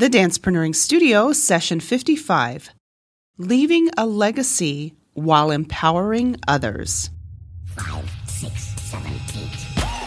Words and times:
The 0.00 0.08
Dancepreneuring 0.08 0.74
Studio, 0.74 1.34
Session 1.34 1.78
55 1.78 2.70
Leaving 3.36 3.90
a 3.98 4.06
Legacy 4.06 4.94
While 5.12 5.50
Empowering 5.50 6.36
Others. 6.48 7.10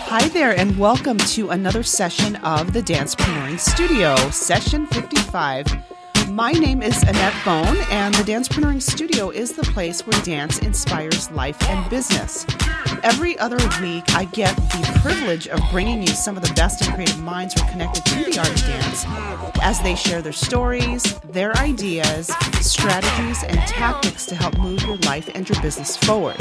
Hi 0.10 0.28
there, 0.30 0.58
and 0.58 0.80
welcome 0.80 1.20
to 1.20 1.52
another 1.52 1.84
session 1.84 2.38
of 2.38 2.74
the 2.74 2.82
Dancepreneuring 2.82 3.60
Studio, 3.60 4.16
Session 4.32 4.88
55. 4.88 5.93
My 6.30 6.52
name 6.52 6.82
is 6.82 7.04
Annett 7.04 7.46
Bone, 7.46 7.78
and 7.92 8.16
the 8.16 8.24
Dancepreneuring 8.24 8.82
Studio 8.82 9.30
is 9.30 9.52
the 9.52 9.64
place 9.64 10.06
where 10.08 10.20
dance 10.24 10.60
inspires 10.60 11.30
life 11.32 11.62
and 11.64 11.90
business. 11.90 12.46
Every 13.04 13.38
other 13.40 13.58
week, 13.82 14.04
I 14.16 14.26
get 14.26 14.56
the 14.56 15.00
privilege 15.02 15.48
of 15.48 15.60
bringing 15.72 16.02
you 16.02 16.08
some 16.08 16.38
of 16.38 16.44
the 16.44 16.54
best 16.54 16.82
and 16.82 16.94
creative 16.94 17.22
minds 17.22 17.54
who 17.54 17.66
are 17.66 17.72
connected 17.72 18.06
to 18.06 18.16
the 18.24 18.40
art 18.40 18.50
of 18.50 18.66
dance 18.66 19.06
as 19.62 19.82
they 19.82 19.96
share 19.96 20.22
their 20.22 20.32
stories, 20.32 21.04
their 21.30 21.56
ideas, 21.58 22.28
strategies, 22.62 23.44
and 23.44 23.60
tactics 23.68 24.26
to 24.28 24.36
help 24.36 24.58
move 24.58 24.82
your 24.84 24.98
life 24.98 25.30
and 25.36 25.48
your 25.50 25.62
business 25.62 25.98
forward. 25.98 26.38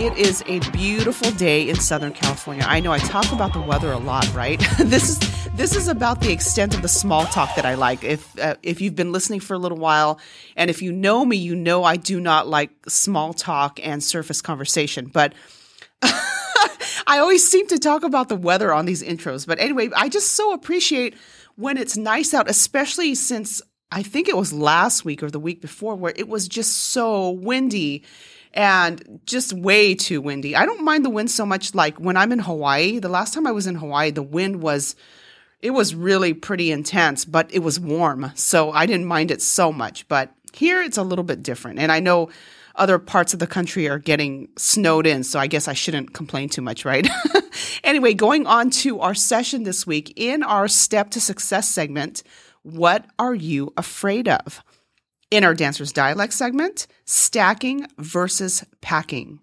It 0.00 0.16
is 0.16 0.42
a 0.46 0.60
beautiful 0.70 1.30
day 1.32 1.68
in 1.68 1.76
Southern 1.76 2.14
California. 2.14 2.64
I 2.66 2.80
know 2.80 2.90
I 2.90 2.96
talk 2.96 3.30
about 3.32 3.52
the 3.52 3.60
weather 3.60 3.92
a 3.92 3.98
lot, 3.98 4.32
right? 4.34 4.58
this 4.78 5.10
is 5.10 5.18
this 5.50 5.76
is 5.76 5.88
about 5.88 6.22
the 6.22 6.32
extent 6.32 6.74
of 6.74 6.80
the 6.80 6.88
small 6.88 7.26
talk 7.26 7.54
that 7.56 7.66
I 7.66 7.74
like. 7.74 8.02
If 8.02 8.38
uh, 8.38 8.54
if 8.62 8.80
you've 8.80 8.96
been 8.96 9.12
listening 9.12 9.40
for 9.40 9.52
a 9.52 9.58
little 9.58 9.76
while, 9.76 10.18
and 10.56 10.70
if 10.70 10.80
you 10.80 10.90
know 10.90 11.22
me, 11.26 11.36
you 11.36 11.54
know 11.54 11.84
I 11.84 11.96
do 11.96 12.18
not 12.18 12.48
like 12.48 12.70
small 12.88 13.34
talk 13.34 13.78
and 13.86 14.02
surface 14.02 14.40
conversation. 14.40 15.04
But 15.04 15.34
I 16.02 17.18
always 17.18 17.46
seem 17.46 17.66
to 17.66 17.78
talk 17.78 18.02
about 18.02 18.30
the 18.30 18.36
weather 18.36 18.72
on 18.72 18.86
these 18.86 19.02
intros. 19.02 19.46
But 19.46 19.58
anyway, 19.58 19.90
I 19.94 20.08
just 20.08 20.32
so 20.32 20.54
appreciate 20.54 21.14
when 21.56 21.76
it's 21.76 21.98
nice 21.98 22.32
out, 22.32 22.48
especially 22.48 23.14
since 23.14 23.60
I 23.92 24.02
think 24.02 24.28
it 24.28 24.36
was 24.38 24.50
last 24.50 25.04
week 25.04 25.22
or 25.22 25.30
the 25.30 25.38
week 25.38 25.60
before 25.60 25.94
where 25.94 26.14
it 26.16 26.26
was 26.26 26.48
just 26.48 26.74
so 26.74 27.32
windy 27.32 28.04
and 28.52 29.20
just 29.26 29.52
way 29.52 29.94
too 29.94 30.20
windy. 30.20 30.56
I 30.56 30.66
don't 30.66 30.84
mind 30.84 31.04
the 31.04 31.10
wind 31.10 31.30
so 31.30 31.46
much 31.46 31.74
like 31.74 31.98
when 31.98 32.16
I'm 32.16 32.32
in 32.32 32.40
Hawaii. 32.40 32.98
The 32.98 33.08
last 33.08 33.34
time 33.34 33.46
I 33.46 33.52
was 33.52 33.66
in 33.66 33.76
Hawaii, 33.76 34.10
the 34.10 34.22
wind 34.22 34.62
was 34.62 34.96
it 35.62 35.70
was 35.70 35.94
really 35.94 36.32
pretty 36.32 36.70
intense, 36.70 37.24
but 37.24 37.52
it 37.52 37.60
was 37.60 37.78
warm. 37.78 38.32
So 38.34 38.72
I 38.72 38.86
didn't 38.86 39.06
mind 39.06 39.30
it 39.30 39.42
so 39.42 39.72
much. 39.72 40.08
But 40.08 40.32
here 40.52 40.82
it's 40.82 40.96
a 40.96 41.02
little 41.02 41.24
bit 41.24 41.42
different. 41.42 41.78
And 41.78 41.92
I 41.92 42.00
know 42.00 42.30
other 42.76 42.98
parts 42.98 43.34
of 43.34 43.40
the 43.40 43.46
country 43.46 43.88
are 43.88 43.98
getting 43.98 44.48
snowed 44.56 45.06
in, 45.06 45.22
so 45.22 45.38
I 45.38 45.46
guess 45.46 45.68
I 45.68 45.74
shouldn't 45.74 46.14
complain 46.14 46.48
too 46.48 46.62
much, 46.62 46.84
right? 46.84 47.06
anyway, 47.84 48.14
going 48.14 48.46
on 48.46 48.70
to 48.70 49.00
our 49.00 49.14
session 49.14 49.64
this 49.64 49.86
week 49.86 50.14
in 50.16 50.42
our 50.42 50.66
Step 50.66 51.10
to 51.10 51.20
Success 51.20 51.68
segment, 51.68 52.22
what 52.62 53.04
are 53.18 53.34
you 53.34 53.72
afraid 53.76 54.28
of? 54.28 54.62
In 55.30 55.44
our 55.44 55.54
Dancer's 55.54 55.92
Dialect 55.92 56.32
segment, 56.32 56.88
stacking 57.04 57.86
versus 57.98 58.64
packing. 58.80 59.38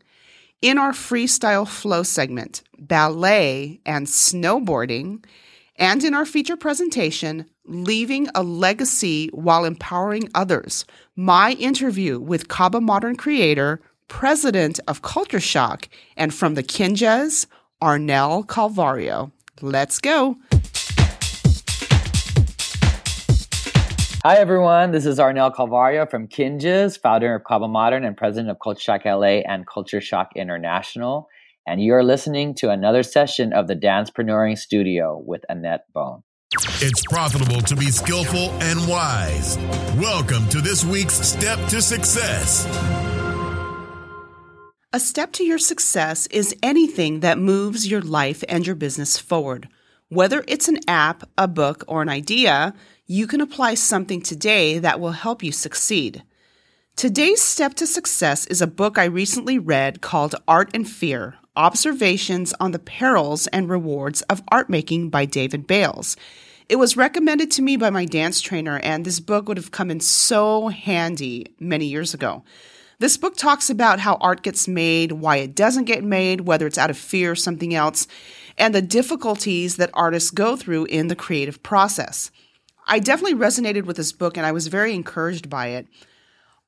In 0.61 0.77
our 0.77 0.91
Freestyle 0.91 1.65
Flow 1.65 2.03
segment, 2.03 2.61
ballet 2.77 3.79
and 3.85 4.05
snowboarding. 4.05 5.23
And 5.77 6.03
in 6.03 6.13
our 6.13 6.25
feature 6.25 6.57
presentation, 6.57 7.45
Leaving 7.63 8.27
a 8.35 8.43
Legacy 8.43 9.29
While 9.29 9.63
Empowering 9.63 10.29
Others, 10.35 10.83
my 11.15 11.51
interview 11.53 12.19
with 12.19 12.49
Kaba 12.49 12.81
Modern 12.81 13.15
creator, 13.15 13.79
president 14.09 14.81
of 14.89 15.01
Culture 15.01 15.39
Shock, 15.39 15.87
and 16.17 16.33
from 16.33 16.55
the 16.55 16.63
Kinjaz, 16.63 17.45
Arnel 17.81 18.45
Calvario. 18.45 19.31
Let's 19.61 19.99
go. 19.99 20.37
Hi, 24.27 24.39
everyone. 24.39 24.91
This 24.91 25.05
is 25.05 25.19
Arnel 25.19 25.55
Calvario 25.55 26.05
from 26.05 26.27
Kinjaz, 26.27 26.99
founder 26.99 27.33
of 27.33 27.45
Kaba 27.45 27.69
Modern 27.69 28.03
and 28.03 28.17
president 28.17 28.49
of 28.49 28.59
Culture 28.59 28.81
Shock 28.81 29.05
LA 29.05 29.39
and 29.47 29.65
Culture 29.65 30.01
Shock 30.01 30.31
International. 30.35 31.29
And 31.65 31.81
you're 31.81 32.03
listening 32.03 32.53
to 32.55 32.69
another 32.69 33.03
session 33.03 33.53
of 33.53 33.67
the 33.67 33.75
Dancepreneuring 33.77 34.57
Studio 34.57 35.17
with 35.17 35.45
Annett 35.49 35.79
Bone. 35.93 36.23
It's 36.81 37.01
profitable 37.03 37.61
to 37.61 37.75
be 37.77 37.85
skillful 37.85 38.49
and 38.61 38.85
wise. 38.85 39.57
Welcome 39.95 40.49
to 40.49 40.59
this 40.59 40.83
week's 40.83 41.13
Step 41.13 41.57
to 41.69 41.81
Success. 41.81 42.65
A 44.91 44.99
step 44.99 45.31
to 45.31 45.45
your 45.45 45.57
success 45.57 46.27
is 46.27 46.53
anything 46.61 47.21
that 47.21 47.39
moves 47.39 47.89
your 47.89 48.01
life 48.01 48.43
and 48.49 48.67
your 48.67 48.75
business 48.75 49.17
forward. 49.17 49.69
Whether 50.09 50.43
it's 50.49 50.67
an 50.67 50.79
app, 50.87 51.29
a 51.37 51.47
book, 51.47 51.85
or 51.87 52.01
an 52.01 52.09
idea, 52.09 52.73
you 53.09 53.25
can 53.25 53.39
apply 53.39 53.73
something 53.73 54.21
today 54.21 54.79
that 54.79 54.99
will 54.99 55.11
help 55.11 55.41
you 55.41 55.51
succeed. 55.51 56.23
Today's 56.97 57.41
Step 57.41 57.73
to 57.75 57.87
Success 57.87 58.45
is 58.47 58.61
a 58.61 58.67
book 58.67 58.97
I 58.97 59.05
recently 59.05 59.57
read 59.57 60.01
called 60.01 60.35
Art 60.45 60.69
and 60.73 60.87
Fear 60.87 61.35
Observations 61.55 62.53
on 62.59 62.71
the 62.71 62.79
Perils 62.79 63.47
and 63.47 63.69
Rewards 63.69 64.23
of 64.23 64.43
Art 64.49 64.69
Making 64.69 65.09
by 65.09 65.23
David 65.23 65.65
Bayles. 65.65 66.17
It 66.67 66.75
was 66.75 66.97
recommended 66.97 67.49
to 67.51 67.61
me 67.61 67.77
by 67.77 67.89
my 67.89 68.03
dance 68.03 68.41
trainer, 68.41 68.77
and 68.79 69.05
this 69.05 69.21
book 69.21 69.47
would 69.47 69.55
have 69.55 69.71
come 69.71 69.89
in 69.89 70.01
so 70.01 70.67
handy 70.67 71.55
many 71.61 71.85
years 71.85 72.13
ago. 72.13 72.43
This 72.99 73.15
book 73.15 73.37
talks 73.37 73.69
about 73.69 74.01
how 74.01 74.15
art 74.15 74.41
gets 74.41 74.67
made, 74.67 75.13
why 75.13 75.37
it 75.37 75.55
doesn't 75.55 75.85
get 75.85 76.03
made, 76.03 76.41
whether 76.41 76.67
it's 76.67 76.77
out 76.77 76.89
of 76.89 76.97
fear 76.97 77.31
or 77.31 77.35
something 77.35 77.73
else, 77.73 78.05
and 78.57 78.75
the 78.75 78.81
difficulties 78.81 79.77
that 79.77 79.91
artists 79.93 80.29
go 80.29 80.57
through 80.57 80.85
in 80.85 81.07
the 81.07 81.15
creative 81.15 81.63
process. 81.63 82.31
I 82.89 82.99
definitely 82.99 83.37
resonated 83.37 83.85
with 83.85 83.97
this 83.97 84.13
book 84.13 84.37
and 84.37 84.45
I 84.45 84.53
was 84.53 84.67
very 84.67 84.93
encouraged 84.93 85.49
by 85.49 85.67
it. 85.67 85.87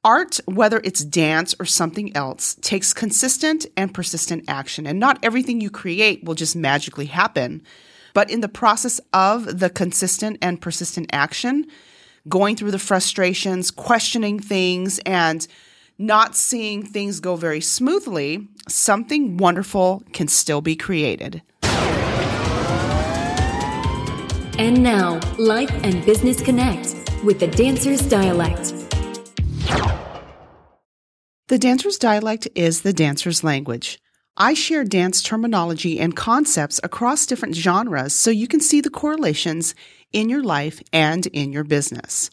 Art, 0.04 0.40
whether 0.46 0.82
it's 0.84 1.04
dance 1.04 1.56
or 1.60 1.66
something 1.66 2.16
else, 2.16 2.56
takes 2.62 2.94
consistent 2.94 3.66
and 3.76 3.94
persistent 3.94 4.46
action, 4.48 4.88
and 4.88 4.98
not 4.98 5.20
everything 5.24 5.60
you 5.60 5.70
create 5.70 6.24
will 6.24 6.36
just 6.36 6.56
magically 6.56 7.08
happen. 7.08 7.62
But 8.14 8.30
in 8.32 8.40
the 8.40 8.48
process 8.48 9.02
of 9.12 9.60
the 9.60 9.70
consistent 9.70 10.38
and 10.42 10.62
persistent 10.62 11.10
action, 11.12 11.68
going 12.30 12.56
through 12.56 12.72
the 12.72 12.80
frustrations, 12.80 13.72
questioning 13.72 14.40
things, 14.40 15.00
and 15.00 15.46
not 15.98 16.34
seeing 16.34 16.84
things 16.86 17.20
go 17.20 17.36
very 17.36 17.60
smoothly, 17.60 18.48
something 18.70 19.36
wonderful 19.36 20.04
can 20.14 20.30
still 20.30 20.62
be 20.62 20.78
created. 20.78 21.42
And 24.60 24.84
now, 24.84 25.22
Life 25.38 25.72
and 25.86 26.06
Business 26.06 26.42
Connect 26.42 26.94
with 27.24 27.40
the 27.40 27.48
Dancer's 27.48 28.02
Dialect. 28.02 28.74
The 31.48 31.58
dancer's 31.58 31.98
dialect 31.98 32.46
is 32.56 32.82
the 32.82 32.92
dancer's 32.92 33.42
language. 33.42 34.02
I 34.36 34.54
share 34.54 34.84
dance 34.84 35.24
terminology 35.24 35.98
and 35.98 36.14
concepts 36.14 36.78
across 36.84 37.26
different 37.26 37.56
genres 37.56 38.14
so 38.14 38.32
you 38.32 38.50
can 38.50 38.60
see 38.60 38.82
the 38.82 38.90
correlations 38.90 39.76
in 40.12 40.28
your 40.28 40.44
life 40.44 40.82
and 40.92 41.26
in 41.28 41.54
your 41.54 41.64
business. 41.64 42.30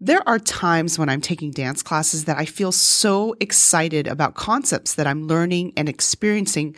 There 0.00 0.26
are 0.26 0.38
times 0.38 0.98
when 0.98 1.10
I'm 1.10 1.20
taking 1.20 1.50
dance 1.50 1.82
classes 1.82 2.24
that 2.24 2.38
I 2.38 2.46
feel 2.46 2.72
so 2.72 3.36
excited 3.40 4.06
about 4.06 4.36
concepts 4.36 4.94
that 4.94 5.06
I'm 5.06 5.26
learning 5.26 5.74
and 5.76 5.86
experiencing 5.86 6.76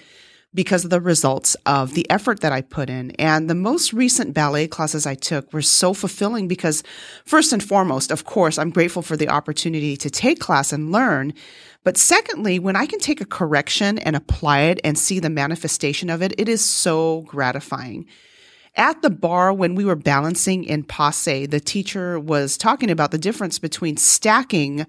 because 0.52 0.84
of 0.84 0.90
the 0.90 1.00
results 1.00 1.54
of 1.66 1.94
the 1.94 2.08
effort 2.10 2.40
that 2.40 2.52
I 2.52 2.60
put 2.60 2.90
in. 2.90 3.12
And 3.12 3.48
the 3.48 3.54
most 3.54 3.92
recent 3.92 4.34
ballet 4.34 4.66
classes 4.66 5.06
I 5.06 5.14
took 5.14 5.52
were 5.52 5.62
so 5.62 5.94
fulfilling 5.94 6.48
because, 6.48 6.82
first 7.24 7.52
and 7.52 7.62
foremost, 7.62 8.10
of 8.10 8.24
course, 8.24 8.58
I'm 8.58 8.70
grateful 8.70 9.02
for 9.02 9.16
the 9.16 9.28
opportunity 9.28 9.96
to 9.96 10.10
take 10.10 10.40
class 10.40 10.72
and 10.72 10.90
learn. 10.90 11.34
But 11.84 11.96
secondly, 11.96 12.58
when 12.58 12.76
I 12.76 12.86
can 12.86 12.98
take 12.98 13.20
a 13.20 13.26
correction 13.26 13.98
and 13.98 14.16
apply 14.16 14.62
it 14.62 14.80
and 14.82 14.98
see 14.98 15.20
the 15.20 15.30
manifestation 15.30 16.10
of 16.10 16.20
it, 16.20 16.34
it 16.36 16.48
is 16.48 16.64
so 16.64 17.22
gratifying. 17.22 18.06
At 18.76 19.02
the 19.02 19.10
barre, 19.10 19.52
when 19.52 19.74
we 19.74 19.84
were 19.84 19.96
balancing 19.96 20.64
in 20.64 20.84
passe, 20.84 21.46
the 21.46 21.60
teacher 21.60 22.18
was 22.18 22.56
talking 22.56 22.90
about 22.90 23.10
the 23.10 23.18
difference 23.18 23.58
between 23.58 23.96
stacking 23.96 24.86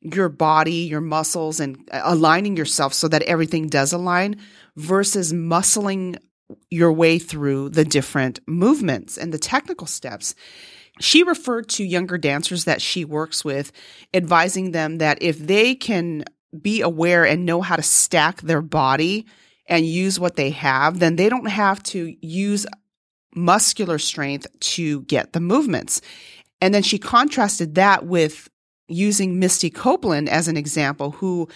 your 0.00 0.28
body, 0.28 0.72
your 0.72 1.00
muscles, 1.00 1.60
and 1.60 1.88
uh, 1.92 2.00
aligning 2.04 2.56
yourself 2.56 2.94
so 2.94 3.08
that 3.08 3.22
everything 3.22 3.68
does 3.68 3.92
align 3.92 4.36
versus 4.78 5.32
muscling 5.32 6.16
your 6.70 6.92
way 6.92 7.18
through 7.18 7.68
the 7.68 7.84
different 7.84 8.40
movements 8.46 9.18
and 9.18 9.34
the 9.34 9.38
technical 9.38 9.86
steps. 9.86 10.34
She 11.00 11.22
referred 11.22 11.68
to 11.70 11.84
younger 11.84 12.16
dancers 12.16 12.64
that 12.64 12.80
she 12.80 13.04
works 13.04 13.44
with, 13.44 13.72
advising 14.14 14.70
them 14.70 14.98
that 14.98 15.20
if 15.20 15.38
they 15.38 15.74
can 15.74 16.24
be 16.60 16.80
aware 16.80 17.26
and 17.26 17.44
know 17.44 17.60
how 17.60 17.76
to 17.76 17.82
stack 17.82 18.40
their 18.40 18.62
body 18.62 19.26
and 19.66 19.84
use 19.84 20.18
what 20.18 20.36
they 20.36 20.50
have, 20.50 20.98
then 21.00 21.16
they 21.16 21.28
don't 21.28 21.50
have 21.50 21.82
to 21.82 22.16
use 22.20 22.66
muscular 23.34 23.98
strength 23.98 24.46
to 24.60 25.02
get 25.02 25.32
the 25.32 25.40
movements. 25.40 26.00
And 26.60 26.72
then 26.72 26.82
she 26.82 26.98
contrasted 26.98 27.74
that 27.74 28.06
with 28.06 28.48
using 28.88 29.38
Misty 29.38 29.70
Copeland 29.70 30.28
as 30.28 30.48
an 30.48 30.56
example, 30.56 31.10
who 31.10 31.48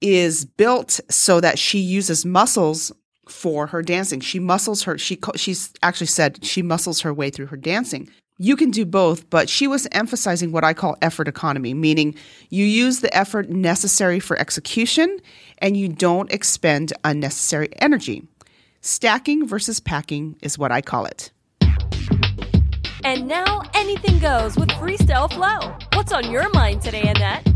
is 0.00 0.44
built 0.44 1.00
so 1.10 1.40
that 1.40 1.58
she 1.58 1.78
uses 1.78 2.24
muscles 2.24 2.92
for 3.28 3.66
her 3.68 3.82
dancing. 3.82 4.20
She 4.20 4.38
muscles 4.38 4.82
her 4.84 4.98
she 4.98 5.18
she's 5.34 5.72
actually 5.82 6.06
said 6.06 6.44
she 6.44 6.62
muscles 6.62 7.00
her 7.00 7.12
way 7.12 7.30
through 7.30 7.46
her 7.46 7.56
dancing. 7.56 8.08
you 8.38 8.54
can 8.56 8.70
do 8.70 8.84
both, 8.84 9.28
but 9.30 9.48
she 9.48 9.66
was 9.66 9.88
emphasizing 9.92 10.52
what 10.52 10.64
I 10.64 10.74
call 10.74 10.96
effort 11.00 11.26
economy, 11.26 11.72
meaning 11.74 12.14
you 12.50 12.64
use 12.64 13.00
the 13.00 13.14
effort 13.16 13.48
necessary 13.48 14.20
for 14.20 14.38
execution 14.38 15.18
and 15.58 15.76
you 15.76 15.88
don't 15.88 16.30
expend 16.30 16.92
unnecessary 17.02 17.68
energy. 17.78 18.24
Stacking 18.82 19.48
versus 19.48 19.80
packing 19.80 20.36
is 20.42 20.58
what 20.58 20.70
I 20.70 20.82
call 20.82 21.06
it. 21.06 21.32
And 23.04 23.26
now 23.26 23.62
anything 23.74 24.18
goes 24.18 24.56
with 24.56 24.68
Freestyle 24.70 25.32
Flow. 25.32 25.76
What's 25.94 26.12
on 26.12 26.30
your 26.30 26.50
mind 26.50 26.82
today, 26.82 27.02
Annett? 27.02 27.55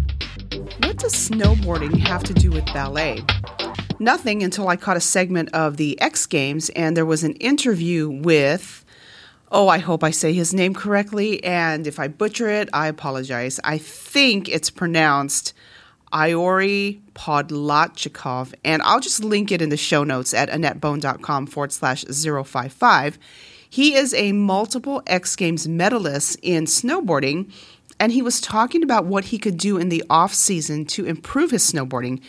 What 0.52 0.98
does 0.98 1.14
snowboarding 1.14 1.96
have 1.98 2.24
to 2.24 2.34
do 2.34 2.50
with 2.50 2.64
ballet? 2.66 3.22
Nothing 4.00 4.42
until 4.42 4.66
I 4.66 4.74
caught 4.74 4.96
a 4.96 5.00
segment 5.00 5.48
of 5.52 5.76
the 5.76 6.00
X 6.00 6.26
Games 6.26 6.70
and 6.70 6.96
there 6.96 7.06
was 7.06 7.22
an 7.22 7.34
interview 7.34 8.08
with 8.08 8.84
Oh, 9.52 9.66
I 9.66 9.78
hope 9.78 10.04
I 10.04 10.12
say 10.12 10.32
his 10.32 10.54
name 10.54 10.74
correctly. 10.74 11.42
And 11.42 11.86
if 11.86 11.98
I 11.98 12.06
butcher 12.06 12.48
it, 12.48 12.68
I 12.72 12.86
apologize. 12.86 13.58
I 13.64 13.78
think 13.78 14.48
it's 14.48 14.70
pronounced 14.70 15.54
Iouri 16.12 17.00
Podladtchikov. 17.14 18.54
And 18.64 18.80
I'll 18.82 19.00
just 19.00 19.24
link 19.24 19.50
it 19.50 19.60
in 19.60 19.68
the 19.70 19.76
show 19.76 20.04
notes 20.04 20.32
at 20.34 20.50
AnnettBone.com 20.50 21.48
forward 21.48 21.72
slash 21.72 22.04
055. 22.04 23.18
He 23.68 23.94
is 23.94 24.14
a 24.14 24.32
multiple 24.32 25.02
X 25.06 25.34
Games 25.34 25.66
medalist 25.66 26.38
in 26.42 26.64
snowboarding. 26.64 27.52
And 28.00 28.10
he 28.10 28.22
was 28.22 28.40
talking 28.40 28.82
about 28.82 29.04
what 29.04 29.26
he 29.26 29.38
could 29.38 29.58
do 29.58 29.76
in 29.76 29.90
the 29.90 30.02
off 30.10 30.34
season 30.34 30.86
to 30.86 31.04
improve 31.04 31.50
his 31.52 31.70
snowboarding. 31.70 32.20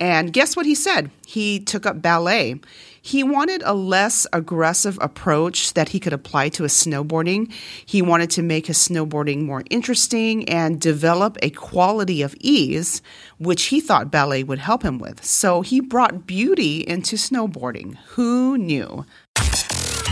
And 0.00 0.32
guess 0.32 0.56
what 0.56 0.66
he 0.66 0.74
said? 0.74 1.12
He 1.26 1.60
took 1.60 1.86
up 1.86 2.02
ballet. 2.02 2.58
He 3.00 3.22
wanted 3.22 3.62
a 3.64 3.74
less 3.74 4.26
aggressive 4.32 4.98
approach 5.00 5.74
that 5.74 5.90
he 5.90 6.00
could 6.00 6.12
apply 6.12 6.48
to 6.50 6.64
his 6.64 6.72
snowboarding. 6.72 7.52
He 7.84 8.00
wanted 8.02 8.30
to 8.30 8.42
make 8.42 8.66
his 8.66 8.78
snowboarding 8.78 9.44
more 9.44 9.62
interesting 9.70 10.48
and 10.48 10.80
develop 10.80 11.36
a 11.42 11.50
quality 11.50 12.22
of 12.22 12.34
ease, 12.40 13.02
which 13.38 13.64
he 13.64 13.80
thought 13.80 14.10
ballet 14.10 14.42
would 14.42 14.60
help 14.60 14.82
him 14.82 14.98
with. 14.98 15.24
So 15.24 15.60
he 15.60 15.80
brought 15.80 16.26
beauty 16.26 16.78
into 16.86 17.16
snowboarding. 17.16 17.96
Who 18.14 18.56
knew? 18.56 19.04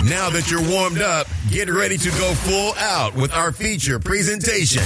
Now 0.05 0.31
that 0.31 0.51
you're 0.51 0.67
warmed 0.69 1.03
up, 1.03 1.27
get 1.51 1.69
ready 1.71 1.99
to 1.99 2.11
go 2.11 2.35
full 2.35 2.75
out 2.77 3.15
with 3.15 3.33
our 3.33 3.53
feature 3.53 3.99
presentation. 3.99 4.83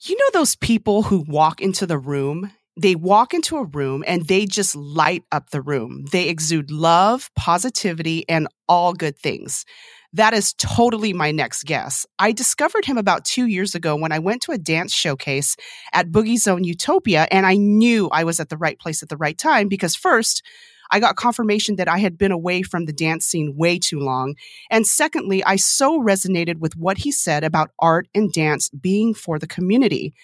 You 0.00 0.16
know 0.16 0.30
those 0.32 0.54
people 0.54 1.02
who 1.02 1.24
walk 1.26 1.60
into 1.60 1.86
the 1.86 1.98
room? 1.98 2.52
They 2.76 2.94
walk 2.94 3.32
into 3.32 3.56
a 3.56 3.64
room 3.64 4.04
and 4.06 4.26
they 4.26 4.46
just 4.46 4.76
light 4.76 5.24
up 5.32 5.50
the 5.50 5.62
room. 5.62 6.04
They 6.12 6.28
exude 6.28 6.70
love, 6.70 7.30
positivity, 7.34 8.28
and 8.28 8.46
all 8.68 8.92
good 8.92 9.18
things. 9.18 9.64
That 10.12 10.34
is 10.34 10.54
totally 10.54 11.12
my 11.12 11.30
next 11.30 11.64
guess. 11.64 12.06
I 12.18 12.32
discovered 12.32 12.84
him 12.84 12.98
about 12.98 13.24
two 13.24 13.46
years 13.46 13.74
ago 13.74 13.96
when 13.96 14.12
I 14.12 14.18
went 14.18 14.42
to 14.42 14.52
a 14.52 14.58
dance 14.58 14.92
showcase 14.92 15.56
at 15.92 16.10
Boogie 16.10 16.38
Zone 16.38 16.64
Utopia, 16.64 17.28
and 17.30 17.46
I 17.46 17.56
knew 17.56 18.08
I 18.10 18.24
was 18.24 18.40
at 18.40 18.48
the 18.48 18.56
right 18.56 18.78
place 18.78 19.02
at 19.02 19.08
the 19.08 19.16
right 19.16 19.36
time 19.36 19.68
because 19.68 19.94
first, 19.94 20.42
I 20.90 21.00
got 21.00 21.16
confirmation 21.16 21.76
that 21.76 21.88
I 21.88 21.98
had 21.98 22.16
been 22.16 22.32
away 22.32 22.62
from 22.62 22.86
the 22.86 22.92
dance 22.92 23.26
scene 23.26 23.54
way 23.56 23.78
too 23.78 23.98
long. 23.98 24.36
And 24.70 24.86
secondly, 24.86 25.42
I 25.44 25.56
so 25.56 26.00
resonated 26.00 26.58
with 26.60 26.76
what 26.76 26.98
he 26.98 27.10
said 27.10 27.44
about 27.44 27.72
art 27.78 28.08
and 28.14 28.32
dance 28.32 28.70
being 28.70 29.14
for 29.14 29.38
the 29.38 29.48
community. 29.48 30.14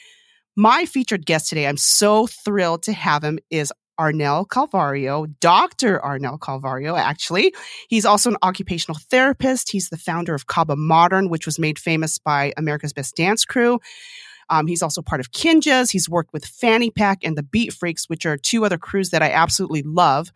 My 0.54 0.84
featured 0.84 1.26
guest 1.26 1.48
today, 1.48 1.66
I'm 1.66 1.78
so 1.78 2.26
thrilled 2.26 2.82
to 2.84 2.92
have 2.92 3.24
him, 3.24 3.38
is 3.50 3.72
Arnel 3.98 4.46
Calvario, 4.46 5.32
Dr. 5.40 6.00
Arnel 6.00 6.38
Calvario, 6.38 6.98
actually. 6.98 7.54
He's 7.88 8.04
also 8.04 8.30
an 8.30 8.36
occupational 8.42 8.98
therapist. 9.10 9.70
He's 9.70 9.88
the 9.88 9.96
founder 9.96 10.34
of 10.34 10.46
Kaba 10.46 10.76
Modern, 10.76 11.28
which 11.28 11.46
was 11.46 11.58
made 11.58 11.78
famous 11.78 12.18
by 12.18 12.52
America's 12.56 12.92
Best 12.92 13.16
Dance 13.16 13.44
Crew. 13.44 13.80
Um, 14.50 14.66
he's 14.66 14.82
also 14.82 15.02
part 15.02 15.20
of 15.20 15.32
Kinjaz. 15.32 15.90
He's 15.90 16.08
worked 16.08 16.32
with 16.32 16.44
Fanny 16.44 16.90
Pak 16.90 17.20
and 17.24 17.36
the 17.36 17.42
Beat 17.42 17.72
Freaks, 17.72 18.08
which 18.08 18.26
are 18.26 18.36
two 18.36 18.64
other 18.64 18.78
crews 18.78 19.10
that 19.10 19.22
I 19.22 19.30
absolutely 19.30 19.82
love. 19.82 20.32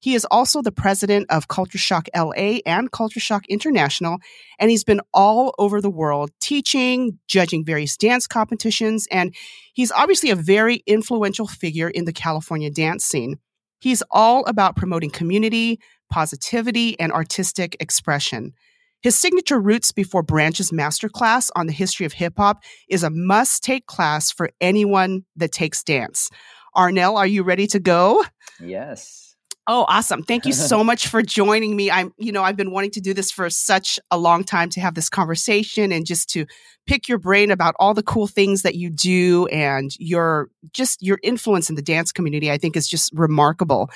He 0.00 0.14
is 0.14 0.24
also 0.30 0.62
the 0.62 0.72
president 0.72 1.26
of 1.30 1.48
Culture 1.48 1.78
Shock 1.78 2.08
LA 2.16 2.60
and 2.64 2.90
Culture 2.92 3.20
Shock 3.20 3.46
International, 3.48 4.18
and 4.58 4.70
he's 4.70 4.84
been 4.84 5.00
all 5.12 5.54
over 5.58 5.80
the 5.80 5.90
world 5.90 6.30
teaching, 6.40 7.18
judging 7.26 7.64
various 7.64 7.96
dance 7.96 8.26
competitions, 8.26 9.08
and 9.10 9.34
he's 9.74 9.90
obviously 9.90 10.30
a 10.30 10.36
very 10.36 10.82
influential 10.86 11.48
figure 11.48 11.88
in 11.88 12.04
the 12.04 12.12
California 12.12 12.70
dance 12.70 13.04
scene. 13.04 13.38
He's 13.80 14.02
all 14.10 14.44
about 14.46 14.76
promoting 14.76 15.10
community, 15.10 15.80
positivity, 16.10 16.98
and 16.98 17.12
artistic 17.12 17.76
expression. 17.80 18.54
His 19.00 19.16
signature 19.16 19.60
Roots 19.60 19.92
Before 19.92 20.24
Branches 20.24 20.72
masterclass 20.72 21.50
on 21.54 21.66
the 21.66 21.72
history 21.72 22.04
of 22.04 22.12
hip 22.12 22.34
hop 22.36 22.62
is 22.88 23.04
a 23.04 23.10
must 23.10 23.62
take 23.62 23.86
class 23.86 24.32
for 24.32 24.50
anyone 24.60 25.24
that 25.36 25.52
takes 25.52 25.84
dance. 25.84 26.30
Arnel, 26.76 27.16
are 27.16 27.26
you 27.26 27.44
ready 27.44 27.68
to 27.68 27.78
go? 27.78 28.24
Yes. 28.60 29.27
Oh, 29.70 29.84
awesome. 29.86 30.22
Thank 30.22 30.46
you 30.46 30.54
so 30.54 30.82
much 30.84 31.08
for 31.08 31.20
joining 31.20 31.76
me. 31.76 31.90
I'm, 31.90 32.14
you 32.16 32.32
know, 32.32 32.42
I've 32.42 32.56
been 32.56 32.70
wanting 32.70 32.90
to 32.92 33.02
do 33.02 33.12
this 33.12 33.30
for 33.30 33.50
such 33.50 34.00
a 34.10 34.16
long 34.16 34.42
time 34.42 34.70
to 34.70 34.80
have 34.80 34.94
this 34.94 35.10
conversation 35.10 35.92
and 35.92 36.06
just 36.06 36.30
to 36.30 36.46
pick 36.86 37.06
your 37.06 37.18
brain 37.18 37.50
about 37.50 37.74
all 37.78 37.92
the 37.92 38.02
cool 38.02 38.26
things 38.26 38.62
that 38.62 38.76
you 38.76 38.88
do 38.88 39.46
and 39.48 39.90
your 39.98 40.48
just 40.72 41.02
your 41.02 41.18
influence 41.22 41.68
in 41.68 41.76
the 41.76 41.82
dance 41.82 42.12
community, 42.12 42.50
I 42.50 42.56
think 42.56 42.76
is 42.76 42.88
just 42.88 43.12
remarkable. 43.12 43.90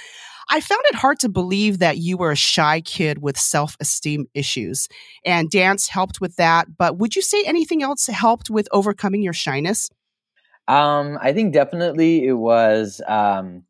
I 0.50 0.60
found 0.60 0.82
it 0.86 0.96
hard 0.96 1.18
to 1.20 1.30
believe 1.30 1.78
that 1.78 1.96
you 1.96 2.18
were 2.18 2.32
a 2.32 2.36
shy 2.36 2.82
kid 2.82 3.22
with 3.22 3.38
self 3.38 3.74
esteem 3.80 4.26
issues, 4.34 4.88
and 5.24 5.48
dance 5.48 5.88
helped 5.88 6.20
with 6.20 6.36
that. 6.36 6.76
But 6.76 6.98
would 6.98 7.16
you 7.16 7.22
say 7.22 7.42
anything 7.46 7.82
else 7.82 8.06
helped 8.08 8.50
with 8.50 8.68
overcoming 8.72 9.22
your 9.22 9.32
shyness? 9.32 9.88
Um, 10.68 11.18
I 11.20 11.32
think 11.32 11.52
definitely 11.52 12.26
it 12.26 12.34
was. 12.34 13.00
Um, 13.06 13.64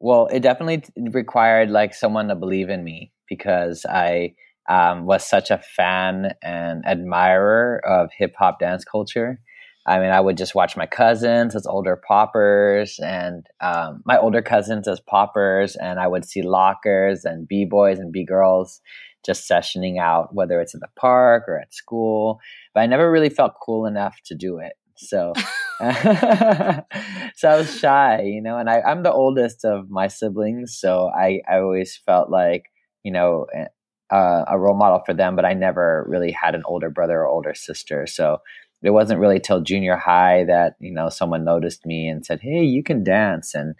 well, 0.00 0.26
it 0.28 0.40
definitely 0.40 0.82
required 1.12 1.70
like 1.70 1.94
someone 1.94 2.28
to 2.28 2.34
believe 2.34 2.70
in 2.70 2.82
me 2.82 3.12
because 3.28 3.84
I 3.88 4.34
um, 4.68 5.04
was 5.04 5.26
such 5.26 5.50
a 5.50 5.58
fan 5.58 6.34
and 6.42 6.84
admirer 6.86 7.80
of 7.86 8.10
hip 8.16 8.34
hop 8.38 8.60
dance 8.60 8.84
culture. 8.84 9.38
I 9.86 9.98
mean, 9.98 10.10
I 10.10 10.20
would 10.20 10.36
just 10.36 10.54
watch 10.54 10.76
my 10.76 10.86
cousins 10.86 11.54
as 11.56 11.66
older 11.66 11.96
poppers 11.96 12.98
and 13.02 13.46
um, 13.60 14.02
my 14.04 14.18
older 14.18 14.42
cousins 14.42 14.86
as 14.86 15.00
poppers, 15.00 15.76
and 15.76 15.98
I 15.98 16.06
would 16.06 16.24
see 16.24 16.42
lockers 16.42 17.24
and 17.24 17.48
b 17.48 17.64
boys 17.64 17.98
and 17.98 18.12
b 18.12 18.24
girls 18.24 18.80
just 19.24 19.48
sessioning 19.48 19.98
out, 19.98 20.34
whether 20.34 20.60
it's 20.60 20.74
in 20.74 20.80
the 20.80 20.88
park 20.96 21.44
or 21.46 21.58
at 21.58 21.74
school. 21.74 22.40
But 22.74 22.80
I 22.80 22.86
never 22.86 23.10
really 23.10 23.28
felt 23.28 23.54
cool 23.62 23.86
enough 23.86 24.16
to 24.26 24.34
do 24.34 24.58
it. 24.58 24.74
So, 25.00 25.32
so 25.80 27.48
I 27.48 27.56
was 27.56 27.78
shy, 27.78 28.22
you 28.22 28.42
know, 28.42 28.58
and 28.58 28.68
I, 28.68 28.80
I'm 28.80 29.02
the 29.02 29.12
oldest 29.12 29.64
of 29.64 29.90
my 29.90 30.08
siblings. 30.08 30.78
So 30.78 31.10
I, 31.14 31.40
I 31.50 31.58
always 31.58 31.98
felt 32.04 32.30
like, 32.30 32.64
you 33.02 33.12
know, 33.12 33.46
eh, 33.54 33.66
uh, 34.14 34.44
a 34.48 34.58
role 34.58 34.76
model 34.76 35.00
for 35.06 35.14
them, 35.14 35.36
but 35.36 35.44
I 35.44 35.54
never 35.54 36.04
really 36.08 36.32
had 36.32 36.54
an 36.54 36.62
older 36.66 36.90
brother 36.90 37.20
or 37.20 37.28
older 37.28 37.54
sister. 37.54 38.06
So 38.06 38.38
it 38.82 38.90
wasn't 38.90 39.20
really 39.20 39.40
till 39.40 39.60
junior 39.60 39.96
high 39.96 40.44
that, 40.44 40.74
you 40.80 40.92
know, 40.92 41.08
someone 41.08 41.44
noticed 41.44 41.86
me 41.86 42.08
and 42.08 42.24
said, 42.24 42.40
Hey, 42.42 42.62
you 42.62 42.82
can 42.82 43.04
dance. 43.04 43.54
And 43.54 43.74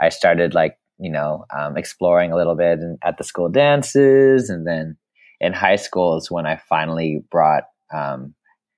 I 0.00 0.08
started 0.08 0.54
like, 0.54 0.78
you 0.98 1.10
know, 1.10 1.44
um, 1.56 1.76
exploring 1.76 2.32
a 2.32 2.36
little 2.36 2.54
bit 2.56 2.78
at 3.02 3.18
the 3.18 3.24
school 3.24 3.48
dances. 3.48 4.48
And 4.48 4.66
then 4.66 4.96
in 5.40 5.52
high 5.52 5.76
school 5.76 6.16
is 6.16 6.30
when 6.30 6.46
I 6.46 6.60
finally 6.68 7.22
brought 7.30 7.64
um, 7.92 8.34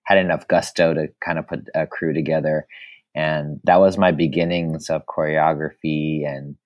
had 0.07 0.19
enough 0.19 0.49
gusto 0.49 0.95
to 0.95 1.09
kind 1.23 1.39
of 1.39 1.47
put 1.47 1.69
a 1.75 1.87
crew 1.87 2.15
together. 2.15 2.67
And 3.15 3.61
that 3.65 3.81
was 3.81 3.99
my 3.99 4.13
beginnings 4.13 4.89
of 4.89 5.07
choreography. 5.07 6.27
And 6.27 6.57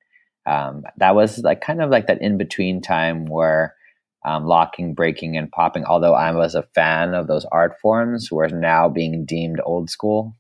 um, 0.47 0.85
that 0.99 1.15
was 1.15 1.39
like 1.39 1.61
kind 1.61 1.83
of 1.83 1.91
like 1.91 2.07
that 2.07 2.21
in 2.21 2.39
between 2.39 2.83
time 2.83 3.27
where 3.27 3.75
um, 4.25 4.45
locking, 4.45 4.95
breaking, 4.95 5.37
and 5.37 5.51
popping, 5.51 5.85
although 5.85 6.15
I 6.15 6.33
was 6.33 6.55
a 6.55 6.63
fan 6.63 7.15
of 7.15 7.27
those 7.27 7.47
art 7.51 7.79
forms, 7.81 8.31
were 8.31 8.49
now 8.49 8.89
being 8.89 9.25
deemed 9.25 9.61
old 9.65 9.89
school. 9.89 10.35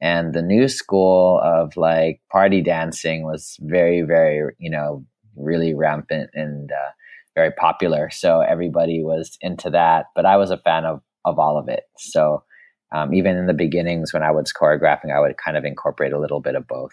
And 0.00 0.34
the 0.34 0.42
new 0.42 0.68
school 0.68 1.40
of 1.42 1.76
like 1.78 2.20
party 2.30 2.60
dancing 2.60 3.24
was 3.24 3.56
very, 3.60 4.02
very, 4.02 4.54
you 4.58 4.70
know, 4.70 5.06
really 5.36 5.72
rampant 5.72 6.30
and 6.34 6.70
uh, 6.70 6.90
very 7.34 7.52
popular. 7.52 8.10
So 8.10 8.40
everybody 8.40 9.02
was 9.02 9.38
into 9.40 9.70
that. 9.70 10.06
But 10.14 10.26
I 10.26 10.36
was 10.36 10.50
a 10.50 10.58
fan 10.58 10.84
of 10.84 11.00
of 11.24 11.38
all 11.38 11.58
of 11.58 11.68
it. 11.68 11.84
So 11.98 12.42
um, 12.92 13.14
even 13.14 13.36
in 13.36 13.46
the 13.46 13.54
beginnings 13.54 14.12
when 14.12 14.22
I 14.22 14.30
was 14.30 14.52
choreographing, 14.52 15.14
I 15.14 15.20
would 15.20 15.36
kind 15.36 15.56
of 15.56 15.64
incorporate 15.64 16.12
a 16.12 16.18
little 16.18 16.40
bit 16.40 16.54
of 16.54 16.66
both. 16.66 16.92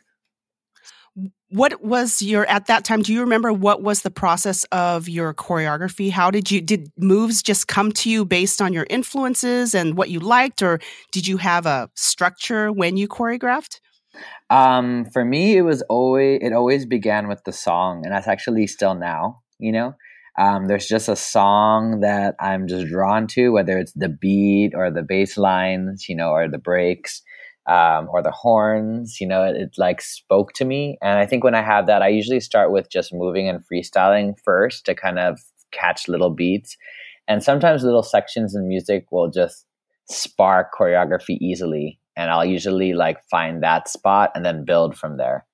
What 1.50 1.84
was 1.84 2.22
your 2.22 2.46
at 2.46 2.68
that 2.68 2.86
time? 2.86 3.02
Do 3.02 3.14
you 3.14 3.20
remember 3.20 3.52
what 3.52 3.84
was 3.84 4.02
the 4.02 4.10
process 4.10 4.64
of 4.72 5.10
your 5.10 5.34
choreography? 5.34 6.10
How 6.10 6.32
did 6.32 6.50
you 6.50 6.62
did 6.62 6.90
moves 6.98 7.44
just 7.44 7.68
come 7.68 7.92
to 7.94 8.10
you 8.10 8.24
based 8.24 8.62
on 8.62 8.72
your 8.72 8.88
influences 8.90 9.76
and 9.76 9.98
what 9.98 10.10
you 10.10 10.22
liked, 10.22 10.62
or 10.62 10.80
did 11.12 11.28
you 11.28 11.36
have 11.38 11.66
a 11.66 11.90
structure 11.96 12.72
when 12.72 12.96
you 12.96 13.10
choreographed? 13.10 13.82
Um, 14.50 15.06
for 15.12 15.26
me, 15.26 15.58
it 15.58 15.64
was 15.64 15.82
always 15.84 16.40
it 16.42 16.54
always 16.54 16.86
began 16.86 17.28
with 17.28 17.44
the 17.44 17.52
song, 17.52 18.06
and 18.06 18.16
that's 18.16 18.30
actually 18.30 18.66
still 18.68 18.96
now 18.96 19.42
you 19.62 19.72
know. 19.72 19.96
Um, 20.38 20.68
there's 20.68 20.88
just 20.88 21.10
a 21.10 21.16
song 21.16 22.00
that 22.02 22.36
I'm 22.40 22.68
just 22.68 22.88
drawn 22.88 23.28
to, 23.28 23.50
whether 23.50 23.78
it's 23.78 23.94
the 23.94 24.10
beat 24.10 24.72
or 24.76 24.90
the 24.90 25.04
bass 25.04 25.38
lines, 25.38 26.08
you 26.08 26.16
know, 26.16 26.30
or 26.30 26.48
the 26.48 26.58
breaks 26.58 27.22
um, 27.68 28.08
or 28.12 28.24
the 28.24 28.32
horns. 28.32 29.20
You 29.20 29.28
know, 29.28 29.44
it, 29.44 29.56
it, 29.56 29.70
like 29.78 30.02
spoke 30.02 30.54
to 30.54 30.66
me. 30.66 30.98
And 31.02 31.20
I 31.20 31.26
think 31.26 31.44
when 31.44 31.56
I 31.56 31.62
have 31.62 31.88
that, 31.88 32.02
I 32.02 32.08
usually 32.08 32.40
start 32.40 32.72
with 32.72 32.90
just 32.90 33.14
moving 33.14 33.50
and 33.50 33.64
freestyling 33.68 34.34
first 34.44 34.86
to 34.86 34.96
kind 34.96 35.20
of 35.20 35.40
catch 35.72 36.08
little 36.08 36.30
beats. 36.30 36.78
And 37.28 37.44
sometimes 37.44 37.84
little 37.84 38.04
sections 38.04 38.56
in 38.56 38.68
music 38.68 39.06
will 39.12 39.30
just 39.30 39.66
spark 40.10 40.72
choreography 40.78 41.38
easily. 41.40 42.00
And 42.16 42.30
I'll 42.30 42.46
usually 42.46 42.94
like 42.94 43.18
find 43.30 43.64
that 43.64 43.88
spot 43.88 44.32
and 44.36 44.46
then 44.46 44.66
build 44.66 44.98
from 44.98 45.18
there. 45.18 45.46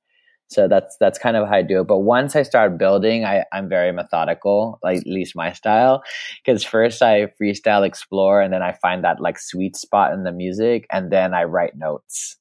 So 0.50 0.68
that's 0.68 0.96
that's 1.00 1.20
kind 1.20 1.36
of 1.36 1.48
how 1.48 1.56
I 1.56 1.62
do 1.62 1.82
it. 1.82 1.88
But 1.88 2.00
once 2.00 2.36
I 2.36 2.44
start 2.44 2.78
building, 2.78 3.26
I, 3.26 3.44
I'm 3.52 3.68
very 3.68 3.92
methodical, 3.92 4.80
like 4.82 5.00
at 5.00 5.08
least 5.08 5.36
my 5.36 5.52
style. 5.52 6.04
Because 6.44 6.64
first 6.64 7.02
I 7.02 7.28
freestyle 7.40 7.86
explore 7.86 8.42
and 8.42 8.54
then 8.54 8.62
I 8.62 8.72
find 8.72 9.04
that 9.04 9.20
like 9.20 9.40
sweet 9.40 9.76
spot 9.76 10.14
in 10.14 10.24
the 10.24 10.32
music 10.32 10.88
and 10.90 11.12
then 11.12 11.34
I 11.34 11.44
write 11.44 11.76
notes. 11.76 12.38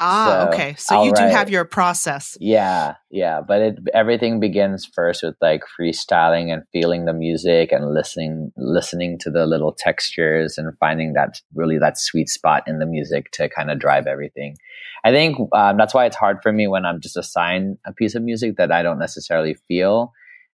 Ah, 0.00 0.24
so 0.24 0.48
okay. 0.48 0.74
So 0.78 0.94
I'll 0.96 1.04
you 1.04 1.12
do 1.12 1.22
write, 1.22 1.30
have 1.30 1.50
your 1.50 1.66
process. 1.66 2.36
Yeah, 2.40 2.94
yeah. 3.10 3.42
But 3.46 3.60
it 3.60 3.78
everything 3.92 4.40
begins 4.40 4.86
first 4.86 5.22
with 5.22 5.36
like 5.42 5.62
freestyling 5.78 6.50
and 6.52 6.62
feeling 6.72 7.04
the 7.04 7.12
music 7.12 7.70
and 7.70 7.92
listening 7.92 8.50
listening 8.56 9.18
to 9.20 9.30
the 9.30 9.46
little 9.46 9.72
textures 9.72 10.56
and 10.56 10.72
finding 10.78 11.12
that 11.12 11.40
really 11.54 11.78
that 11.78 11.98
sweet 11.98 12.30
spot 12.30 12.62
in 12.66 12.78
the 12.78 12.86
music 12.86 13.30
to 13.32 13.48
kind 13.50 13.70
of 13.70 13.78
drive 13.78 14.06
everything. 14.06 14.56
I 15.04 15.10
think 15.10 15.36
um, 15.52 15.76
that's 15.76 15.92
why 15.92 16.06
it's 16.06 16.16
hard 16.16 16.38
for 16.42 16.50
me 16.50 16.66
when 16.66 16.86
I'm 16.86 17.00
just 17.00 17.18
assigned 17.18 17.76
a 17.86 17.92
piece 17.92 18.14
of 18.14 18.22
music 18.22 18.56
that 18.56 18.72
I 18.72 18.82
don't 18.82 18.98
necessarily 18.98 19.54
feel. 19.68 20.12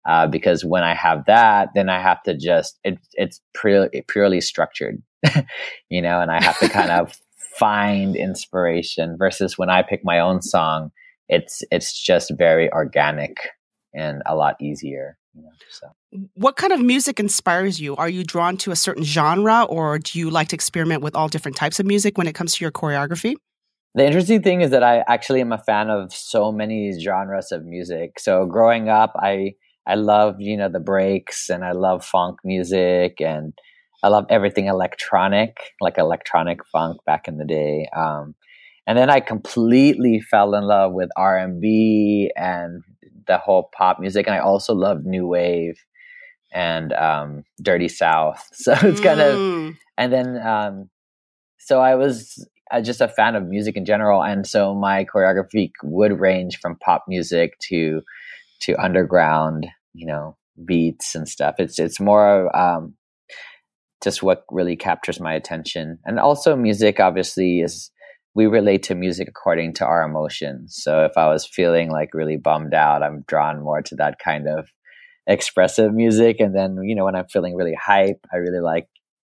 Uh, 0.07 0.27
because 0.27 0.63
when 0.63 0.83
I 0.83 0.93
have 0.93 1.25
that, 1.25 1.69
then 1.73 1.89
I 1.89 1.99
have 1.99 2.21
to 2.23 2.35
just 2.37 2.79
it, 2.83 2.97
it's 3.13 3.41
purely 3.59 4.03
purely 4.07 4.41
structured, 4.41 5.01
you 5.89 6.01
know, 6.01 6.19
and 6.19 6.31
I 6.31 6.43
have 6.43 6.59
to 6.59 6.69
kind 6.69 6.91
of 6.91 7.15
find 7.57 8.15
inspiration 8.15 9.15
versus 9.17 9.57
when 9.57 9.69
I 9.69 9.81
pick 9.81 10.01
my 10.03 10.19
own 10.19 10.41
song, 10.41 10.91
it's 11.29 11.63
it's 11.71 11.93
just 11.93 12.31
very 12.37 12.71
organic 12.71 13.37
and 13.93 14.21
a 14.25 14.35
lot 14.35 14.55
easier. 14.61 15.17
You 15.33 15.43
know, 15.43 15.49
so. 15.69 15.87
What 16.35 16.55
kind 16.55 16.71
of 16.71 16.79
music 16.79 17.19
inspires 17.19 17.79
you? 17.81 17.95
Are 17.97 18.07
you 18.07 18.23
drawn 18.23 18.55
to 18.57 18.71
a 18.71 18.75
certain 18.75 19.03
genre 19.03 19.63
or 19.63 19.99
do 19.99 20.17
you 20.17 20.29
like 20.29 20.49
to 20.49 20.55
experiment 20.55 21.01
with 21.01 21.15
all 21.15 21.27
different 21.27 21.57
types 21.57 21.79
of 21.79 21.85
music 21.85 22.17
when 22.17 22.27
it 22.27 22.33
comes 22.33 22.55
to 22.55 22.63
your 22.63 22.71
choreography? 22.71 23.35
The 23.95 24.05
interesting 24.05 24.41
thing 24.41 24.61
is 24.61 24.71
that 24.71 24.83
I 24.83 25.03
actually 25.07 25.41
am 25.41 25.51
a 25.51 25.57
fan 25.57 25.89
of 25.89 26.13
so 26.13 26.51
many 26.51 26.97
genres 26.99 27.51
of 27.51 27.65
music. 27.65 28.19
So 28.19 28.45
growing 28.45 28.89
up, 28.89 29.13
I 29.15 29.55
I 29.87 29.95
love 29.95 30.35
you 30.39 30.57
know 30.57 30.69
the 30.69 30.79
breaks 30.79 31.49
and 31.49 31.63
I 31.63 31.71
love 31.71 32.03
funk 32.03 32.39
music 32.43 33.21
and 33.21 33.53
I 34.05 34.09
love 34.09 34.27
everything 34.29 34.67
electronic, 34.67 35.57
like 35.81 35.97
electronic 35.97 36.63
funk 36.67 37.03
back 37.07 37.27
in 37.27 37.37
the 37.37 37.43
day. 37.43 37.89
Um, 37.97 38.35
and 38.85 38.95
then 38.95 39.09
I 39.09 39.19
completely 39.19 40.19
fell 40.19 40.53
in 40.53 40.63
love 40.63 40.93
with 40.93 41.09
R 41.17 41.35
and 41.35 41.59
B 41.59 42.31
and 42.37 42.83
the 43.25 43.39
whole 43.39 43.71
pop 43.75 43.99
music, 43.99 44.27
and 44.27 44.35
I 44.35 44.39
also 44.39 44.75
love 44.75 45.05
new 45.05 45.25
wave 45.25 45.83
and 46.53 46.93
um, 46.93 47.45
dirty 47.59 47.87
south. 47.87 48.47
So 48.53 48.73
it's 48.73 49.01
kind 49.01 49.19
mm. 49.19 49.69
of, 49.69 49.75
and 49.97 50.13
then 50.13 50.37
um, 50.37 50.89
so 51.57 51.81
I 51.81 51.95
was 51.95 52.47
uh, 52.69 52.81
just 52.81 53.01
a 53.01 53.07
fan 53.07 53.35
of 53.35 53.47
music 53.47 53.75
in 53.75 53.85
general, 53.85 54.23
and 54.23 54.45
so 54.45 54.75
my 54.75 55.05
choreography 55.05 55.71
would 55.81 56.19
range 56.19 56.59
from 56.59 56.77
pop 56.77 57.05
music 57.07 57.57
to 57.69 58.03
to 58.59 58.75
underground, 58.75 59.65
you 59.95 60.05
know, 60.05 60.37
beats 60.63 61.15
and 61.15 61.27
stuff. 61.27 61.55
It's 61.57 61.79
it's 61.79 61.99
more 61.99 62.55
um, 62.55 62.93
just 64.05 64.23
what 64.23 64.45
really 64.49 64.77
captures 64.77 65.19
my 65.19 65.33
attention. 65.33 65.99
And 66.05 66.17
also, 66.17 66.55
music 66.55 67.01
obviously 67.01 67.59
is 67.59 67.91
we 68.35 68.45
relate 68.45 68.83
to 68.83 68.95
music 68.95 69.27
according 69.27 69.73
to 69.73 69.85
our 69.85 70.03
emotions. 70.03 70.77
So 70.81 71.03
if 71.03 71.17
I 71.17 71.27
was 71.27 71.45
feeling 71.45 71.89
like 71.89 72.13
really 72.13 72.37
bummed 72.37 72.73
out, 72.73 73.03
I'm 73.03 73.23
drawn 73.27 73.61
more 73.61 73.81
to 73.81 73.95
that 73.95 74.19
kind 74.23 74.47
of 74.47 74.69
expressive 75.25 75.93
music. 75.93 76.39
And 76.39 76.55
then, 76.55 76.77
you 76.83 76.95
know, 76.95 77.05
when 77.05 77.15
I'm 77.15 77.27
feeling 77.27 77.55
really 77.55 77.73
hype, 77.73 78.25
I 78.33 78.37
really 78.37 78.59
like 78.59 78.87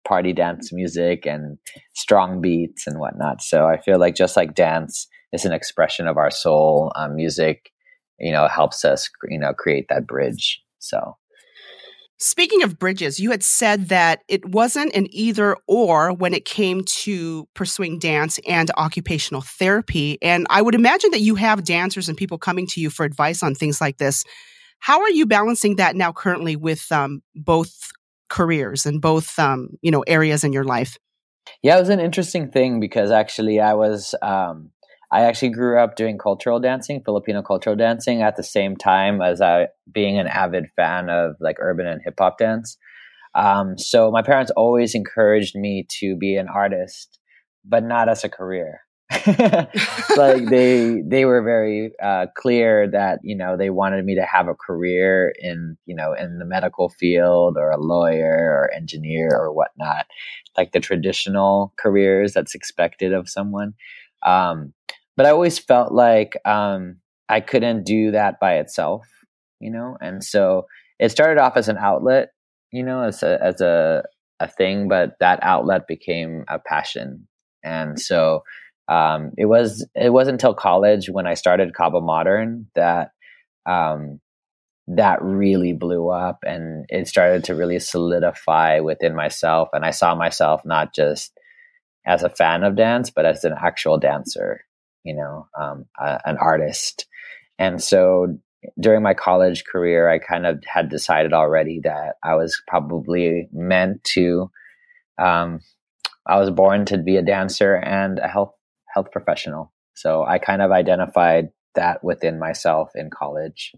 party 0.07 0.33
dance 0.33 0.73
music 0.73 1.27
and 1.27 1.59
strong 1.95 2.41
beats 2.41 2.87
and 2.87 2.99
whatnot. 2.99 3.43
So 3.43 3.67
I 3.67 3.81
feel 3.81 3.99
like 3.99 4.15
just 4.15 4.37
like 4.37 4.55
dance 4.55 5.07
is 5.33 5.45
an 5.45 5.53
expression 5.53 6.07
of 6.07 6.17
our 6.17 6.31
soul, 6.31 6.93
um, 6.97 7.15
music, 7.15 7.71
you 8.19 8.33
know, 8.33 8.49
helps 8.49 8.85
us, 8.85 9.11
you 9.29 9.39
know, 9.39 9.53
create 9.53 9.87
that 9.89 10.07
bridge. 10.07 10.63
So 10.79 11.17
Speaking 12.19 12.63
of 12.63 12.79
bridges, 12.79 13.19
you 13.19 13.33
had 13.33 13.43
said 13.43 13.89
that 13.89 14.21
it 14.29 14.47
wasn't 14.49 14.95
an 14.95 15.09
either 15.11 15.57
or 15.67 16.13
when 16.13 16.33
it 16.33 16.45
came 16.45 16.85
to 16.85 17.49
pursuing 17.55 17.99
dance 17.99 18.39
and 18.49 18.71
occupational 18.77 19.41
therapy. 19.41 20.19
And 20.23 20.47
I 20.49 20.63
would 20.63 20.77
imagine 20.77 21.11
that 21.11 21.21
you 21.21 21.35
have 21.35 21.65
dancers 21.65 22.09
and 22.09 22.17
people 22.17 22.39
coming 22.39 22.67
to 22.69 22.81
you 22.81 22.89
for 22.89 23.05
advice 23.05 23.43
on 23.43 23.55
things 23.55 23.81
like 23.81 23.99
this. 23.99 24.25
How 24.79 25.01
are 25.01 25.11
you 25.11 25.27
balancing 25.27 25.77
that 25.77 25.97
now 25.97 26.13
currently 26.13 26.57
with 26.57 26.91
um, 26.93 27.23
both 27.35 27.91
careers 28.29 28.87
and 28.87 29.01
both 29.01 29.39
um, 29.39 29.71
you 29.83 29.91
know 29.91 30.03
areas 30.03 30.45
in 30.45 30.53
your 30.53 30.65
life? 30.65 30.99
Yeah, 31.63 31.77
it 31.77 31.81
was 31.81 31.89
an 31.89 32.01
interesting 32.01 32.51
thing 32.51 32.81
because 32.81 33.11
actually 33.11 33.61
I 33.61 33.75
was 33.75 34.15
um, 34.23 34.71
I 35.15 35.21
actually 35.21 35.51
grew 35.51 35.79
up 35.79 35.95
doing 35.95 36.19
cultural 36.19 36.59
dancing, 36.59 37.01
Filipino 37.01 37.41
cultural 37.41 37.77
dancing, 37.77 38.23
at 38.23 38.35
the 38.35 38.43
same 38.43 38.77
time 38.77 39.23
as 39.23 39.41
I 39.41 39.69
being 39.93 40.19
an 40.19 40.27
avid 40.27 40.67
fan 40.75 41.09
of 41.09 41.37
like 41.39 41.59
urban 41.61 41.87
and 41.87 42.01
hip 42.05 42.15
hop 42.19 42.39
dance. 42.39 42.77
Um, 43.37 43.79
so 43.79 44.11
my 44.11 44.23
parents 44.23 44.51
always 44.57 44.93
encouraged 44.93 45.55
me 45.55 45.87
to 46.01 46.17
be 46.17 46.35
an 46.35 46.49
artist, 46.49 47.21
but 47.65 47.85
not 47.85 48.09
as 48.09 48.25
a 48.25 48.29
career. 48.29 48.81
like 50.17 50.47
they 50.51 51.01
they 51.07 51.25
were 51.27 51.43
very 51.43 51.93
uh, 52.03 52.27
clear 52.37 52.91
that 52.91 53.21
you 53.23 53.37
know 53.37 53.57
they 53.57 53.71
wanted 53.71 54.05
me 54.05 54.17
to 54.17 54.25
have 54.25 54.49
a 54.49 54.55
career 54.55 55.33
in 55.39 55.77
you 55.87 55.95
know 55.95 56.13
in 56.13 56.41
the 56.41 56.45
medical 56.45 56.89
field 56.89 57.57
or 57.57 57.71
a 57.71 57.81
lawyer 57.81 58.51
or 58.51 58.75
engineer 58.75 59.29
or 59.31 59.53
whatnot, 59.53 60.07
like 60.59 60.73
the 60.73 60.81
traditional 60.81 61.73
careers 61.79 62.33
that's 62.33 62.57
expected 62.57 63.13
of 63.13 63.29
someone. 63.29 63.75
Um, 64.25 64.73
but 65.17 65.27
I 65.27 65.31
always 65.31 65.59
felt 65.59 65.93
like 65.93 66.37
um, 66.45 66.97
I 67.29 67.41
couldn't 67.41 67.85
do 67.85 68.11
that 68.13 68.41
by 68.41 68.57
itself, 68.57 69.07
you 69.61 69.71
know. 69.71 69.97
And 70.01 70.23
so 70.23 70.67
it 70.99 71.11
started 71.11 71.41
off 71.41 71.57
as 71.57 71.69
an 71.69 71.79
outlet, 71.79 72.31
you 72.73 72.83
know, 72.83 73.03
as 73.03 73.23
a 73.23 73.43
as 73.43 73.61
a 73.61 74.05
a 74.41 74.49
thing, 74.49 74.89
but 74.89 75.15
that 75.21 75.39
outlet 75.43 75.87
became 75.87 76.45
a 76.49 76.59
passion. 76.59 77.29
And 77.63 77.99
so 77.99 78.43
um, 78.89 79.31
it 79.39 79.47
was 79.47 79.87
it 79.95 80.13
wasn't 80.13 80.35
until 80.35 80.55
college 80.55 81.09
when 81.09 81.27
I 81.27 81.35
started 81.35 81.75
Kaba 81.75 82.01
Modern 82.01 82.67
that 82.75 83.13
um, 83.67 84.21
that 84.89 85.23
really 85.23 85.73
blew 85.73 86.11
up 86.11 86.41
and 86.45 86.85
it 86.89 87.09
started 87.09 87.45
to 87.45 87.55
really 87.55 87.79
solidify 87.79 88.81
within 88.81 89.15
myself. 89.15 89.69
And 89.73 89.85
I 89.85 89.91
saw 89.91 90.15
myself 90.15 90.63
not 90.65 90.95
just 90.95 91.33
as 92.07 92.23
a 92.23 92.29
fan 92.29 92.65
of 92.65 92.77
dance, 92.77 93.09
but 93.09 93.25
as 93.25 93.45
an 93.45 93.55
actual 93.59 93.99
dancer 93.99 94.61
you 95.05 95.15
know, 95.15 95.47
um, 95.59 95.87
uh, 96.01 96.19
an 96.25 96.37
artist. 96.39 97.07
And 97.59 97.83
so 97.83 98.39
during 98.81 99.03
my 99.03 99.15
college 99.15 99.65
career, 99.65 100.09
I 100.09 100.19
kind 100.19 100.47
of 100.47 100.63
had 100.67 100.89
decided 100.89 101.33
already 101.33 101.81
that 101.85 102.17
I 102.23 102.35
was 102.35 102.61
probably 102.67 103.49
meant 103.53 104.03
to. 104.15 104.51
Um, 105.19 105.61
I 106.27 106.39
was 106.39 106.51
born 106.51 106.87
to 106.87 106.99
be 106.99 107.17
a 107.17 107.23
dancer 107.23 107.77
and 107.77 108.19
a 108.19 108.29
health 108.29 108.55
health 108.93 109.11
professional. 109.13 109.73
So 109.95 110.25
I 110.25 110.39
kind 110.39 110.63
of 110.63 110.71
identified 110.71 111.51
that 111.75 112.03
within 112.03 112.39
myself 112.39 112.91
in 112.95 113.11
college. 113.11 113.73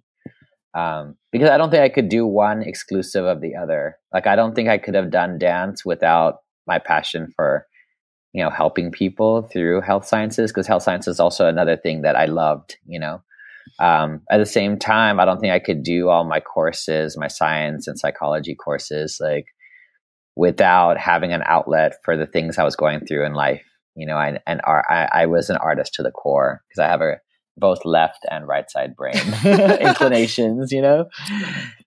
Um, 0.74 1.16
because 1.32 1.48
I 1.48 1.56
don't 1.56 1.70
think 1.70 1.82
I 1.82 1.88
could 1.88 2.10
do 2.10 2.26
one 2.26 2.62
exclusive 2.62 3.24
of 3.24 3.40
the 3.40 3.56
other. 3.56 3.96
Like 4.12 4.26
I 4.26 4.36
don't 4.36 4.54
think 4.54 4.68
I 4.68 4.78
could 4.78 4.94
have 4.94 5.10
done 5.10 5.38
dance 5.38 5.84
without 5.84 6.40
my 6.66 6.78
passion 6.78 7.32
for 7.34 7.66
you 8.36 8.44
know 8.44 8.50
helping 8.50 8.92
people 8.92 9.48
through 9.50 9.80
health 9.80 10.06
sciences 10.06 10.52
because 10.52 10.66
health 10.66 10.82
science 10.82 11.08
is 11.08 11.18
also 11.18 11.48
another 11.48 11.76
thing 11.76 12.02
that 12.02 12.16
i 12.16 12.26
loved 12.26 12.76
you 12.86 13.00
know? 13.00 13.22
Um, 13.80 14.20
at 14.30 14.36
the 14.38 14.46
same 14.46 14.78
time 14.78 15.18
i 15.18 15.24
don't 15.24 15.40
think 15.40 15.52
i 15.52 15.58
could 15.58 15.82
do 15.82 16.10
all 16.10 16.24
my 16.24 16.38
courses 16.38 17.16
my 17.16 17.28
science 17.28 17.88
and 17.88 17.98
psychology 17.98 18.54
courses 18.54 19.16
like 19.20 19.46
without 20.36 20.98
having 20.98 21.32
an 21.32 21.42
outlet 21.46 21.94
for 22.04 22.16
the 22.16 22.26
things 22.26 22.58
i 22.58 22.64
was 22.64 22.76
going 22.76 23.04
through 23.06 23.24
in 23.24 23.32
life 23.32 23.64
you 23.98 24.06
know? 24.06 24.16
I, 24.16 24.38
and 24.46 24.60
I, 24.66 25.08
I 25.10 25.26
was 25.26 25.48
an 25.48 25.56
artist 25.56 25.94
to 25.94 26.02
the 26.02 26.10
core 26.10 26.62
because 26.68 26.84
i 26.84 26.88
have 26.88 27.00
a 27.00 27.16
both 27.56 27.86
left 27.86 28.26
and 28.30 28.46
right 28.46 28.70
side 28.70 28.94
brain 28.94 29.16
inclinations 29.80 30.72
you 30.72 30.82
know 30.82 31.06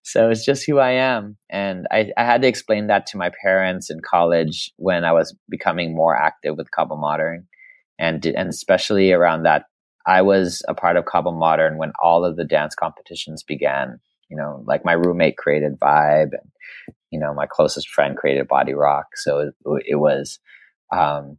so 0.03 0.29
it's 0.29 0.45
just 0.45 0.65
who 0.65 0.79
I 0.79 0.91
am. 0.91 1.37
And 1.49 1.87
I, 1.91 2.11
I, 2.17 2.23
had 2.23 2.41
to 2.41 2.47
explain 2.47 2.87
that 2.87 3.05
to 3.07 3.17
my 3.17 3.31
parents 3.43 3.89
in 3.89 3.99
college 4.01 4.71
when 4.77 5.03
I 5.03 5.11
was 5.11 5.35
becoming 5.49 5.95
more 5.95 6.15
active 6.15 6.57
with 6.57 6.71
Kaba 6.71 6.95
Modern. 6.95 7.47
And, 7.99 8.25
and 8.25 8.49
especially 8.49 9.11
around 9.11 9.43
that, 9.43 9.65
I 10.05 10.21
was 10.21 10.63
a 10.67 10.73
part 10.73 10.95
of 10.95 11.05
Kaba 11.05 11.31
Modern 11.31 11.77
when 11.77 11.91
all 12.01 12.25
of 12.25 12.37
the 12.37 12.45
dance 12.45 12.75
competitions 12.75 13.43
began. 13.43 13.99
You 14.29 14.37
know, 14.37 14.63
like 14.65 14.85
my 14.85 14.93
roommate 14.93 15.37
created 15.37 15.79
Vibe, 15.79 16.31
and 16.33 16.51
you 17.11 17.19
know, 17.19 17.33
my 17.33 17.47
closest 17.47 17.89
friend 17.89 18.15
created 18.15 18.47
Body 18.47 18.73
Rock. 18.73 19.07
So 19.15 19.39
it, 19.39 19.53
it 19.87 19.95
was, 19.95 20.39
um, 20.95 21.37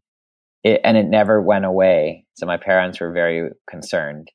it, 0.64 0.80
and 0.82 0.96
it 0.96 1.06
never 1.06 1.40
went 1.40 1.64
away. 1.64 2.26
So 2.34 2.46
my 2.46 2.56
parents 2.56 3.00
were 3.00 3.12
very 3.12 3.50
concerned. 3.68 4.30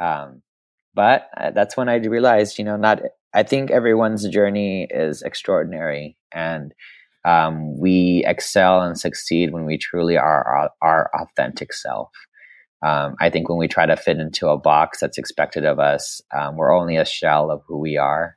Um, 0.00 0.42
but 0.94 1.28
uh, 1.36 1.50
that's 1.50 1.76
when 1.76 1.88
I 1.88 1.96
realized, 1.96 2.58
you 2.58 2.64
know, 2.64 2.76
not, 2.76 3.00
I 3.34 3.42
think 3.42 3.70
everyone's 3.70 4.26
journey 4.28 4.86
is 4.90 5.22
extraordinary 5.22 6.16
and, 6.32 6.72
um, 7.24 7.78
we 7.78 8.24
excel 8.26 8.82
and 8.82 8.98
succeed 8.98 9.52
when 9.52 9.64
we 9.64 9.78
truly 9.78 10.16
are 10.16 10.44
our, 10.44 10.70
our 10.82 11.10
authentic 11.14 11.72
self. 11.72 12.10
Um, 12.84 13.14
I 13.20 13.30
think 13.30 13.48
when 13.48 13.58
we 13.58 13.68
try 13.68 13.86
to 13.86 13.96
fit 13.96 14.18
into 14.18 14.48
a 14.48 14.58
box 14.58 14.98
that's 15.00 15.18
expected 15.18 15.64
of 15.64 15.78
us, 15.78 16.20
um, 16.36 16.56
we're 16.56 16.76
only 16.76 16.96
a 16.96 17.04
shell 17.04 17.52
of 17.52 17.62
who 17.68 17.78
we 17.78 17.96
are 17.96 18.36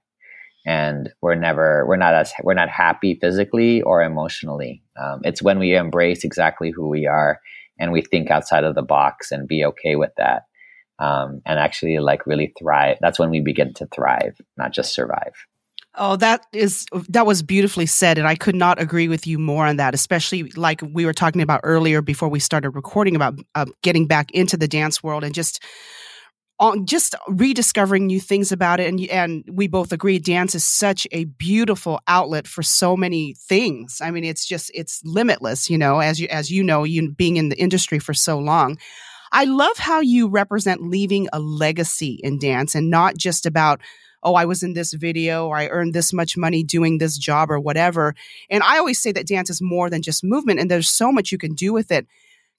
and 0.65 1.11
we're 1.21 1.35
never 1.35 1.85
we're 1.87 1.95
not 1.95 2.13
as 2.13 2.33
we're 2.43 2.53
not 2.53 2.69
happy 2.69 3.17
physically 3.21 3.81
or 3.83 4.01
emotionally 4.01 4.81
um, 4.97 5.21
it's 5.23 5.41
when 5.41 5.59
we 5.59 5.75
embrace 5.75 6.23
exactly 6.23 6.71
who 6.71 6.89
we 6.89 7.05
are 7.05 7.39
and 7.79 7.91
we 7.91 8.01
think 8.01 8.31
outside 8.31 8.63
of 8.63 8.75
the 8.75 8.81
box 8.81 9.31
and 9.31 9.47
be 9.47 9.63
okay 9.63 9.95
with 9.95 10.11
that 10.17 10.43
um, 10.99 11.41
and 11.45 11.59
actually 11.59 11.99
like 11.99 12.25
really 12.25 12.53
thrive. 12.57 12.97
That's 13.01 13.19
when 13.19 13.29
we 13.29 13.41
begin 13.41 13.73
to 13.75 13.87
thrive 13.87 14.39
not 14.57 14.73
just 14.73 14.93
survive. 14.93 15.33
Oh, 15.97 16.17
that 16.17 16.45
is 16.51 16.85
that 17.09 17.25
was 17.25 17.41
beautifully 17.41 17.85
said, 17.85 18.17
and 18.17 18.27
I 18.27 18.35
could 18.35 18.55
not 18.55 18.81
agree 18.81 19.07
with 19.07 19.25
you 19.25 19.39
more 19.39 19.65
on 19.65 19.77
that. 19.77 19.93
Especially 19.93 20.43
like 20.51 20.81
we 20.81 21.05
were 21.05 21.13
talking 21.13 21.41
about 21.41 21.61
earlier 21.63 22.01
before 22.01 22.27
we 22.27 22.39
started 22.39 22.71
recording 22.71 23.15
about 23.15 23.39
uh, 23.55 23.65
getting 23.81 24.05
back 24.05 24.31
into 24.31 24.57
the 24.57 24.67
dance 24.67 25.01
world 25.01 25.23
and 25.23 25.33
just 25.33 25.63
on 26.59 26.85
just 26.85 27.15
rediscovering 27.27 28.07
new 28.07 28.19
things 28.19 28.51
about 28.51 28.79
it 28.79 28.87
and 28.87 29.01
and 29.09 29.43
we 29.51 29.67
both 29.67 29.91
agree 29.91 30.19
dance 30.19 30.55
is 30.55 30.63
such 30.65 31.05
a 31.11 31.25
beautiful 31.25 31.99
outlet 32.07 32.47
for 32.47 32.63
so 32.63 32.97
many 32.97 33.33
things. 33.47 33.99
I 34.01 34.11
mean 34.11 34.25
it's 34.25 34.45
just 34.45 34.71
it's 34.73 35.01
limitless 35.05 35.69
you 35.69 35.77
know 35.77 35.99
as 35.99 36.19
you 36.19 36.27
as 36.27 36.51
you 36.51 36.63
know 36.63 36.83
you 36.83 37.11
being 37.11 37.37
in 37.37 37.49
the 37.49 37.57
industry 37.57 37.99
for 37.99 38.13
so 38.13 38.37
long 38.37 38.77
i 39.31 39.43
love 39.43 39.77
how 39.77 39.99
you 39.99 40.27
represent 40.27 40.81
leaving 40.81 41.27
a 41.33 41.39
legacy 41.39 42.19
in 42.23 42.39
dance 42.39 42.75
and 42.75 42.89
not 42.89 43.17
just 43.17 43.45
about 43.45 43.81
oh 44.23 44.35
i 44.35 44.45
was 44.45 44.63
in 44.63 44.73
this 44.73 44.93
video 44.93 45.47
or 45.47 45.57
i 45.57 45.67
earned 45.67 45.93
this 45.93 46.13
much 46.13 46.37
money 46.37 46.63
doing 46.63 46.97
this 46.97 47.17
job 47.17 47.51
or 47.51 47.59
whatever 47.59 48.13
and 48.49 48.63
i 48.63 48.77
always 48.77 48.99
say 48.99 49.11
that 49.11 49.27
dance 49.27 49.49
is 49.49 49.61
more 49.61 49.89
than 49.89 50.01
just 50.01 50.23
movement 50.23 50.59
and 50.59 50.69
there's 50.69 50.89
so 50.89 51.11
much 51.11 51.31
you 51.31 51.37
can 51.37 51.53
do 51.53 51.73
with 51.73 51.91
it 51.91 52.07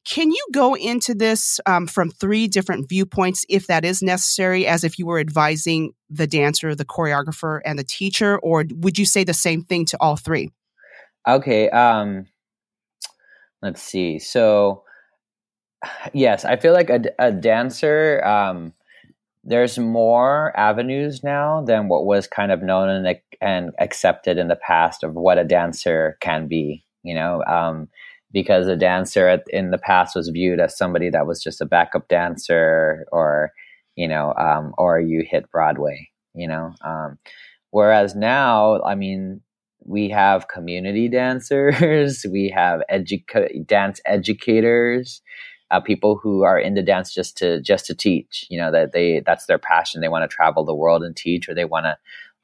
can 0.07 0.31
you 0.31 0.47
go 0.53 0.75
into 0.75 1.15
this 1.15 1.59
um, 1.67 1.89
from 1.89 2.11
three 2.13 2.47
different 2.47 2.89
viewpoints, 2.89 3.45
if 3.49 3.67
that 3.67 3.85
is 3.85 4.03
necessary, 4.03 4.65
as 4.65 4.85
if 4.85 5.01
you 5.01 5.07
were 5.07 5.19
advising 5.19 5.95
the 6.09 6.29
dancer, 6.29 6.77
the 6.77 6.85
choreographer, 6.85 7.61
and 7.65 7.77
the 7.77 7.85
teacher, 7.85 8.39
or 8.39 8.65
would 8.71 8.99
you 8.99 9.05
say 9.05 9.25
the 9.25 9.35
same 9.35 9.65
thing 9.65 9.85
to 9.87 9.97
all 10.01 10.17
three? 10.17 10.53
Okay. 11.27 11.69
Um, 11.71 12.27
let's 13.63 13.83
see. 13.83 14.21
So, 14.21 14.85
yes, 16.13 16.45
I 16.45 16.57
feel 16.57 16.73
like 16.73 16.91
a, 16.91 17.03
a 17.19 17.33
dancer. 17.33 18.25
Um, 18.25 18.73
there's 19.45 19.79
more 19.79 20.53
avenues 20.59 21.23
now 21.23 21.63
than 21.63 21.89
what 21.89 22.05
was 22.05 22.27
kind 22.27 22.51
of 22.51 22.63
known 22.63 22.89
and, 22.89 23.21
and 23.41 23.71
accepted 23.79 24.39
in 24.39 24.49
the 24.49 24.57
past 24.57 25.05
of 25.05 25.15
what 25.15 25.39
a 25.39 25.45
dancer 25.45 26.17
can 26.21 26.49
be. 26.49 26.85
You 27.03 27.15
know, 27.15 27.45
um, 27.45 27.89
because 28.33 28.67
a 28.67 28.77
dancer 28.77 29.41
in 29.49 29.71
the 29.71 29.79
past 29.79 30.15
was 30.15 30.29
viewed 30.29 30.61
as 30.61 30.77
somebody 30.77 31.09
that 31.09 31.27
was 31.27 31.43
just 31.43 31.63
a 31.63 31.65
backup 31.67 32.07
dancer 32.09 33.07
or 33.13 33.51
you 33.95 34.07
know 34.07 34.35
um, 34.35 34.75
or 34.77 35.01
you 35.01 35.25
hit 35.29 35.51
broadway 35.51 36.09
you 36.35 36.47
know 36.47 36.75
um, 36.85 37.19
whereas 37.71 38.15
now 38.15 38.83
i 38.83 38.95
mean 38.95 39.41
we 39.85 40.11
have 40.11 40.49
community 40.49 41.09
dancers 41.23 42.27
we 42.31 42.53
have 42.55 42.83
edu- 42.91 43.67
dance 43.67 44.01
educators 44.05 45.23
uh, 45.71 45.81
people 45.81 46.17
who 46.17 46.43
are 46.43 46.59
into 46.59 46.83
dance 46.83 47.13
just 47.13 47.37
to 47.39 47.61
just 47.61 47.87
to 47.87 47.95
teach 47.95 48.47
you 48.49 48.59
know 48.59 48.71
that 48.71 48.93
they 48.93 49.21
that's 49.27 49.47
their 49.47 49.59
passion 49.59 50.01
they 50.01 50.09
want 50.09 50.29
to 50.29 50.35
travel 50.35 50.65
the 50.65 50.75
world 50.75 51.03
and 51.03 51.17
teach 51.17 51.49
or 51.49 51.55
they 51.55 51.65
want 51.65 51.85
to 51.85 51.97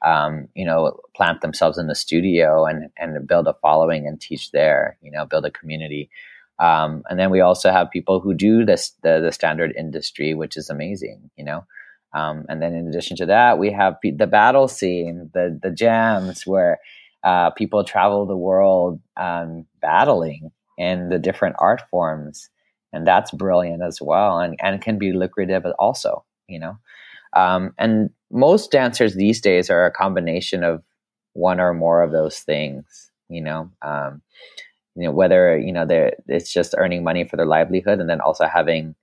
um, 0.03 0.49
you 0.53 0.65
know, 0.65 0.99
plant 1.15 1.41
themselves 1.41 1.77
in 1.77 1.87
the 1.87 1.95
studio 1.95 2.65
and 2.65 2.89
and 2.97 3.27
build 3.27 3.47
a 3.47 3.53
following 3.53 4.05
and 4.05 4.19
teach 4.19 4.51
there, 4.51 4.97
you 5.01 5.11
know, 5.11 5.25
build 5.25 5.45
a 5.45 5.51
community. 5.51 6.09
Um, 6.59 7.03
and 7.09 7.17
then 7.19 7.31
we 7.31 7.39
also 7.39 7.71
have 7.71 7.89
people 7.89 8.19
who 8.19 8.33
do 8.33 8.65
this 8.65 8.91
the, 9.01 9.19
the 9.21 9.31
standard 9.31 9.73
industry, 9.77 10.33
which 10.33 10.57
is 10.57 10.69
amazing, 10.69 11.29
you 11.37 11.45
know. 11.45 11.65
Um, 12.13 12.45
and 12.47 12.61
then 12.61 12.75
in 12.75 12.87
addition 12.87 13.17
to 13.17 13.25
that, 13.27 13.57
we 13.57 13.71
have 13.71 13.95
the 14.03 14.27
battle 14.27 14.67
scene, 14.67 15.31
the 15.33 15.57
the 15.61 15.71
jams 15.71 16.45
where 16.45 16.79
uh, 17.23 17.51
people 17.51 17.83
travel 17.83 18.25
the 18.25 18.37
world 18.37 18.99
um, 19.15 19.65
battling 19.81 20.51
in 20.77 21.09
the 21.09 21.19
different 21.19 21.55
art 21.59 21.81
forms, 21.89 22.49
and 22.93 23.05
that's 23.05 23.31
brilliant 23.31 23.83
as 23.83 23.99
well, 24.01 24.39
and 24.39 24.55
and 24.61 24.81
can 24.81 24.97
be 24.97 25.11
lucrative 25.11 25.65
also, 25.79 26.23
you 26.47 26.59
know. 26.59 26.77
Um, 27.35 27.73
and 27.79 28.11
most 28.31 28.71
dancers 28.71 29.15
these 29.15 29.41
days 29.41 29.69
are 29.69 29.85
a 29.85 29.91
combination 29.91 30.63
of 30.63 30.83
one 31.33 31.59
or 31.59 31.73
more 31.73 32.01
of 32.03 32.11
those 32.11 32.39
things. 32.39 33.11
You 33.29 33.41
know, 33.41 33.71
um, 33.81 34.21
you 34.95 35.05
know 35.05 35.11
whether 35.11 35.57
you 35.57 35.73
know 35.73 35.85
they're 35.85 36.13
it's 36.27 36.53
just 36.53 36.75
earning 36.77 37.03
money 37.03 37.25
for 37.25 37.35
their 37.37 37.45
livelihood, 37.45 37.99
and 37.99 38.09
then 38.09 38.21
also 38.21 38.45
having 38.45 38.95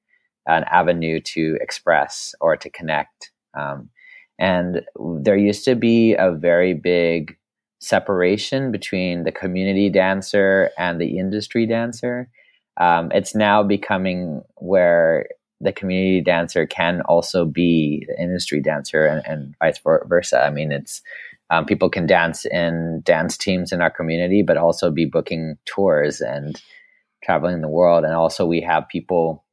an 0.46 0.64
avenue 0.64 1.20
to 1.20 1.59
express 1.61 2.35
or 2.40 2.57
to 2.57 2.70
connect. 2.70 3.33
Um, 3.55 3.90
and 4.38 4.83
there 5.22 5.37
used 5.37 5.64
to 5.66 5.74
be 5.74 6.14
a 6.14 6.33
very 6.33 6.72
big 6.72 7.37
separation 7.81 8.72
between 8.72 9.24
the 9.24 9.33
community 9.33 9.90
dancer 9.90 10.70
and 10.79 11.00
the 11.00 11.18
industry 11.18 11.66
dancer. 11.66 12.29
Um, 12.76 13.11
it's 13.12 13.35
now 13.35 13.62
becoming 13.62 14.42
where 14.56 15.26
the 15.61 15.72
community 15.72 16.22
dancer 16.22 16.66
can 16.66 17.02
also 17.02 17.44
be 17.44 18.06
the 18.09 18.20
industry 18.20 18.61
dancer 18.61 19.04
and, 19.04 19.22
and 19.26 19.54
vice 19.59 19.80
versa. 20.06 20.42
I 20.42 20.50
mean, 20.50 20.72
it's 20.72 21.02
um, 21.50 21.66
people 21.66 21.90
can 21.90 22.06
dance 22.06 22.46
in 22.46 23.02
dance 23.04 23.37
teams 23.37 23.72
in 23.72 23.83
our 23.83 23.90
community, 23.90 24.42
but 24.42 24.56
also 24.56 24.90
be 24.90 25.04
booking 25.04 25.56
tours 25.66 26.20
and 26.20 26.61
traveling 27.22 27.61
the 27.61 27.68
world. 27.68 28.04
And 28.04 28.14
also, 28.14 28.46
we 28.46 28.61
have 28.61 28.88
people 28.88 29.44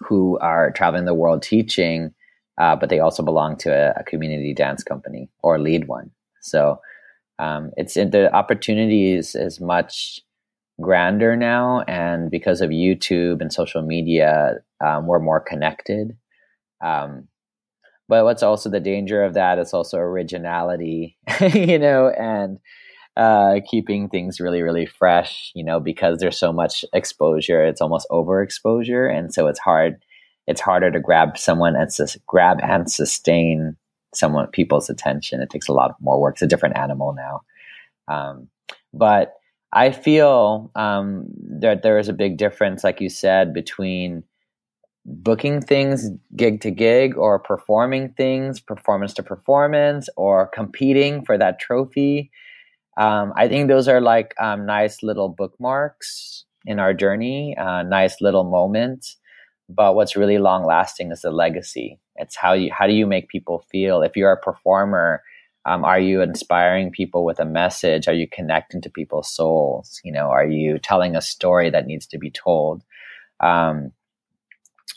who 0.00 0.38
are 0.38 0.70
traveling 0.70 1.06
the 1.06 1.14
world 1.14 1.42
teaching, 1.42 2.12
uh, 2.58 2.76
but 2.76 2.90
they 2.90 3.00
also 3.00 3.22
belong 3.22 3.56
to 3.56 3.72
a, 3.72 4.00
a, 4.00 4.04
community 4.04 4.52
dance 4.52 4.82
company 4.82 5.30
or 5.42 5.58
lead 5.58 5.86
one. 5.88 6.10
So 6.40 6.80
um, 7.38 7.70
it's 7.76 7.94
the 7.94 8.30
opportunities 8.34 9.34
as 9.34 9.60
much 9.60 10.20
grander 10.82 11.36
now 11.36 11.80
and 11.82 12.30
because 12.30 12.60
of 12.60 12.70
youtube 12.70 13.40
and 13.40 13.52
social 13.52 13.82
media 13.82 14.56
um, 14.84 15.06
we're 15.06 15.20
more 15.20 15.40
connected. 15.40 16.16
Um, 16.84 17.28
but 18.08 18.24
what's 18.24 18.42
also 18.42 18.68
the 18.68 18.80
danger 18.80 19.22
of 19.22 19.34
that 19.34 19.58
is 19.58 19.72
also 19.72 19.96
originality 19.98 21.16
you 21.54 21.78
know 21.78 22.08
and 22.08 22.58
uh, 23.16 23.60
keeping 23.70 24.08
things 24.08 24.40
really 24.40 24.62
really 24.62 24.86
fresh 24.86 25.52
you 25.54 25.64
know 25.64 25.78
because 25.78 26.18
there's 26.18 26.38
so 26.38 26.52
much 26.52 26.84
exposure 26.92 27.64
it's 27.64 27.80
almost 27.80 28.06
overexposure 28.10 29.14
and 29.14 29.32
so 29.32 29.46
it's 29.46 29.60
hard 29.60 30.02
it's 30.46 30.60
harder 30.60 30.90
to 30.90 31.00
grab 31.00 31.38
someone 31.38 31.76
and 31.76 31.92
sus- 31.92 32.18
grab 32.26 32.58
and 32.62 32.90
sustain 32.90 33.76
someone 34.14 34.46
people's 34.48 34.90
attention. 34.90 35.40
It 35.40 35.50
takes 35.50 35.68
a 35.68 35.72
lot 35.72 35.96
more 36.00 36.20
work 36.20 36.34
it's 36.34 36.42
a 36.42 36.46
different 36.46 36.76
animal 36.76 37.14
now. 37.14 37.42
Um, 38.08 38.48
but 38.92 39.34
I 39.72 39.90
feel 39.90 40.70
um, 40.76 41.26
that 41.60 41.82
there 41.82 41.98
is 41.98 42.08
a 42.08 42.12
big 42.12 42.36
difference, 42.36 42.84
like 42.84 43.00
you 43.00 43.08
said, 43.08 43.54
between 43.54 44.24
booking 45.06 45.60
things 45.60 46.10
gig 46.36 46.60
to 46.62 46.70
gig 46.70 47.16
or 47.16 47.38
performing 47.38 48.10
things 48.14 48.60
performance 48.60 49.14
to 49.14 49.22
performance 49.22 50.08
or 50.16 50.48
competing 50.48 51.24
for 51.24 51.38
that 51.38 51.58
trophy. 51.60 52.30
Um, 52.98 53.32
I 53.36 53.48
think 53.48 53.68
those 53.68 53.88
are 53.88 54.00
like 54.00 54.34
um, 54.40 54.66
nice 54.66 55.02
little 55.02 55.28
bookmarks 55.28 56.44
in 56.66 56.78
our 56.78 56.94
journey, 56.94 57.56
uh, 57.58 57.82
nice 57.82 58.20
little 58.20 58.44
moments. 58.44 59.16
But 59.68 59.94
what's 59.94 60.16
really 60.16 60.38
long 60.38 60.64
lasting 60.66 61.12
is 61.12 61.22
the 61.22 61.30
legacy. 61.30 61.98
It's 62.16 62.36
how 62.36 62.52
you 62.52 62.70
how 62.72 62.86
do 62.86 62.92
you 62.92 63.06
make 63.06 63.28
people 63.28 63.64
feel? 63.70 64.02
If 64.02 64.16
you're 64.16 64.32
a 64.32 64.40
performer, 64.40 65.22
um, 65.64 65.84
are 65.84 66.00
you 66.00 66.22
inspiring 66.22 66.90
people 66.90 67.24
with 67.24 67.38
a 67.38 67.44
message? 67.44 68.08
Are 68.08 68.14
you 68.14 68.26
connecting 68.26 68.80
to 68.82 68.90
people's 68.90 69.32
souls? 69.32 70.00
You 70.04 70.12
know, 70.12 70.28
are 70.28 70.46
you 70.46 70.78
telling 70.78 71.14
a 71.14 71.22
story 71.22 71.70
that 71.70 71.86
needs 71.86 72.06
to 72.08 72.18
be 72.18 72.30
told? 72.30 72.82
Um, 73.40 73.92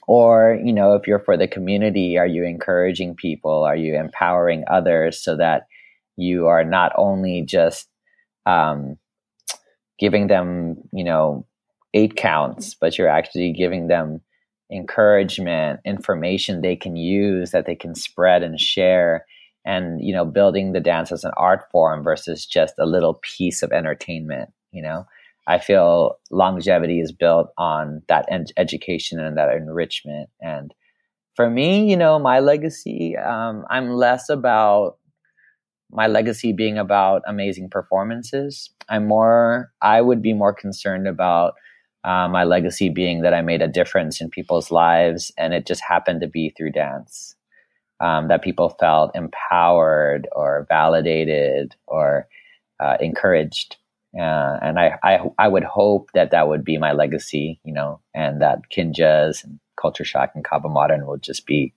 or, 0.07 0.59
you 0.63 0.73
know, 0.73 0.93
if 0.95 1.07
you're 1.07 1.19
for 1.19 1.37
the 1.37 1.47
community, 1.47 2.17
are 2.17 2.27
you 2.27 2.43
encouraging 2.43 3.15
people? 3.15 3.63
Are 3.63 3.75
you 3.75 3.95
empowering 3.95 4.63
others 4.69 5.23
so 5.23 5.37
that 5.37 5.67
you 6.17 6.47
are 6.47 6.63
not 6.63 6.91
only 6.95 7.43
just 7.43 7.87
um, 8.45 8.97
giving 9.99 10.27
them, 10.27 10.77
you 10.91 11.03
know, 11.03 11.45
eight 11.93 12.15
counts, 12.15 12.75
but 12.75 12.97
you're 12.97 13.09
actually 13.09 13.53
giving 13.53 13.87
them 13.87 14.21
encouragement, 14.71 15.79
information 15.85 16.61
they 16.61 16.75
can 16.75 16.95
use 16.95 17.51
that 17.51 17.65
they 17.65 17.75
can 17.75 17.93
spread 17.95 18.43
and 18.43 18.59
share 18.59 19.25
and 19.65 20.03
you 20.03 20.13
know 20.13 20.25
building 20.25 20.71
the 20.73 20.79
dance 20.79 21.11
as 21.11 21.23
an 21.23 21.31
art 21.37 21.69
form 21.71 22.03
versus 22.03 22.45
just 22.45 22.75
a 22.79 22.85
little 22.85 23.19
piece 23.23 23.63
of 23.63 23.71
entertainment 23.71 24.49
you 24.71 24.81
know? 24.81 25.05
I 25.47 25.59
feel 25.59 26.17
longevity 26.31 26.99
is 26.99 27.11
built 27.11 27.49
on 27.57 28.01
that 28.09 28.25
ed- 28.29 28.51
education 28.57 29.19
and 29.19 29.37
that 29.37 29.55
enrichment. 29.55 30.29
And 30.41 30.73
for 31.35 31.49
me 31.49 31.89
you 31.89 31.97
know 31.97 32.17
my 32.19 32.39
legacy 32.39 33.15
um, 33.17 33.65
i'm 33.69 33.91
less 33.91 34.29
about 34.29 34.97
my 35.91 36.07
legacy 36.07 36.51
being 36.51 36.77
about 36.77 37.21
amazing 37.27 37.69
performances. 37.69 38.69
I'm 38.89 39.07
more 39.07 39.71
i 39.81 40.01
would 40.01 40.21
be 40.21 40.33
more 40.33 40.53
concerned 40.53 41.07
about 41.07 41.53
uh, 42.03 42.27
my 42.27 42.43
legacy 42.43 42.89
being 42.89 43.21
that 43.21 43.33
i 43.33 43.41
made 43.41 43.61
a 43.61 43.67
difference 43.67 44.21
in 44.21 44.29
people's 44.29 44.71
lives 44.71 45.31
and 45.37 45.53
it 45.53 45.65
just 45.65 45.81
happened 45.87 46.21
to 46.21 46.27
be 46.27 46.53
through 46.55 46.71
dance 46.71 47.34
um, 47.99 48.27
that 48.27 48.41
people 48.41 48.69
felt 48.69 49.15
empowered 49.15 50.27
or 50.33 50.65
validated 50.69 51.75
or 51.87 52.27
uh, 52.79 52.97
encouraged. 52.99 53.77
Uh, 54.17 54.59
and 54.61 54.79
I, 54.79 54.97
I, 55.03 55.19
I 55.37 55.47
would 55.47 55.63
hope 55.63 56.09
that 56.13 56.31
that 56.31 56.47
would 56.47 56.63
be 56.63 56.77
my 56.77 56.93
legacy, 56.93 57.59
you 57.63 57.73
know, 57.73 57.99
and 58.13 58.41
that 58.41 58.69
Kinjaz 58.69 59.43
and 59.43 59.59
Culture 59.79 60.05
Shock 60.05 60.31
and 60.35 60.43
Kaba 60.43 60.69
Modern 60.69 61.05
will 61.05 61.17
just 61.17 61.45
be 61.45 61.73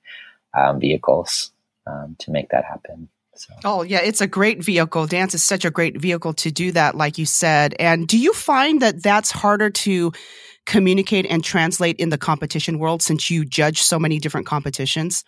um, 0.57 0.79
vehicles 0.81 1.53
um, 1.87 2.17
to 2.21 2.31
make 2.31 2.51
that 2.51 2.65
happen. 2.65 3.09
So. 3.35 3.55
Oh, 3.65 3.83
yeah, 3.83 4.01
it's 4.01 4.21
a 4.21 4.27
great 4.27 4.65
vehicle. 4.65 5.07
Dance 5.07 5.33
is 5.33 5.45
such 5.45 5.65
a 5.65 5.71
great 5.71 6.01
vehicle 6.01 6.33
to 6.35 6.51
do 6.51 6.73
that, 6.73 6.97
like 6.97 7.19
you 7.19 7.27
said. 7.27 7.75
And 7.79 8.09
do 8.09 8.19
you 8.19 8.33
find 8.33 8.83
that 8.83 9.03
that's 9.03 9.31
harder 9.31 9.71
to 9.71 10.13
communicate 10.67 11.25
and 11.27 11.43
translate 11.43 11.97
in 11.97 12.09
the 12.09 12.19
competition 12.19 12.81
world 12.81 13.01
since 13.01 13.31
you 13.31 13.45
judge 13.45 13.81
so 13.81 13.99
many 13.99 14.19
different 14.19 14.47
competitions? 14.47 15.25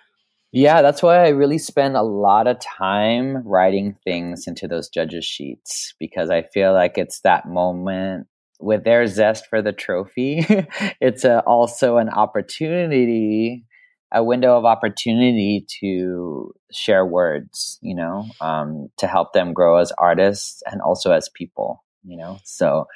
Yeah, 0.53 0.83
that's 0.83 1.03
why 1.03 1.25
I 1.25 1.29
really 1.29 1.59
spend 1.59 1.97
a 1.97 2.03
lot 2.03 2.49
of 2.49 2.59
time 2.59 3.47
writing 3.47 3.97
things 4.05 4.49
into 4.49 4.67
those 4.67 4.89
judges' 4.89 5.25
sheets 5.25 5.95
because 6.01 6.29
I 6.29 6.43
feel 6.43 6.73
like 6.73 6.99
it's 6.99 7.21
that 7.21 7.47
moment 7.47 8.27
with 8.59 8.83
their 8.85 9.07
zest 9.07 9.47
for 9.47 9.63
the 9.63 9.73
trophy. 9.73 10.45
it's 11.01 11.25
a, 11.25 11.41
also 11.41 11.99
an 11.99 12.09
opportunity, 12.09 13.65
a 14.13 14.25
window 14.25 14.59
of 14.59 14.65
opportunity 14.65 15.65
to 15.81 16.53
share 16.73 17.07
words, 17.07 17.79
you 17.81 17.95
know, 17.95 18.27
um, 18.41 18.89
to 18.99 19.07
help 19.07 19.33
them 19.33 19.53
grow 19.53 19.77
as 19.77 19.93
artists 19.99 20.65
and 20.71 20.83
also 20.83 21.13
as 21.13 21.29
people, 21.33 21.85
you 22.05 22.17
know. 22.17 22.39
So 22.43 22.87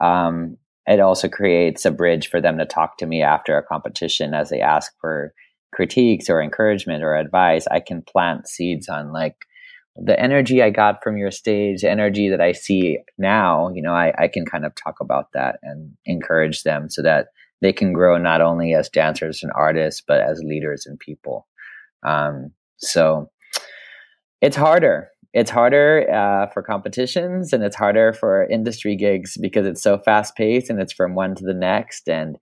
um, 0.00 0.58
it 0.86 1.00
also 1.00 1.28
creates 1.28 1.84
a 1.84 1.90
bridge 1.90 2.28
for 2.28 2.40
them 2.40 2.56
to 2.58 2.66
talk 2.66 2.98
to 2.98 3.06
me 3.06 3.20
after 3.20 3.58
a 3.58 3.64
competition 3.64 4.32
as 4.32 4.48
they 4.48 4.60
ask 4.60 4.92
for 5.00 5.34
critiques 5.72 6.28
or 6.28 6.42
encouragement 6.42 7.02
or 7.02 7.14
advice, 7.14 7.66
I 7.70 7.80
can 7.80 8.02
plant 8.02 8.48
seeds 8.48 8.88
on 8.88 9.12
like 9.12 9.46
the 9.96 10.18
energy 10.18 10.62
I 10.62 10.70
got 10.70 11.02
from 11.02 11.16
your 11.16 11.30
stage, 11.30 11.84
energy 11.84 12.28
that 12.30 12.40
I 12.40 12.52
see 12.52 12.98
now, 13.18 13.70
you 13.74 13.82
know, 13.82 13.92
I, 13.92 14.12
I 14.18 14.28
can 14.28 14.46
kind 14.46 14.64
of 14.64 14.72
talk 14.74 14.96
about 15.00 15.32
that 15.34 15.58
and 15.62 15.92
encourage 16.06 16.62
them 16.62 16.88
so 16.88 17.02
that 17.02 17.28
they 17.60 17.72
can 17.72 17.92
grow 17.92 18.16
not 18.16 18.40
only 18.40 18.74
as 18.74 18.88
dancers 18.88 19.42
and 19.42 19.52
artists, 19.54 20.02
but 20.06 20.20
as 20.20 20.42
leaders 20.44 20.86
and 20.86 20.98
people. 20.98 21.46
Um, 22.02 22.52
so 22.78 23.30
it's 24.40 24.56
harder. 24.56 25.08
It's 25.32 25.50
harder 25.50 26.10
uh, 26.10 26.46
for 26.52 26.62
competitions 26.62 27.52
and 27.52 27.62
it's 27.62 27.76
harder 27.76 28.12
for 28.12 28.48
industry 28.48 28.96
gigs 28.96 29.36
because 29.40 29.66
it's 29.66 29.82
so 29.82 29.98
fast 29.98 30.34
paced 30.34 30.70
and 30.70 30.80
it's 30.80 30.92
from 30.92 31.14
one 31.14 31.34
to 31.36 31.44
the 31.44 31.54
next. 31.54 32.08
And 32.08 32.36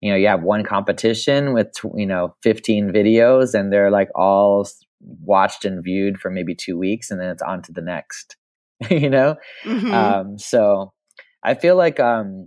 you 0.00 0.10
know 0.10 0.16
you 0.16 0.26
have 0.26 0.42
one 0.42 0.64
competition 0.64 1.52
with 1.52 1.68
you 1.96 2.06
know 2.06 2.34
15 2.42 2.90
videos 2.90 3.54
and 3.54 3.72
they're 3.72 3.90
like 3.90 4.08
all 4.14 4.68
watched 5.00 5.64
and 5.64 5.82
viewed 5.82 6.18
for 6.18 6.30
maybe 6.30 6.54
two 6.54 6.76
weeks 6.78 7.10
and 7.10 7.20
then 7.20 7.30
it's 7.30 7.42
on 7.42 7.62
to 7.62 7.72
the 7.72 7.82
next 7.82 8.36
you 8.90 9.10
know? 9.10 9.36
Mm-hmm. 9.64 9.92
um, 9.92 10.38
so 10.38 10.92
i 11.42 11.54
feel 11.54 11.76
like 11.76 11.98
um, 12.00 12.46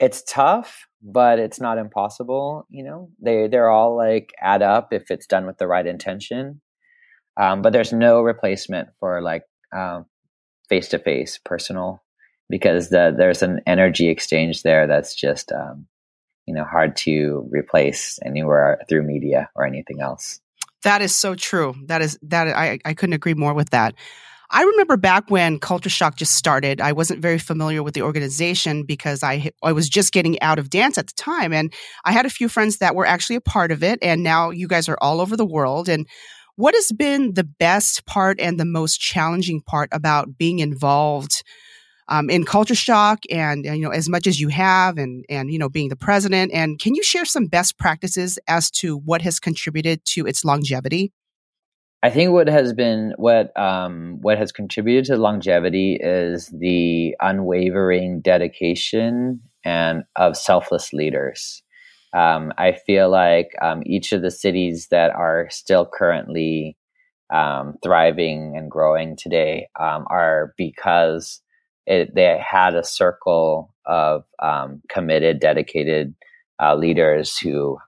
it's 0.00 0.22
tough 0.24 0.86
but 1.02 1.38
it's 1.38 1.60
not 1.60 1.78
impossible 1.78 2.66
you 2.68 2.84
know? 2.84 3.10
They 3.22 3.48
they're 3.48 3.70
all 3.70 3.96
like 3.96 4.32
add 4.40 4.62
up 4.62 4.92
if 4.92 5.10
it's 5.10 5.26
done 5.26 5.46
with 5.46 5.58
the 5.58 5.66
right 5.66 5.86
intention. 5.86 6.60
Um, 7.40 7.62
but 7.62 7.72
there's 7.72 7.92
no 7.92 8.20
replacement 8.20 8.88
for 8.98 9.22
like 9.22 9.44
face 10.68 10.88
to 10.88 10.98
face 10.98 11.38
personal 11.44 12.02
because 12.48 12.90
the, 12.90 13.14
there's 13.16 13.42
an 13.42 13.60
energy 13.66 14.08
exchange 14.08 14.62
there 14.62 14.86
that's 14.86 15.14
just 15.14 15.52
um, 15.52 15.86
you 16.46 16.54
know 16.54 16.64
hard 16.64 16.96
to 16.96 17.48
replace 17.50 18.18
anywhere 18.24 18.80
through 18.88 19.02
media 19.02 19.48
or 19.54 19.66
anything 19.66 20.00
else. 20.00 20.40
That 20.82 21.02
is 21.02 21.14
so 21.14 21.34
true. 21.34 21.74
That 21.86 22.02
is 22.02 22.18
that 22.22 22.48
i, 22.48 22.78
I 22.84 22.94
couldn't 22.94 23.14
agree 23.14 23.34
more 23.34 23.54
with 23.54 23.70
that. 23.70 23.94
I 24.52 24.64
remember 24.64 24.96
back 24.96 25.30
when 25.30 25.60
Culture 25.60 25.88
Shock 25.88 26.16
just 26.16 26.34
started, 26.34 26.80
I 26.80 26.90
wasn't 26.90 27.22
very 27.22 27.38
familiar 27.38 27.84
with 27.84 27.94
the 27.94 28.02
organization 28.02 28.84
because 28.84 29.22
I 29.22 29.52
I 29.62 29.72
was 29.72 29.88
just 29.88 30.12
getting 30.12 30.40
out 30.42 30.58
of 30.58 30.70
dance 30.70 30.98
at 30.98 31.06
the 31.06 31.12
time 31.14 31.52
and 31.52 31.72
I 32.04 32.12
had 32.12 32.26
a 32.26 32.30
few 32.30 32.48
friends 32.48 32.78
that 32.78 32.96
were 32.96 33.06
actually 33.06 33.36
a 33.36 33.40
part 33.40 33.70
of 33.70 33.82
it 33.84 33.98
and 34.02 34.22
now 34.22 34.50
you 34.50 34.66
guys 34.66 34.88
are 34.88 34.98
all 35.00 35.20
over 35.20 35.36
the 35.36 35.46
world 35.46 35.88
and 35.88 36.06
what 36.56 36.74
has 36.74 36.90
been 36.92 37.34
the 37.34 37.44
best 37.44 38.04
part 38.06 38.40
and 38.40 38.58
the 38.58 38.64
most 38.64 39.00
challenging 39.00 39.62
part 39.62 39.88
about 39.92 40.36
being 40.36 40.58
involved 40.58 41.42
um, 42.10 42.28
in 42.28 42.44
culture 42.44 42.74
shock 42.74 43.20
and, 43.30 43.64
you 43.64 43.78
know 43.78 43.90
as 43.90 44.08
much 44.08 44.26
as 44.26 44.40
you 44.40 44.48
have 44.48 44.98
and 44.98 45.24
and 45.28 45.50
you 45.50 45.58
know 45.58 45.68
being 45.68 45.88
the 45.88 45.96
president 45.96 46.52
and 46.52 46.78
can 46.78 46.94
you 46.94 47.02
share 47.02 47.24
some 47.24 47.46
best 47.46 47.78
practices 47.78 48.38
as 48.48 48.70
to 48.70 48.98
what 48.98 49.22
has 49.22 49.40
contributed 49.40 50.04
to 50.04 50.26
its 50.26 50.44
longevity 50.44 51.12
I 52.02 52.08
think 52.08 52.32
what 52.32 52.48
has 52.48 52.72
been 52.72 53.12
what 53.18 53.56
um, 53.60 54.18
what 54.22 54.38
has 54.38 54.52
contributed 54.52 55.04
to 55.06 55.18
longevity 55.18 55.98
is 56.00 56.46
the 56.46 57.14
unwavering 57.20 58.22
dedication 58.22 59.40
and 59.64 60.04
of 60.16 60.36
selfless 60.36 60.94
leaders. 60.94 61.62
Um, 62.14 62.52
I 62.56 62.72
feel 62.72 63.10
like 63.10 63.50
um, 63.60 63.82
each 63.84 64.12
of 64.12 64.22
the 64.22 64.30
cities 64.30 64.88
that 64.90 65.10
are 65.10 65.48
still 65.50 65.86
currently 65.86 66.76
um, 67.32 67.74
thriving 67.82 68.56
and 68.56 68.70
growing 68.70 69.14
today 69.14 69.68
um, 69.78 70.06
are 70.08 70.54
because 70.56 71.42
it, 71.86 72.14
they 72.14 72.38
had 72.38 72.74
a 72.74 72.84
circle 72.84 73.74
of 73.86 74.24
um, 74.40 74.82
committed, 74.88 75.40
dedicated 75.40 76.14
uh, 76.62 76.74
leaders 76.74 77.38
who 77.38 77.78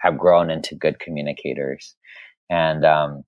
have 0.00 0.18
grown 0.18 0.50
into 0.50 0.74
good 0.74 0.98
communicators. 0.98 1.94
And 2.50 2.84
um, 2.84 3.24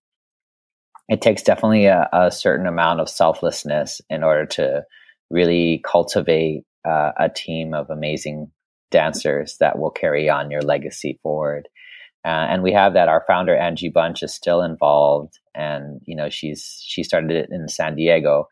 it 1.09 1.20
takes 1.20 1.42
definitely 1.42 1.87
a, 1.87 2.09
a, 2.12 2.30
certain 2.30 2.66
amount 2.66 3.00
of 3.00 3.09
selflessness 3.09 4.00
in 4.09 4.22
order 4.22 4.46
to 4.46 4.85
really 5.30 5.83
cultivate 5.85 6.64
uh, 6.88 7.12
a 7.18 7.28
team 7.28 7.74
of 7.74 7.90
amazing 7.90 8.50
dancers 8.90 9.56
that 9.61 9.78
will 9.78 9.90
carry 9.90 10.28
on 10.28 10.50
your 10.50 10.62
legacy 10.62 11.18
forward. 11.22 11.68
Uh, 12.24 12.28
and 12.28 12.62
we 12.62 12.72
have 12.72 12.94
that. 12.94 13.09
Our 13.09 13.24
founder 13.26 13.56
Angie 13.56 13.88
Bunch 13.88 14.22
is 14.22 14.35
still 14.35 14.61
involved, 14.62 15.38
and 15.54 16.00
you 16.04 16.14
know 16.14 16.28
she's 16.28 16.83
she 16.87 17.02
started 17.02 17.30
it 17.30 17.48
in 17.50 17.66
San 17.66 17.96
Diego, 17.96 18.46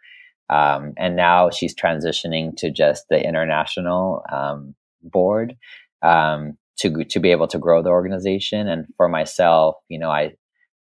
um, 0.50 0.94
and 0.96 1.16
now 1.16 1.50
she's 1.50 1.74
transitioning 1.74 2.56
to 2.56 2.70
just 2.70 3.04
the 3.08 3.22
international 3.22 4.22
um, 4.32 4.74
board 5.02 5.56
um, 6.02 6.56
to 6.78 7.04
to 7.04 7.20
be 7.20 7.30
able 7.30 7.48
to 7.48 7.58
grow 7.58 7.82
the 7.82 7.90
organization. 7.90 8.68
And 8.68 8.87
for 8.96 9.08
myself, 9.08 9.76
you 9.88 9.98
know, 9.98 10.11
I 10.11 10.32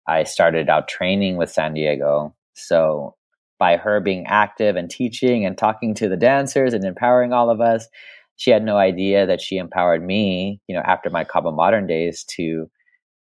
I 0.07 0.25
started 0.25 0.69
out 0.69 0.89
training 0.89 1.37
with 1.37 1.51
San 1.51 1.75
Diego, 1.75 2.35
so 2.55 3.15
by 3.59 3.77
her 3.77 4.01
being 4.01 4.27
active 4.27 4.77
and 4.77 4.89
teaching 4.89 5.45
and 5.45 5.59
talking 5.59 5.95
to 5.95 6.09
the 6.09 6.17
dancers 6.17 6.73
and 6.73 6.85
empowering 6.85 7.33
all 7.33 7.51
of 7.51 7.61
us, 7.61 7.89
she 8.37 8.53
had 8.53 8.63
no 8.65 8.77
idea 8.77 9.27
that 9.27 9.41
she 9.41 9.57
empowered 9.57 10.05
me. 10.05 10.61
You 10.69 10.77
know, 10.77 10.83
after 10.85 11.11
my 11.11 11.25
Kaba 11.25 11.51
Modern 11.51 11.87
days 11.87 12.25
to 12.37 12.71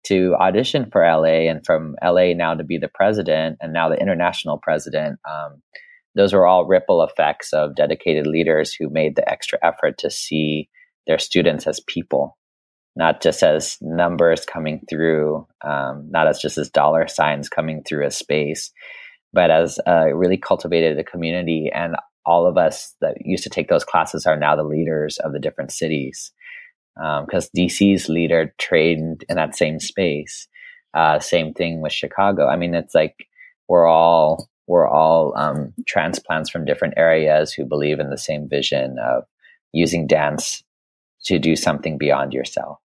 to 0.05 0.35
audition 0.35 0.89
for 0.91 1.05
LA 1.05 1.49
and 1.49 1.65
from 1.65 1.97
LA 2.03 2.33
now 2.35 2.55
to 2.55 2.65
be 2.65 2.79
the 2.79 2.89
president 2.89 3.57
and 3.61 3.73
now 3.73 3.89
the 3.89 4.01
international 4.01 4.59
president. 4.59 5.19
Um, 5.29 5.63
those 6.15 6.33
were 6.33 6.47
all 6.47 6.67
ripple 6.67 7.03
effects 7.03 7.53
of 7.53 7.75
dedicated 7.75 8.27
leaders 8.27 8.73
who 8.73 8.91
made 8.91 9.17
the 9.17 9.29
extra 9.29 9.59
effort 9.63 9.99
to 9.99 10.11
see 10.11 10.69
their 11.07 11.19
students 11.19 11.67
as 11.67 11.81
people, 11.81 12.37
not 12.97 13.23
just 13.23 13.43
as 13.43 13.79
numbers 13.81 14.45
coming 14.45 14.83
through, 14.89 15.47
um, 15.65 16.09
not 16.11 16.27
as 16.27 16.39
just 16.39 16.59
as 16.59 16.71
dollar 16.71 17.09
signs 17.09 17.49
coming 17.49 17.83
through 17.83 18.07
a 18.07 18.11
space, 18.11 18.73
but 19.33 19.51
as 19.51 19.79
uh, 19.87 20.07
really 20.15 20.37
cultivated 20.37 20.99
a 20.99 21.05
community. 21.05 21.71
And 21.75 21.97
all 22.27 22.47
of 22.47 22.57
us 22.57 22.95
that 23.01 23.17
used 23.25 23.45
to 23.45 23.51
take 23.51 23.69
those 23.69 23.85
classes 23.85 24.27
are 24.27 24.37
now 24.37 24.55
the 24.55 24.63
leaders 24.63 25.19
of 25.19 25.33
the 25.33 25.41
different 25.41 25.73
cities. 25.73 26.33
Because 26.95 27.47
um, 27.47 27.51
DC's 27.57 28.11
leader 28.11 28.55
trained 28.59 29.25
in 29.31 29.37
that 29.37 29.57
same 29.57 29.81
space. 29.81 30.47
Uh, 30.93 31.19
same 31.19 31.55
thing 31.55 31.81
with 31.81 31.91
Chicago. 31.91 32.47
I 32.47 32.57
mean, 32.57 32.75
it's 32.75 32.95
like 32.95 33.27
we're 33.67 33.87
all 33.87 34.51
we're 34.67 34.89
all 34.89 35.37
um, 35.37 35.73
transplants 35.87 36.51
from 36.51 36.65
different 36.65 36.95
areas 36.97 37.53
who 37.53 37.65
believe 37.65 38.01
in 38.01 38.11
the 38.11 38.19
same 38.19 38.49
vision 38.49 38.97
of 38.99 39.25
using 39.73 40.07
dance 40.07 40.63
to 41.25 41.39
do 41.39 41.57
something 41.57 41.99
beyond 41.99 42.33
yourself. 42.33 42.79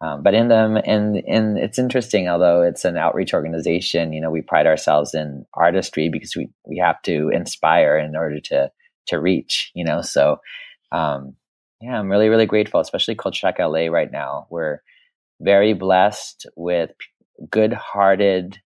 Um, 0.00 0.22
but 0.22 0.34
in 0.34 0.46
them, 0.48 0.76
and 0.76 1.16
and 1.26 1.58
it's 1.58 1.78
interesting. 1.78 2.28
Although 2.28 2.62
it's 2.62 2.84
an 2.84 2.96
outreach 2.96 3.34
organization, 3.34 4.12
you 4.12 4.20
know, 4.20 4.30
we 4.30 4.42
pride 4.42 4.66
ourselves 4.66 5.12
in 5.12 5.44
artistry 5.54 6.08
because 6.08 6.36
we 6.36 6.50
we 6.64 6.78
have 6.78 7.02
to 7.02 7.30
inspire 7.30 7.98
in 7.98 8.14
order 8.14 8.38
to 8.40 8.70
to 9.08 9.18
reach. 9.18 9.72
You 9.74 9.84
know, 9.84 10.02
so 10.02 10.38
um, 10.92 11.34
yeah, 11.80 11.98
I'm 11.98 12.08
really 12.08 12.28
really 12.28 12.46
grateful, 12.46 12.80
especially 12.80 13.16
Culture 13.16 13.38
Shock 13.38 13.58
LA 13.58 13.86
right 13.86 14.10
now. 14.10 14.46
We're 14.50 14.82
very 15.40 15.72
blessed 15.72 16.46
with 16.56 16.90
good-hearted, 17.50 18.58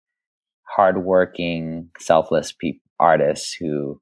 hardworking, 0.76 1.90
selfless 2.00 2.52
pe- 2.52 2.80
artists 3.00 3.54
who 3.54 4.00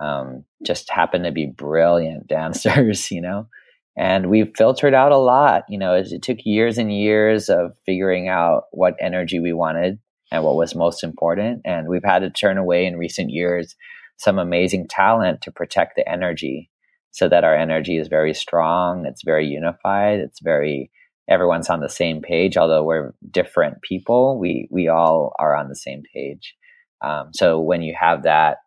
um, 0.00 0.44
just 0.64 0.90
happen 0.90 1.22
to 1.22 1.32
be 1.32 1.46
brilliant 1.46 2.26
dancers. 2.28 3.10
You 3.10 3.22
know, 3.22 3.48
and 3.96 4.30
we've 4.30 4.52
filtered 4.56 4.94
out 4.94 5.12
a 5.12 5.18
lot. 5.18 5.64
You 5.68 5.78
know, 5.78 5.94
it, 5.94 6.12
it 6.12 6.22
took 6.22 6.38
years 6.44 6.78
and 6.78 6.92
years 6.92 7.48
of 7.48 7.72
figuring 7.86 8.28
out 8.28 8.64
what 8.72 8.96
energy 9.00 9.40
we 9.40 9.52
wanted 9.52 9.98
and 10.32 10.44
what 10.44 10.56
was 10.56 10.74
most 10.74 11.02
important, 11.02 11.62
and 11.64 11.88
we've 11.88 12.04
had 12.04 12.20
to 12.20 12.30
turn 12.30 12.58
away 12.58 12.86
in 12.86 12.96
recent 12.96 13.30
years 13.30 13.76
some 14.20 14.38
amazing 14.38 14.86
talent 14.86 15.40
to 15.40 15.50
protect 15.50 15.96
the 15.96 16.06
energy 16.06 16.70
so 17.10 17.26
that 17.28 17.42
our 17.42 17.56
energy 17.56 17.96
is 17.96 18.06
very 18.06 18.34
strong 18.34 19.06
it's 19.06 19.24
very 19.24 19.46
unified 19.46 20.20
it's 20.20 20.40
very 20.40 20.90
everyone's 21.30 21.70
on 21.70 21.80
the 21.80 21.88
same 21.88 22.20
page 22.20 22.56
although 22.56 22.84
we're 22.84 23.14
different 23.30 23.80
people 23.82 24.38
we 24.38 24.68
we 24.70 24.88
all 24.88 25.32
are 25.38 25.56
on 25.56 25.68
the 25.68 25.76
same 25.76 26.02
page. 26.14 26.54
Um, 27.02 27.30
so 27.32 27.60
when 27.60 27.80
you 27.80 27.94
have 27.98 28.24
that 28.24 28.58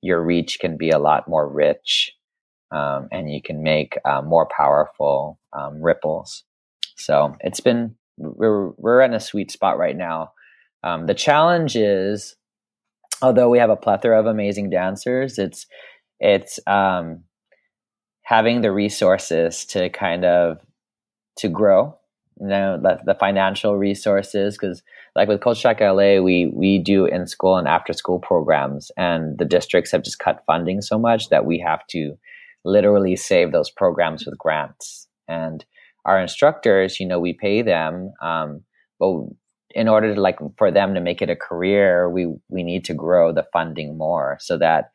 your 0.00 0.22
reach 0.22 0.58
can 0.60 0.76
be 0.76 0.90
a 0.90 0.98
lot 0.98 1.28
more 1.28 1.48
rich 1.48 2.12
um, 2.70 3.08
and 3.10 3.32
you 3.32 3.40
can 3.42 3.62
make 3.62 3.96
uh, 4.04 4.20
more 4.20 4.46
powerful 4.54 5.38
um, 5.52 5.80
ripples. 5.80 6.44
So 6.96 7.34
it's 7.40 7.60
been 7.60 7.94
we're 8.16 8.70
we're 8.76 9.00
in 9.00 9.14
a 9.14 9.20
sweet 9.20 9.50
spot 9.50 9.78
right 9.78 9.96
now. 9.96 10.32
Um, 10.82 11.06
the 11.06 11.14
challenge 11.14 11.74
is 11.74 12.36
although 13.22 13.48
we 13.48 13.58
have 13.58 13.70
a 13.70 13.76
plethora 13.76 14.20
of 14.20 14.26
amazing 14.26 14.70
dancers 14.70 15.38
it's 15.38 15.66
it's 16.20 16.58
um, 16.66 17.24
having 18.22 18.60
the 18.60 18.72
resources 18.72 19.64
to 19.66 19.88
kind 19.88 20.24
of 20.24 20.58
to 21.36 21.48
grow 21.48 21.96
you 22.40 22.48
know 22.48 22.78
the, 22.80 22.98
the 23.04 23.14
financial 23.14 23.76
resources 23.76 24.56
because 24.56 24.82
like 25.14 25.28
with 25.28 25.40
Culture 25.40 25.60
Shock 25.60 25.80
LA 25.80 26.20
we 26.20 26.50
we 26.54 26.78
do 26.78 27.06
in 27.06 27.26
school 27.26 27.56
and 27.56 27.68
after 27.68 27.92
school 27.92 28.18
programs 28.18 28.90
and 28.96 29.38
the 29.38 29.44
districts 29.44 29.92
have 29.92 30.02
just 30.02 30.18
cut 30.18 30.42
funding 30.46 30.80
so 30.80 30.98
much 30.98 31.28
that 31.28 31.46
we 31.46 31.58
have 31.58 31.86
to 31.88 32.14
literally 32.64 33.14
save 33.14 33.52
those 33.52 33.70
programs 33.70 34.24
with 34.24 34.38
grants. 34.38 35.06
And 35.28 35.64
our 36.04 36.20
instructors 36.20 37.00
you 37.00 37.06
know 37.06 37.18
we 37.18 37.32
pay 37.32 37.62
them 37.62 38.12
um, 38.20 38.62
but 38.98 39.24
in 39.70 39.88
order 39.88 40.14
to 40.14 40.20
like 40.20 40.38
for 40.56 40.70
them 40.70 40.94
to 40.94 41.00
make 41.00 41.22
it 41.22 41.30
a 41.30 41.36
career 41.36 42.10
we 42.10 42.26
we 42.48 42.62
need 42.62 42.84
to 42.84 42.94
grow 42.94 43.32
the 43.32 43.46
funding 43.52 43.96
more 43.96 44.36
so 44.40 44.58
that 44.58 44.90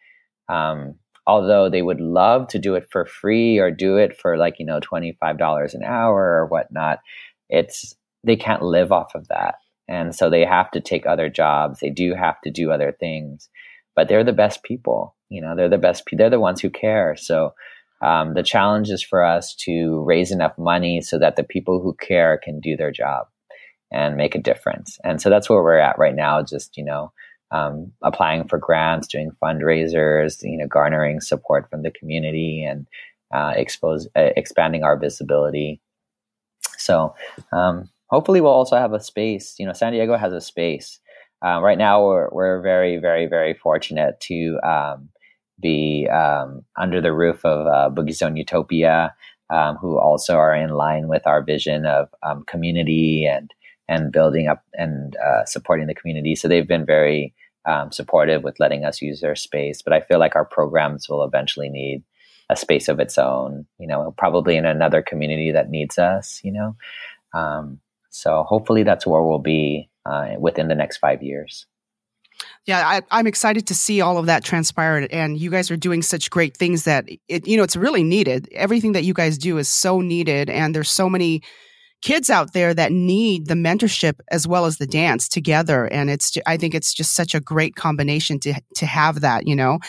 um, 0.50 0.96
although 1.30 1.70
they 1.70 1.82
would 1.82 2.02
love 2.02 2.48
to 2.48 2.60
do 2.60 2.76
it 2.76 2.88
for 2.92 3.06
free 3.06 3.60
or 3.60 3.70
do 3.70 3.98
it 3.98 4.18
for 4.18 4.38
like 4.38 4.56
you 4.60 4.66
know 4.66 4.80
$25 4.80 5.74
an 5.74 5.84
hour 5.84 6.40
or 6.40 6.48
whatnot 6.48 7.00
it's 7.50 7.96
they 8.24 8.36
can't 8.36 8.62
live 8.62 8.92
off 8.92 9.16
of 9.16 9.28
that. 9.30 9.56
And 9.88 10.16
so 10.16 10.30
they 10.30 10.46
have 10.46 10.70
to 10.72 10.82
take 10.82 11.06
other 11.06 11.30
jobs. 11.30 11.80
They 11.80 11.90
do 11.90 12.14
have 12.14 12.40
to 12.42 12.52
do 12.52 12.72
other 12.72 12.96
things 13.00 13.50
but 13.96 14.08
they're 14.08 14.24
the 14.24 14.32
best 14.32 14.64
people 14.64 15.14
you 15.30 15.42
know 15.42 15.56
they're 15.56 15.70
the 15.70 15.78
best 15.78 16.04
they're 16.14 16.30
the 16.30 16.40
ones 16.40 16.62
who 16.62 16.70
care. 16.70 17.16
So 17.16 17.54
um, 18.02 18.34
the 18.34 18.44
challenge 18.44 18.90
is 18.90 19.04
for 19.04 19.24
us 19.24 19.54
to 19.66 20.02
raise 20.06 20.32
enough 20.32 20.58
money 20.58 21.02
so 21.02 21.20
that 21.20 21.36
the 21.36 21.44
people 21.44 21.82
who 21.82 21.94
care 21.96 22.40
can 22.42 22.62
do 22.62 22.78
their 22.78 22.92
job 22.92 23.28
and 23.92 24.16
make 24.16 24.36
a 24.36 24.42
difference. 24.42 24.98
And 25.04 25.22
so 25.22 25.30
that's 25.30 25.50
where 25.50 25.62
we're 25.62 25.78
at 25.80 26.00
right 26.00 26.16
now 26.16 26.42
just 26.42 26.78
you 26.78 26.84
know 26.84 27.12
um, 27.52 27.92
applying 28.04 28.48
for 28.48 28.58
grants, 28.58 29.08
doing 29.08 29.32
fundraisers, 29.44 30.38
you 30.44 30.58
know, 30.58 30.68
garnering 30.68 31.20
support 31.20 31.70
from 31.70 31.82
the 31.82 31.92
community 31.92 32.64
and 32.64 32.88
uh, 33.34 33.54
expose, 33.56 34.08
uh, 34.16 34.30
expanding 34.38 34.84
our 34.84 34.98
visibility. 34.98 35.82
So 36.90 37.14
um, 37.52 37.88
hopefully, 38.08 38.42
we'll 38.42 38.52
also 38.52 38.76
have 38.76 38.94
a 38.94 39.00
space. 39.00 39.56
You 39.60 39.68
know, 39.68 39.74
San 39.74 39.94
Diego 39.94 40.18
has 40.18 40.34
a 40.34 40.42
space. 40.42 41.00
Uh, 41.46 41.62
right 41.62 41.78
now, 41.78 42.04
we're 42.04 42.30
we're 42.32 42.62
very, 42.62 42.98
very, 42.98 43.28
very 43.28 43.54
fortunate 43.54 44.20
to 44.22 44.60
um, 44.64 45.10
be 45.62 46.08
um, 46.10 46.66
under 46.78 47.00
the 47.00 47.14
roof 47.14 47.46
of 47.46 47.68
uh, 47.68 47.90
Boogie 47.94 48.16
Zone 48.16 48.36
Utopia, 48.36 49.14
um, 49.52 49.76
who 49.76 50.00
also 50.00 50.36
are 50.36 50.56
in 50.56 50.72
line 50.72 51.08
with 51.08 51.28
our 51.28 51.44
vision 51.44 51.86
of 51.86 52.10
um, 52.24 52.44
community 52.48 53.26
and 53.26 53.54
and 53.88 54.12
building 54.12 54.48
up 54.48 54.64
and 54.74 55.16
uh, 55.18 55.46
supporting 55.46 55.86
the 55.86 55.96
community. 55.96 56.36
So 56.36 56.48
they've 56.48 56.68
been 56.68 56.86
very 56.86 57.36
um, 57.66 57.92
supportive 57.92 58.44
with 58.44 58.60
letting 58.60 58.84
us 58.84 59.02
use 59.02 59.22
their 59.22 59.36
space. 59.36 59.84
But 59.84 59.94
I 59.94 60.02
feel 60.02 60.20
like 60.20 60.36
our 60.36 60.46
programs 60.46 61.08
will 61.08 61.24
eventually 61.24 61.70
need 61.70 62.04
a 62.50 62.56
space 62.56 62.88
of 62.88 63.00
its 63.00 63.18
own, 63.18 63.66
you 63.78 63.88
know, 63.88 64.14
probably 64.18 64.58
in 64.58 64.66
another 64.66 65.02
community 65.02 65.52
that 65.52 65.70
needs 65.70 66.00
us, 66.00 66.42
you 66.44 66.52
know. 66.52 66.76
Um, 67.34 67.80
so 68.10 68.44
hopefully 68.44 68.84
that's 68.84 69.06
where 69.06 69.22
we'll 69.22 69.40
be 69.40 69.90
uh, 70.06 70.30
within 70.40 70.68
the 70.68 70.76
next 70.76 70.98
five 70.98 71.22
years. 71.22 71.68
Yeah, 72.66 73.02
I, 73.12 73.20
am 73.20 73.28
excited 73.28 73.68
to 73.68 73.76
see 73.76 74.02
all 74.02 74.18
of 74.18 74.28
that 74.28 74.44
transpire, 74.44 75.08
and 75.12 75.38
you 75.38 75.50
guys 75.50 75.70
are 75.72 75.78
doing 75.78 76.02
such 76.02 76.30
great 76.30 76.56
things 76.56 76.86
that 76.86 77.06
it, 77.28 77.48
you 77.48 77.58
know, 77.58 77.64
it's 77.64 77.76
really 77.76 78.04
needed. 78.04 78.48
Everything 78.54 78.94
that 78.94 79.04
you 79.04 79.14
guys 79.14 79.38
do 79.38 79.58
is 79.58 79.68
so 79.68 80.00
needed, 80.00 80.50
and 80.50 80.74
there's 80.74 80.90
so 80.90 81.10
many 81.10 81.42
kids 82.02 82.30
out 82.30 82.54
there 82.54 82.74
that 82.74 82.94
need 82.94 83.48
the 83.48 83.56
mentorship 83.56 84.20
as 84.32 84.48
well 84.48 84.66
as 84.66 84.78
the 84.78 84.88
dance 84.88 85.28
together 85.28 85.86
and 85.88 86.10
it's 86.10 86.38
i 86.48 86.56
think 86.56 86.74
it's 86.74 86.94
just 86.94 87.14
such 87.14 87.36
a 87.36 87.42
great 87.42 87.76
combination 87.76 88.40
to 88.40 88.54
to 88.74 88.86
have 88.86 89.20
that 89.20 89.46
you 89.46 89.54
know 89.54 89.80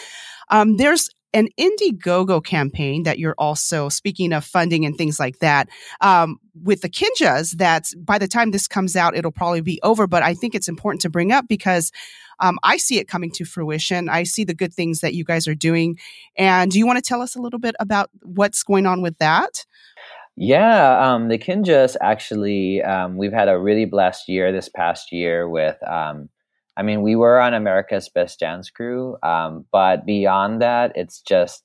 um, 0.50 0.76
there's 0.76 1.08
an 1.32 1.48
Indiegogo 1.58 2.44
campaign 2.44 3.04
that 3.04 3.18
you're 3.18 3.34
also 3.38 3.88
speaking 3.88 4.32
of 4.32 4.44
funding 4.44 4.84
and 4.84 4.96
things 4.96 5.20
like 5.20 5.38
that 5.38 5.68
um, 6.00 6.38
with 6.62 6.82
the 6.82 6.88
Kinjaz. 6.88 7.56
That 7.58 7.90
by 7.98 8.18
the 8.18 8.28
time 8.28 8.50
this 8.50 8.68
comes 8.68 8.96
out, 8.96 9.16
it'll 9.16 9.30
probably 9.30 9.60
be 9.60 9.80
over. 9.82 10.06
But 10.06 10.22
I 10.22 10.34
think 10.34 10.54
it's 10.54 10.68
important 10.68 11.02
to 11.02 11.10
bring 11.10 11.32
up 11.32 11.46
because 11.48 11.92
um, 12.40 12.58
I 12.62 12.78
see 12.78 12.98
it 12.98 13.06
coming 13.06 13.30
to 13.32 13.44
fruition. 13.44 14.08
I 14.08 14.24
see 14.24 14.44
the 14.44 14.54
good 14.54 14.74
things 14.74 15.00
that 15.00 15.14
you 15.14 15.24
guys 15.24 15.46
are 15.46 15.54
doing. 15.54 15.98
And 16.36 16.70
do 16.70 16.78
you 16.78 16.86
want 16.86 16.96
to 16.96 17.06
tell 17.06 17.22
us 17.22 17.36
a 17.36 17.40
little 17.40 17.60
bit 17.60 17.74
about 17.78 18.10
what's 18.22 18.62
going 18.62 18.86
on 18.86 19.02
with 19.02 19.18
that? 19.18 19.66
Yeah, 20.36 20.98
um, 20.98 21.28
the 21.28 21.36
Kinjaz 21.36 21.96
actually, 22.00 22.82
um, 22.82 23.18
we've 23.18 23.32
had 23.32 23.48
a 23.48 23.58
really 23.58 23.84
blessed 23.84 24.28
year 24.28 24.52
this 24.52 24.70
past 24.70 25.12
year 25.12 25.48
with, 25.48 25.76
um, 25.86 26.30
I 26.76 26.82
mean, 26.82 27.02
we 27.02 27.16
were 27.16 27.40
on 27.40 27.54
America's 27.54 28.08
Best 28.08 28.40
Dance 28.40 28.70
Crew, 28.70 29.16
um, 29.22 29.66
but 29.72 30.06
beyond 30.06 30.62
that, 30.62 30.92
it's 30.94 31.20
just 31.20 31.62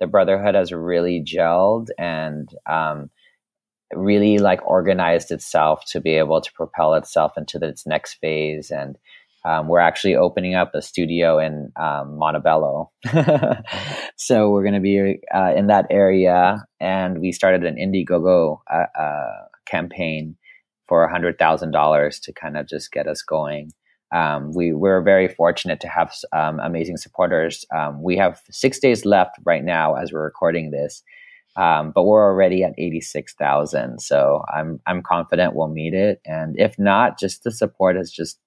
the 0.00 0.06
Brotherhood 0.06 0.54
has 0.54 0.72
really 0.72 1.22
gelled 1.24 1.88
and 1.98 2.48
um, 2.68 3.10
really 3.94 4.38
like 4.38 4.64
organized 4.66 5.30
itself 5.30 5.84
to 5.86 6.00
be 6.00 6.12
able 6.14 6.40
to 6.40 6.52
propel 6.52 6.94
itself 6.94 7.32
into 7.36 7.58
its 7.62 7.86
next 7.86 8.14
phase. 8.14 8.70
And 8.70 8.98
um, 9.44 9.68
we're 9.68 9.78
actually 9.78 10.16
opening 10.16 10.54
up 10.54 10.74
a 10.74 10.82
studio 10.82 11.38
in 11.38 11.72
um, 11.76 12.18
Montebello. 12.18 12.90
so 14.16 14.50
we're 14.50 14.62
going 14.62 14.74
to 14.74 14.80
be 14.80 15.20
uh, 15.34 15.54
in 15.56 15.68
that 15.68 15.86
area. 15.90 16.64
And 16.80 17.20
we 17.20 17.32
started 17.32 17.64
an 17.64 17.76
Indiegogo 17.76 18.58
uh, 18.70 19.00
uh, 19.00 19.46
campaign 19.66 20.36
for 20.86 21.04
a 21.04 21.12
$100,000 21.12 22.22
to 22.22 22.32
kind 22.32 22.56
of 22.56 22.66
just 22.66 22.92
get 22.92 23.06
us 23.06 23.22
going. 23.22 23.72
Um, 24.12 24.52
we, 24.54 24.72
we're 24.72 25.02
very 25.02 25.28
fortunate 25.28 25.80
to 25.80 25.88
have 25.88 26.12
um, 26.32 26.60
amazing 26.60 26.96
supporters. 26.96 27.64
Um, 27.74 28.02
we 28.02 28.16
have 28.16 28.40
six 28.50 28.78
days 28.78 29.04
left 29.04 29.36
right 29.44 29.64
now 29.64 29.94
as 29.94 30.12
we're 30.12 30.24
recording 30.24 30.70
this. 30.70 31.02
Um, 31.56 31.90
but 31.92 32.04
we're 32.04 32.24
already 32.24 32.62
at 32.62 32.74
86,000. 32.78 34.00
So 34.00 34.44
I'm, 34.54 34.80
I'm 34.86 35.02
confident 35.02 35.56
we'll 35.56 35.68
meet 35.68 35.92
it. 35.92 36.20
And 36.24 36.58
if 36.58 36.78
not, 36.78 37.18
just 37.18 37.42
the 37.42 37.50
support 37.50 37.96
has 37.96 38.12
just 38.12 38.38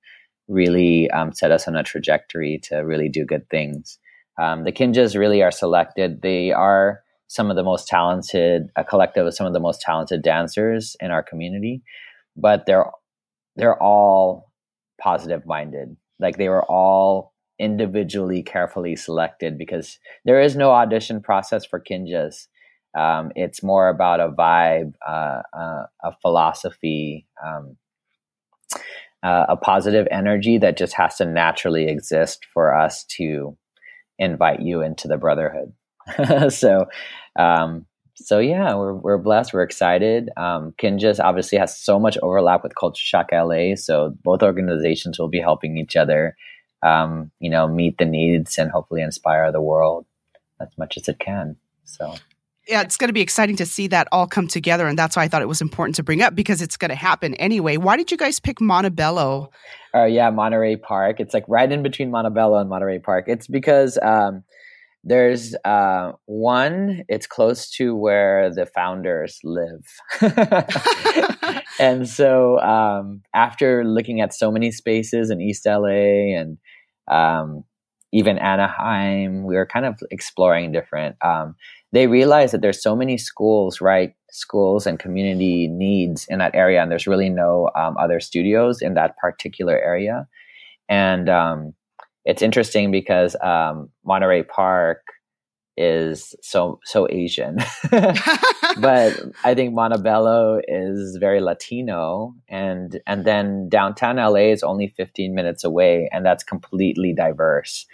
really 0.47 1.09
um, 1.11 1.33
set 1.33 1.51
us 1.51 1.67
on 1.67 1.75
a 1.75 1.83
trajectory 1.83 2.59
to 2.63 2.77
really 2.77 3.09
do 3.09 3.25
good 3.25 3.49
things. 3.49 3.99
Um, 4.41 4.63
the 4.63 4.71
Kinjaz 4.71 5.17
really 5.17 5.43
are 5.43 5.51
selected. 5.51 6.21
They 6.21 6.51
are 6.51 7.01
some 7.27 7.49
of 7.49 7.55
the 7.55 7.63
most 7.63 7.87
talented, 7.87 8.69
a 8.75 8.83
collective 8.83 9.25
of 9.25 9.33
some 9.33 9.47
of 9.47 9.53
the 9.53 9.59
most 9.59 9.81
talented 9.81 10.21
dancers 10.21 10.95
in 10.99 11.11
our 11.11 11.23
community, 11.23 11.81
but 12.35 12.65
they're 12.65 12.85
they're 13.55 13.81
all 13.81 14.50
positive 15.01 15.45
minded. 15.45 15.95
Like 16.19 16.37
they 16.37 16.49
were 16.49 16.65
all 16.65 17.33
individually 17.59 18.41
carefully 18.41 18.95
selected 18.95 19.57
because 19.57 19.99
there 20.25 20.41
is 20.41 20.55
no 20.55 20.71
audition 20.71 21.21
process 21.21 21.65
for 21.65 21.79
Kinjaz. 21.79 22.47
Um, 22.97 23.31
it's 23.35 23.63
more 23.63 23.87
about 23.87 24.19
a 24.19 24.29
vibe, 24.29 24.93
uh, 25.07 25.41
uh, 25.53 25.83
a 26.03 26.11
philosophy, 26.21 27.27
um, 27.45 27.77
uh, 29.23 29.45
a 29.49 29.55
positive 29.55 30.07
energy 30.11 30.57
that 30.57 30.77
just 30.77 30.93
has 30.93 31.15
to 31.17 31.25
naturally 31.25 31.87
exist 31.87 32.45
for 32.53 32.75
us 32.75 33.05
to 33.17 33.57
invite 34.17 34.61
you 34.61 34.81
into 34.81 35.07
the 35.07 35.17
brotherhood. 35.17 35.73
so, 36.51 36.87
um, 37.37 37.85
so 38.23 38.39
yeah, 38.39 38.75
we're 38.75 38.93
we're 38.93 39.17
blessed. 39.17 39.53
We're 39.53 39.63
excited. 39.63 40.29
Um, 40.37 40.73
Kinjaz 40.81 41.23
obviously 41.23 41.57
has 41.57 41.77
so 41.77 41.99
much 41.99 42.17
overlap 42.21 42.63
with 42.63 42.75
Culture 42.75 43.03
Shock 43.03 43.29
LA, 43.31 43.75
so 43.75 44.15
both 44.23 44.43
organizations 44.43 45.19
will 45.19 45.27
be 45.27 45.39
helping 45.39 45.77
each 45.77 45.95
other. 45.95 46.35
Um, 46.83 47.31
you 47.39 47.49
know, 47.49 47.67
meet 47.67 47.97
the 47.97 48.05
needs 48.05 48.57
and 48.57 48.71
hopefully 48.71 49.01
inspire 49.01 49.51
the 49.51 49.61
world 49.61 50.05
as 50.59 50.69
much 50.77 50.97
as 50.97 51.07
it 51.07 51.19
can. 51.19 51.57
So 51.83 52.15
yeah, 52.67 52.81
it's 52.81 52.95
going 52.95 53.09
to 53.09 53.13
be 53.13 53.21
exciting 53.21 53.55
to 53.57 53.65
see 53.65 53.87
that 53.87 54.07
all 54.11 54.27
come 54.27 54.47
together. 54.47 54.87
And 54.87 54.97
that's 54.97 55.15
why 55.15 55.23
I 55.23 55.27
thought 55.27 55.41
it 55.41 55.47
was 55.47 55.61
important 55.61 55.95
to 55.95 56.03
bring 56.03 56.21
up 56.21 56.35
because 56.35 56.61
it's 56.61 56.77
going 56.77 56.89
to 56.89 56.95
happen 56.95 57.33
anyway. 57.35 57.77
Why 57.77 57.97
did 57.97 58.11
you 58.11 58.17
guys 58.17 58.39
pick 58.39 58.61
Montebello? 58.61 59.49
Oh, 59.93 59.99
uh, 59.99 60.05
yeah, 60.05 60.29
Monterey 60.29 60.75
Park. 60.75 61.19
It's 61.19 61.33
like 61.33 61.43
right 61.47 61.69
in 61.69 61.83
between 61.83 62.11
Montebello 62.11 62.59
and 62.59 62.69
Monterey 62.69 62.99
Park. 62.99 63.25
It's 63.27 63.47
because 63.47 63.97
um, 64.01 64.43
there's 65.03 65.55
uh, 65.65 66.11
one, 66.25 67.03
it's 67.07 67.25
close 67.25 67.69
to 67.71 67.95
where 67.95 68.53
the 68.53 68.65
founders 68.65 69.39
live. 69.43 69.83
and 71.79 72.07
so 72.07 72.59
um, 72.59 73.21
after 73.33 73.83
looking 73.83 74.21
at 74.21 74.33
so 74.33 74.51
many 74.51 74.71
spaces 74.71 75.31
in 75.31 75.41
East 75.41 75.65
LA 75.65 76.37
and 76.37 76.57
um, 77.09 77.63
even 78.13 78.37
Anaheim, 78.37 79.43
we 79.45 79.55
were 79.55 79.65
kind 79.65 79.85
of 79.85 79.99
exploring 80.11 80.71
different. 80.71 81.15
Um, 81.23 81.55
they 81.93 82.07
realized 82.07 82.53
that 82.53 82.61
there's 82.61 82.81
so 82.81 82.95
many 82.95 83.17
schools, 83.17 83.81
right? 83.81 84.13
Schools 84.29 84.85
and 84.85 84.99
community 84.99 85.67
needs 85.67 86.25
in 86.29 86.39
that 86.39 86.53
area, 86.53 86.81
and 86.81 86.91
there's 86.91 87.07
really 87.07 87.29
no 87.29 87.69
um, 87.75 87.95
other 87.97 88.19
studios 88.19 88.81
in 88.81 88.93
that 88.93 89.17
particular 89.17 89.77
area. 89.77 90.27
And 90.87 91.29
um, 91.29 91.73
it's 92.25 92.41
interesting 92.41 92.91
because 92.91 93.35
um, 93.41 93.89
Monterey 94.05 94.43
Park 94.43 95.01
is 95.77 96.35
so 96.41 96.79
so 96.83 97.07
Asian, 97.09 97.57
but 97.91 99.19
I 99.43 99.55
think 99.55 99.73
Montebello 99.73 100.61
is 100.67 101.17
very 101.17 101.41
Latino, 101.41 102.35
and 102.47 102.99
and 103.07 103.25
then 103.25 103.69
downtown 103.69 104.17
LA 104.17 104.51
is 104.51 104.63
only 104.63 104.87
15 104.89 105.33
minutes 105.33 105.63
away, 105.63 106.09
and 106.11 106.25
that's 106.25 106.43
completely 106.43 107.13
diverse. 107.13 107.85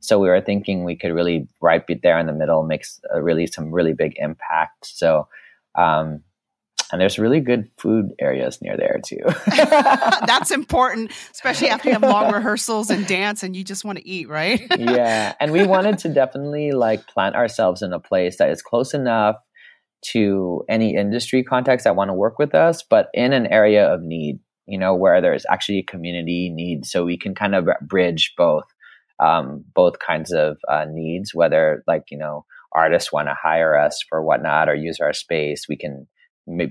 So 0.00 0.18
we 0.18 0.28
were 0.28 0.40
thinking 0.40 0.84
we 0.84 0.96
could 0.96 1.12
really 1.12 1.46
right 1.60 1.86
be 1.86 1.94
there 1.94 2.18
in 2.18 2.26
the 2.26 2.32
middle, 2.32 2.62
makes 2.62 3.00
really 3.14 3.46
some 3.46 3.70
really 3.70 3.92
big 3.92 4.14
impact. 4.16 4.86
So 4.86 5.28
um, 5.76 6.22
and 6.92 7.00
there's 7.00 7.18
really 7.18 7.40
good 7.40 7.68
food 7.78 8.12
areas 8.18 8.60
near 8.60 8.76
there 8.76 9.00
too. 9.04 9.20
That's 9.46 10.50
important, 10.50 11.12
especially 11.32 11.68
after 11.68 11.88
you 11.88 11.94
have 11.94 12.02
long 12.02 12.32
rehearsals 12.32 12.90
and 12.90 13.06
dance 13.06 13.42
and 13.42 13.56
you 13.56 13.64
just 13.64 13.84
want 13.84 13.98
to 13.98 14.08
eat, 14.08 14.28
right? 14.28 14.60
yeah. 14.78 15.34
And 15.40 15.52
we 15.52 15.66
wanted 15.66 15.98
to 15.98 16.08
definitely 16.08 16.72
like 16.72 17.06
plant 17.06 17.36
ourselves 17.36 17.82
in 17.82 17.92
a 17.92 18.00
place 18.00 18.38
that 18.38 18.50
is 18.50 18.62
close 18.62 18.94
enough 18.94 19.36
to 20.12 20.64
any 20.68 20.96
industry 20.96 21.42
contacts 21.42 21.84
that 21.84 21.96
want 21.96 22.08
to 22.08 22.14
work 22.14 22.38
with 22.38 22.54
us, 22.54 22.82
but 22.82 23.08
in 23.12 23.32
an 23.32 23.46
area 23.46 23.92
of 23.92 24.02
need, 24.02 24.40
you 24.66 24.78
know, 24.78 24.94
where 24.94 25.20
there's 25.20 25.44
actually 25.50 25.78
a 25.78 25.84
community 25.84 26.50
need. 26.50 26.86
So 26.86 27.04
we 27.04 27.18
can 27.18 27.34
kind 27.34 27.54
of 27.54 27.68
bridge 27.82 28.32
both, 28.36 28.64
um, 29.22 29.64
both 29.74 29.98
kinds 29.98 30.32
of 30.32 30.56
uh, 30.68 30.86
needs, 30.90 31.34
whether 31.34 31.84
like, 31.86 32.04
you 32.10 32.16
know, 32.16 32.46
artists 32.72 33.12
want 33.12 33.28
to 33.28 33.36
hire 33.40 33.76
us 33.76 34.02
for 34.08 34.22
whatnot 34.22 34.68
or 34.68 34.74
use 34.74 35.00
our 35.00 35.12
space. 35.12 35.66
We 35.68 35.76
can 35.76 36.06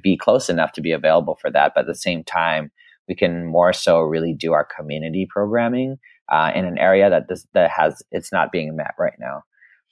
be 0.01 0.17
close 0.17 0.49
enough 0.49 0.71
to 0.73 0.81
be 0.81 0.91
available 0.91 1.37
for 1.41 1.51
that. 1.51 1.73
But 1.73 1.81
at 1.81 1.87
the 1.87 1.95
same 1.95 2.23
time, 2.23 2.71
we 3.07 3.15
can 3.15 3.45
more 3.45 3.73
so 3.73 4.01
really 4.01 4.33
do 4.33 4.53
our 4.53 4.65
community 4.65 5.27
programming 5.29 5.97
uh, 6.31 6.51
in 6.53 6.65
an 6.65 6.77
area 6.77 7.09
that 7.09 7.27
this, 7.27 7.45
that 7.53 7.71
has 7.71 8.03
it's 8.11 8.31
not 8.31 8.51
being 8.51 8.75
met 8.75 8.93
right 8.99 9.17
now. 9.19 9.43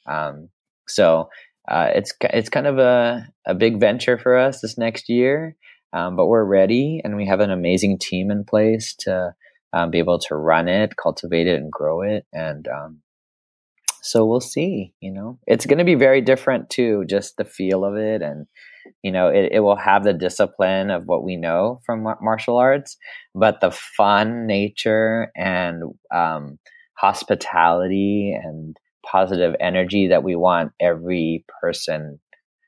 Um, 0.05 0.49
so 0.87 1.29
uh, 1.67 1.89
it's 1.95 2.13
it's 2.21 2.49
kind 2.49 2.67
of 2.67 2.77
a, 2.77 3.27
a 3.45 3.55
big 3.55 3.79
venture 3.79 4.17
for 4.17 4.37
us 4.37 4.61
this 4.61 4.77
next 4.77 5.09
year, 5.09 5.55
um, 5.93 6.15
but 6.15 6.27
we're 6.27 6.45
ready 6.45 7.01
and 7.03 7.17
we 7.17 7.25
have 7.25 7.39
an 7.39 7.51
amazing 7.51 7.97
team 7.99 8.31
in 8.31 8.45
place 8.45 8.95
to 8.99 9.33
um, 9.73 9.89
be 9.89 9.99
able 9.99 10.19
to 10.19 10.35
run 10.35 10.67
it, 10.67 10.95
cultivate 10.95 11.47
it, 11.47 11.59
and 11.59 11.71
grow 11.71 12.01
it. 12.01 12.25
And 12.31 12.67
um, 12.67 13.01
so 14.01 14.25
we'll 14.25 14.39
see. 14.39 14.93
You 15.01 15.11
know, 15.11 15.39
it's 15.45 15.65
going 15.65 15.79
to 15.79 15.83
be 15.83 15.95
very 15.95 16.21
different 16.21 16.69
too, 16.69 17.03
just 17.09 17.35
the 17.37 17.45
feel 17.45 17.83
of 17.83 17.95
it 17.97 18.21
and 18.21 18.45
you 19.04 19.12
know 19.12 19.28
it, 19.28 19.50
it 19.52 19.60
will 19.62 19.76
have 19.76 20.04
the 20.04 20.13
discipline 20.13 20.89
of 20.89 21.06
what 21.06 21.23
we 21.23 21.36
know 21.36 21.80
from 21.86 22.04
martial 22.21 22.58
arts 22.58 22.97
but 23.36 23.62
the 23.62 23.71
fun 23.71 24.47
nature 24.47 25.32
and 25.36 25.84
um, 26.13 26.58
hospitality 26.97 28.38
and 28.43 28.78
positive 29.06 29.56
energy 29.60 30.08
that 30.08 30.23
we 30.23 30.36
want 30.36 30.71
every 30.80 31.45
person 31.62 32.19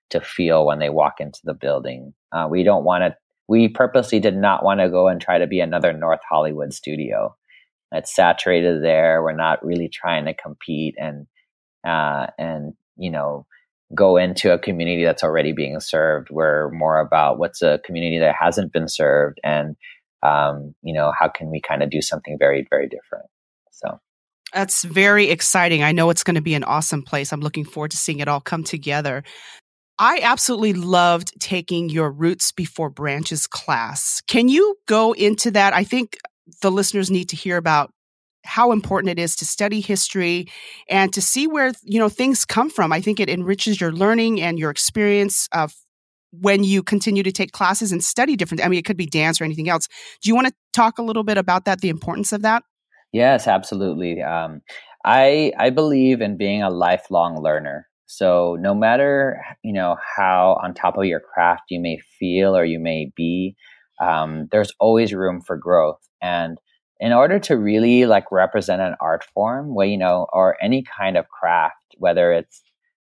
to 0.10 0.22
feel 0.22 0.66
when 0.66 0.80
they 0.80 0.90
walk 0.90 1.16
into 1.20 1.40
the 1.44 1.54
building. 1.54 2.14
Uh, 2.32 2.48
we 2.50 2.64
don't 2.64 2.84
want 2.84 3.04
to 3.04 3.16
we 3.48 3.68
purposely 3.68 4.20
did 4.20 4.38
not 4.38 4.64
want 4.64 4.80
to 4.80 4.90
go 4.90 5.08
and 5.08 5.20
try 5.20 5.40
to 5.40 5.48
be 5.48 5.60
another 5.60 5.92
north 5.92 6.20
hollywood 6.30 6.74
studio. 6.74 7.36
It's 7.92 8.16
saturated 8.16 8.84
there. 8.84 9.24
We're 9.24 9.34
not 9.34 9.66
really 9.66 9.90
trying 9.90 10.26
to 10.26 10.36
compete 10.36 10.96
and 11.00 11.26
uh, 11.86 12.28
and 12.38 12.74
you 12.98 13.10
know 13.10 13.46
go 13.96 14.18
into 14.18 14.54
a 14.54 14.60
community 14.60 15.04
that's 15.04 15.24
already 15.24 15.52
being 15.52 15.80
served. 15.80 16.30
We're 16.30 16.70
more 16.72 17.00
about 17.00 17.40
what's 17.40 17.62
a 17.62 17.80
community 17.84 18.20
that 18.20 18.36
hasn't 18.40 18.72
been 18.72 18.88
served 18.88 19.40
and, 19.44 19.76
um, 20.22 20.76
you 20.82 20.94
know, 20.94 21.12
how 21.18 21.28
can 21.28 21.50
we 21.50 21.62
kind 21.62 21.82
of 21.82 21.90
do 21.90 22.02
something 22.02 22.38
very, 22.38 22.68
very 22.70 22.88
different? 22.88 23.26
So. 23.72 24.00
That's 24.54 24.84
very 24.84 25.30
exciting. 25.30 25.84
I 25.84 25.92
know 25.92 26.10
it's 26.10 26.24
going 26.24 26.36
to 26.36 26.42
be 26.42 26.56
an 26.56 26.64
awesome 26.64 27.04
place. 27.04 27.32
I'm 27.32 27.42
looking 27.42 27.66
forward 27.66 27.92
to 27.92 27.98
seeing 27.98 28.20
it 28.20 28.28
all 28.28 28.42
come 28.42 28.64
together. 28.64 29.24
I 30.00 30.22
absolutely 30.24 30.74
loved 30.74 31.40
taking 31.40 31.90
your 31.90 32.10
Roots 32.10 32.52
Before 32.52 32.90
Branches 32.90 33.48
class. 33.48 34.22
Can 34.28 34.48
you 34.48 34.76
go 34.88 35.12
into 35.12 35.52
that? 35.52 35.74
I 35.74 35.84
think 35.84 36.18
the 36.62 36.72
listeners 36.72 37.12
need 37.12 37.30
to 37.30 37.36
hear 37.36 37.58
about 37.58 37.92
how 38.50 38.72
important 38.72 39.12
it 39.12 39.20
is 39.20 39.36
to 39.38 39.46
study 39.46 39.80
history 39.80 40.48
and 40.90 41.14
to 41.14 41.22
see 41.22 41.46
where 41.46 41.72
you 41.84 42.00
know 42.00 42.10
things 42.10 42.46
come 42.46 42.70
from. 42.70 42.92
I 42.92 43.00
think 43.00 43.20
it 43.20 43.30
enriches 43.30 43.80
your 43.80 43.92
learning 43.92 44.42
and 44.42 44.58
your 44.58 44.72
experience 44.72 45.48
of 45.54 45.74
when 46.32 46.64
you 46.64 46.84
continue 46.84 47.24
to 47.24 47.32
take 47.32 47.52
classes 47.52 47.92
and 47.92 48.04
study 48.04 48.36
different 48.36 48.64
i 48.64 48.68
mean 48.68 48.78
it 48.78 48.86
could 48.86 48.98
be 48.98 49.06
dance 49.06 49.40
or 49.40 49.44
anything 49.46 49.70
else. 49.70 49.88
Do 50.22 50.30
you 50.30 50.36
want 50.36 50.48
to 50.48 50.54
talk 50.74 50.98
a 50.98 51.02
little 51.02 51.24
bit 51.24 51.38
about 51.38 51.66
that 51.66 51.82
the 51.82 51.90
importance 51.90 52.32
of 52.34 52.42
that? 52.42 52.64
Yes 53.14 53.48
absolutely 53.48 54.22
um, 54.22 54.62
i 55.06 55.52
i 55.58 55.70
believe 55.70 56.22
in 56.22 56.38
being 56.38 56.64
a 56.64 56.70
lifelong 56.70 57.42
learner. 57.42 57.88
So 58.08 58.58
no 58.60 58.74
matter 58.74 59.40
you 59.64 59.74
know 59.74 59.96
how 60.18 60.60
on 60.64 60.74
top 60.74 60.98
of 60.98 61.06
your 61.06 61.20
craft 61.20 61.64
you 61.70 61.80
may 61.80 62.00
feel 62.20 62.58
or 62.58 62.66
you 62.66 62.80
may 62.80 63.12
be 63.16 63.56
um, 64.00 64.48
there's 64.52 64.72
always 64.80 65.14
room 65.14 65.42
for 65.42 65.58
growth. 65.58 66.00
And 66.22 66.58
in 67.00 67.14
order 67.14 67.40
to 67.40 67.58
really 67.58 68.06
like 68.06 68.32
represent 68.32 68.82
an 68.82 68.96
art 69.02 69.24
form 69.24 69.74
where 69.74 69.88
you 69.88 69.98
know 69.98 70.28
or 70.34 70.58
any 70.62 70.84
kind 70.84 71.18
of 71.18 71.28
craft 71.30 71.96
whether 71.98 72.32
it's 72.32 72.62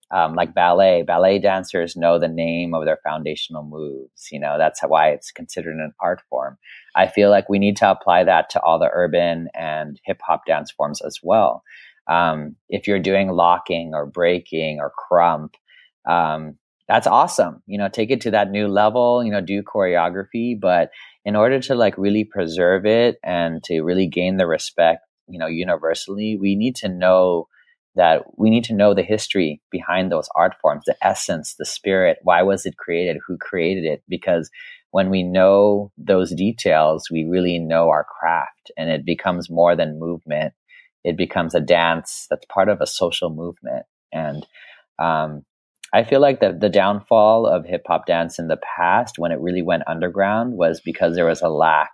um, 0.10 0.36
like 0.36 0.54
ballet 0.54 1.04
ballet 1.04 1.40
dancers 1.40 1.98
know 1.98 2.18
the 2.18 2.30
name 2.30 2.74
of 2.74 2.86
their 2.86 3.00
foundational 3.04 3.64
moves 3.64 4.30
you 4.32 4.40
know 4.40 4.58
that's 4.58 4.82
why 4.82 5.10
it's 5.10 5.32
considered 5.32 5.76
an 5.76 5.94
art 6.00 6.22
form. 6.30 6.58
I 6.96 7.08
feel 7.08 7.30
like 7.30 7.50
we 7.50 7.60
need 7.60 7.78
to 7.78 7.92
apply 7.92 8.24
that 8.24 8.50
to 8.52 8.62
all 8.62 8.80
the 8.80 8.90
urban 8.92 9.50
and 9.54 10.00
hip 10.06 10.20
hop 10.26 10.46
dance 10.46 10.72
forms 10.72 11.02
as 11.02 11.20
well. 11.22 11.64
Um, 12.08 12.56
if 12.70 12.88
you're 12.88 13.00
doing 13.00 13.30
locking 13.30 13.94
or 13.94 14.06
breaking 14.06 14.80
or 14.80 14.94
krump 15.12 15.56
um, 16.10 16.58
that's 16.88 17.08
awesome 17.08 17.62
you 17.68 17.78
know 17.78 17.90
take 17.90 18.12
it 18.12 18.22
to 18.22 18.32
that 18.32 18.52
new 18.52 18.68
level 18.68 19.24
you 19.24 19.32
know 19.32 19.42
do 19.42 19.62
choreography 19.64 20.60
but 20.60 20.90
in 21.28 21.36
order 21.36 21.60
to 21.60 21.76
like 21.76 21.98
really 21.98 22.24
preserve 22.24 22.86
it 22.86 23.20
and 23.22 23.62
to 23.62 23.82
really 23.82 24.08
gain 24.08 24.38
the 24.38 24.48
respect, 24.48 25.02
you 25.28 25.38
know, 25.38 25.46
universally, 25.46 26.38
we 26.40 26.56
need 26.56 26.74
to 26.74 26.88
know 26.88 27.50
that 27.96 28.24
we 28.38 28.50
need 28.50 28.64
to 28.64 28.74
know 28.74 28.94
the 28.94 29.04
history 29.04 29.62
behind 29.70 30.10
those 30.10 30.30
art 30.36 30.56
forms, 30.62 30.86
the 30.86 30.96
essence, 31.02 31.56
the 31.56 31.66
spirit, 31.66 32.20
why 32.24 32.44
was 32.44 32.66
it 32.66 32.78
created, 32.78 33.18
who 33.28 33.38
created 33.38 33.84
it? 33.84 34.04
Because 34.08 34.50
when 34.92 35.10
we 35.10 35.22
know 35.22 35.92
those 35.98 36.34
details, 36.34 37.10
we 37.12 37.26
really 37.26 37.60
know 37.60 37.90
our 37.90 38.06
craft 38.06 38.72
and 38.78 38.90
it 38.90 39.04
becomes 39.04 39.50
more 39.50 39.76
than 39.76 40.00
movement. 40.00 40.54
It 41.04 41.18
becomes 41.18 41.54
a 41.54 41.60
dance 41.60 42.26
that's 42.30 42.46
part 42.46 42.70
of 42.70 42.80
a 42.80 42.88
social 42.88 43.30
movement. 43.32 43.86
And 44.14 44.48
um, 44.98 45.44
I 45.94 46.04
feel 46.04 46.20
like 46.20 46.40
the 46.40 46.56
the 46.60 46.70
downfall 46.70 47.46
of 47.48 47.66
hip 47.66 47.84
hop 47.88 48.06
dance 48.06 48.40
in 48.40 48.48
the 48.48 48.60
past, 48.78 49.18
when 49.18 49.32
it 49.32 49.40
really 49.40 49.62
went 49.62 49.84
underground, 49.88 50.54
was 50.58 50.82
because 50.84 51.16
there 51.16 51.26
was 51.26 51.42
a 51.42 51.50
lack 51.50 51.92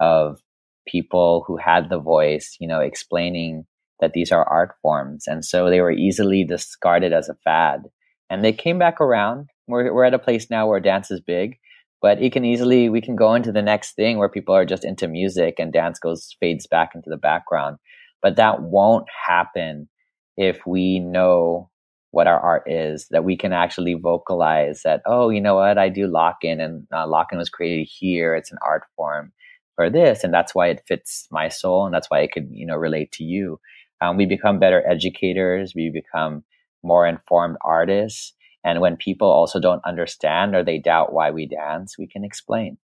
of 0.00 0.40
people 0.86 1.44
who 1.46 1.56
had 1.56 1.88
the 1.88 2.00
voice, 2.00 2.56
you 2.60 2.66
know, 2.66 2.80
explaining 2.80 3.64
that 4.00 4.12
these 4.12 4.32
are 4.32 4.48
art 4.48 4.74
forms, 4.82 5.24
and 5.26 5.44
so 5.44 5.70
they 5.70 5.80
were 5.80 5.92
easily 5.92 6.44
discarded 6.44 7.12
as 7.12 7.28
a 7.28 7.36
fad. 7.44 7.82
And 8.28 8.44
they 8.44 8.52
came 8.52 8.78
back 8.78 9.00
around. 9.00 9.48
We're 9.68 9.92
we're 9.94 10.04
at 10.04 10.14
a 10.14 10.18
place 10.18 10.50
now 10.50 10.66
where 10.68 10.80
dance 10.80 11.10
is 11.10 11.20
big, 11.20 11.58
but 12.00 12.20
it 12.20 12.32
can 12.32 12.44
easily 12.44 12.88
we 12.88 13.00
can 13.00 13.14
go 13.14 13.34
into 13.34 13.52
the 13.52 13.62
next 13.62 13.94
thing 13.94 14.18
where 14.18 14.28
people 14.28 14.54
are 14.54 14.64
just 14.64 14.84
into 14.84 15.06
music 15.06 15.56
and 15.58 15.72
dance 15.72 15.98
goes 15.98 16.34
fades 16.40 16.66
back 16.66 16.90
into 16.94 17.10
the 17.10 17.16
background. 17.16 17.78
But 18.20 18.36
that 18.36 18.62
won't 18.62 19.06
happen 19.26 19.88
if 20.36 20.66
we 20.66 20.98
know 20.98 21.70
what 22.12 22.26
our 22.26 22.38
art 22.38 22.62
is, 22.66 23.08
that 23.08 23.24
we 23.24 23.36
can 23.36 23.52
actually 23.52 23.94
vocalize 23.94 24.82
that, 24.84 25.02
oh, 25.06 25.30
you 25.30 25.40
know 25.40 25.56
what, 25.56 25.78
I 25.78 25.88
do 25.88 26.06
locking 26.06 26.60
and 26.60 26.86
uh, 26.94 27.06
locking 27.08 27.38
was 27.38 27.48
created 27.48 27.88
here. 27.90 28.36
It's 28.36 28.52
an 28.52 28.58
art 28.64 28.84
form 28.96 29.32
for 29.74 29.90
this. 29.90 30.22
And 30.22 30.32
that's 30.32 30.54
why 30.54 30.68
it 30.68 30.82
fits 30.86 31.26
my 31.30 31.48
soul. 31.48 31.86
And 31.86 31.94
that's 31.94 32.10
why 32.10 32.20
it 32.20 32.30
could, 32.30 32.48
you 32.50 32.66
know, 32.66 32.76
relate 32.76 33.12
to 33.12 33.24
you. 33.24 33.58
Um, 34.02 34.18
we 34.18 34.26
become 34.26 34.58
better 34.58 34.86
educators. 34.86 35.72
We 35.74 35.90
become 35.90 36.44
more 36.82 37.06
informed 37.06 37.56
artists. 37.64 38.34
And 38.62 38.80
when 38.80 38.96
people 38.96 39.28
also 39.28 39.58
don't 39.58 39.84
understand 39.84 40.54
or 40.54 40.62
they 40.62 40.78
doubt 40.78 41.14
why 41.14 41.30
we 41.30 41.46
dance, 41.46 41.96
we 41.98 42.06
can 42.06 42.24
explain. 42.24 42.76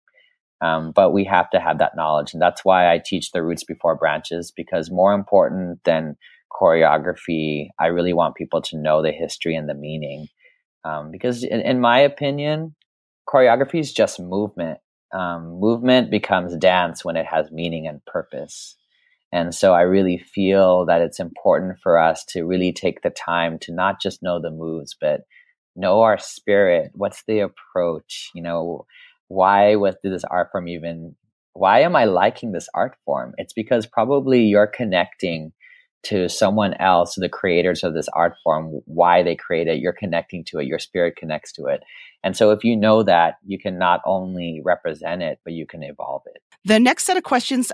Um, 0.60 0.92
but 0.92 1.12
we 1.12 1.24
have 1.24 1.50
to 1.50 1.60
have 1.60 1.78
that 1.78 1.96
knowledge. 1.96 2.32
And 2.32 2.42
that's 2.42 2.64
why 2.64 2.92
I 2.92 2.98
teach 2.98 3.30
the 3.30 3.42
roots 3.42 3.62
before 3.62 3.94
branches, 3.94 4.50
because 4.50 4.90
more 4.90 5.12
important 5.12 5.84
than 5.84 6.16
choreography, 6.52 7.68
I 7.78 7.86
really 7.86 8.12
want 8.12 8.36
people 8.36 8.62
to 8.62 8.76
know 8.76 9.02
the 9.02 9.12
history 9.12 9.54
and 9.54 9.68
the 9.68 9.74
meaning. 9.74 10.28
Um, 10.84 11.10
because 11.10 11.44
in, 11.44 11.60
in, 11.60 11.80
my 11.80 11.98
opinion, 11.98 12.74
choreography 13.28 13.80
is 13.80 13.92
just 13.92 14.20
movement. 14.20 14.78
Um, 15.12 15.58
movement 15.60 16.10
becomes 16.10 16.56
dance 16.56 17.04
when 17.04 17.16
it 17.16 17.26
has 17.26 17.50
meaning 17.50 17.86
and 17.86 18.04
purpose. 18.04 18.76
And 19.32 19.54
so 19.54 19.74
I 19.74 19.82
really 19.82 20.18
feel 20.18 20.86
that 20.86 21.02
it's 21.02 21.20
important 21.20 21.78
for 21.82 21.98
us 21.98 22.24
to 22.30 22.44
really 22.44 22.72
take 22.72 23.02
the 23.02 23.10
time 23.10 23.58
to 23.60 23.72
not 23.72 24.00
just 24.00 24.22
know 24.22 24.40
the 24.40 24.50
moves, 24.50 24.96
but 24.98 25.22
know 25.76 26.00
our 26.00 26.18
spirit. 26.18 26.92
What's 26.94 27.22
the 27.26 27.40
approach? 27.40 28.30
You 28.34 28.42
know, 28.42 28.86
why 29.28 29.76
was 29.76 29.96
this 30.02 30.24
art 30.24 30.48
form 30.50 30.68
even? 30.68 31.14
Why 31.52 31.80
am 31.80 31.96
I 31.96 32.04
liking 32.04 32.52
this 32.52 32.68
art 32.74 32.96
form? 33.04 33.34
It's 33.36 33.52
because 33.52 33.86
probably 33.86 34.44
you're 34.44 34.66
connecting 34.66 35.52
to 36.04 36.28
someone 36.28 36.74
else, 36.74 37.14
to 37.14 37.20
the 37.20 37.28
creators 37.28 37.82
of 37.82 37.94
this 37.94 38.08
art 38.14 38.34
form, 38.44 38.80
why 38.84 39.22
they 39.22 39.34
create 39.34 39.66
it. 39.66 39.80
You're 39.80 39.92
connecting 39.92 40.44
to 40.44 40.58
it. 40.58 40.66
Your 40.66 40.78
spirit 40.78 41.16
connects 41.16 41.52
to 41.52 41.66
it. 41.66 41.82
And 42.22 42.36
so 42.36 42.50
if 42.50 42.64
you 42.64 42.76
know 42.76 43.02
that, 43.02 43.34
you 43.44 43.58
can 43.58 43.78
not 43.78 44.00
only 44.06 44.60
represent 44.64 45.22
it, 45.22 45.40
but 45.44 45.52
you 45.52 45.66
can 45.66 45.82
evolve 45.82 46.22
it. 46.26 46.42
The 46.64 46.80
next 46.80 47.04
set 47.04 47.16
of 47.16 47.22
questions 47.22 47.72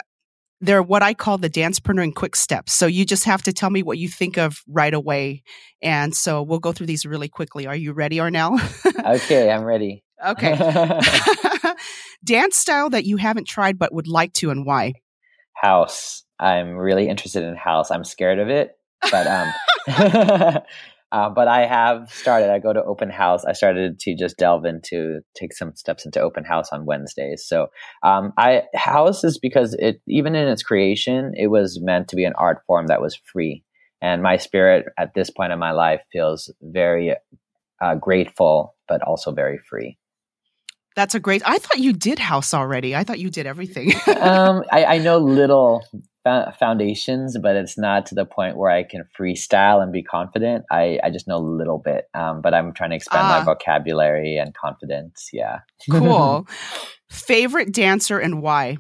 they're 0.61 0.83
what 0.83 1.03
I 1.03 1.15
call 1.15 1.37
the 1.37 1.51
dancepreneur 1.51 2.05
in 2.05 2.13
quick 2.13 2.37
steps. 2.37 2.73
So 2.73 2.87
you 2.87 3.05
just 3.05 3.25
have 3.25 3.43
to 3.43 3.53
tell 3.53 3.71
me 3.71 3.83
what 3.83 3.99
you 3.99 4.09
think 4.09 4.39
of 4.39 4.63
right 4.67 4.95
away. 4.95 5.43
And 5.83 6.15
so 6.15 6.43
we'll 6.43 6.59
go 6.59 6.73
through 6.73 6.87
these 6.87 7.05
really 7.05 7.29
quickly. 7.29 7.67
Are 7.67 7.77
you 7.77 7.93
ready, 7.93 8.17
Arnel? 8.17 8.59
okay, 9.17 9.51
I'm 9.51 9.65
ready. 9.65 10.05
Okay. 10.25 10.53
Dance 12.25 12.57
style 12.57 12.91
that 12.91 13.05
you 13.05 13.17
haven't 13.19 13.47
tried 13.47 13.79
but 13.79 13.93
would 13.93 14.09
like 14.09 14.33
to 14.35 14.51
and 14.51 14.65
why? 14.65 14.95
House. 15.55 16.24
I'm 16.39 16.77
really 16.77 17.09
interested 17.09 17.45
in 17.45 17.57
house. 17.57 17.91
I'm 17.91 18.05
scared 18.05 18.39
of 18.39 18.49
it, 18.49 18.73
but 19.11 19.27
um 19.27 20.63
Uh, 21.15 21.31
but 21.31 21.47
I 21.47 21.65
have 21.65 22.11
started. 22.13 22.51
I 22.51 22.59
go 22.59 22.73
to 22.73 22.83
open 22.83 23.09
house. 23.09 23.45
I 23.45 23.53
started 23.53 24.01
to 24.01 24.17
just 24.17 24.37
delve 24.37 24.65
into 24.65 25.21
take 25.37 25.53
some 25.53 25.73
steps 25.77 26.05
into 26.05 26.21
open 26.21 26.43
house 26.43 26.71
on 26.73 26.87
Wednesdays. 26.87 27.47
So 27.47 27.69
um, 28.03 28.33
I 28.37 28.65
house 28.75 29.23
is 29.23 29.39
because 29.39 29.75
it 29.75 30.01
even 30.09 30.35
in 30.35 30.49
its 30.49 30.65
creation, 30.65 31.33
it 31.37 31.47
was 31.49 31.79
meant 31.81 32.09
to 32.09 32.17
be 32.17 32.25
an 32.25 32.33
art 32.37 32.63
form 32.67 32.89
that 32.89 33.01
was 33.01 33.15
free. 33.33 33.63
And 34.03 34.25
my 34.25 34.39
spirit 34.39 34.87
at 34.99 35.15
this 35.15 35.31
point 35.31 35.53
in 35.53 35.59
my 35.61 35.71
life 35.71 36.01
feels 36.13 36.53
very 36.61 37.15
uh, 37.81 37.95
grateful, 37.95 38.75
but 38.89 39.01
also 39.03 39.31
very 39.31 39.59
free. 39.59 39.97
That's 40.97 41.15
a 41.15 41.21
great. 41.21 41.43
I 41.47 41.59
thought 41.59 41.79
you 41.79 41.93
did 41.93 42.19
house 42.19 42.53
already. 42.53 42.97
I 42.97 43.05
thought 43.05 43.21
you 43.21 43.31
did 43.31 43.47
everything. 43.47 43.93
um, 44.21 44.65
I, 44.73 44.85
I, 44.85 44.99
know 44.99 45.19
little 45.19 45.85
foundations, 46.25 47.37
but 47.39 47.57
it's 47.57 47.77
not 47.77 48.07
to 48.07 48.15
the 48.15 48.25
point 48.25 48.57
where 48.57 48.71
I 48.71 48.83
can 48.83 49.05
freestyle 49.19 49.83
and 49.83 49.93
be 49.93 50.03
confident. 50.03 50.65
I, 50.71 50.99
I 51.03 51.11
just 51.11 51.29
know 51.29 51.37
a 51.37 51.39
little 51.39 51.79
bit, 51.79 52.09
um, 52.15 52.41
but 52.41 52.55
I'm 52.55 52.73
trying 52.73 52.91
to 52.91 52.97
expand 52.97 53.29
my 53.29 53.39
ah. 53.39 53.45
vocabulary 53.45 54.39
and 54.39 54.55
confidence. 54.55 55.31
Yeah. 55.33 55.61
Cool. 55.91 56.47
Favorite 57.11 57.73
dancer 57.73 58.19
and 58.19 58.41
why? 58.43 58.79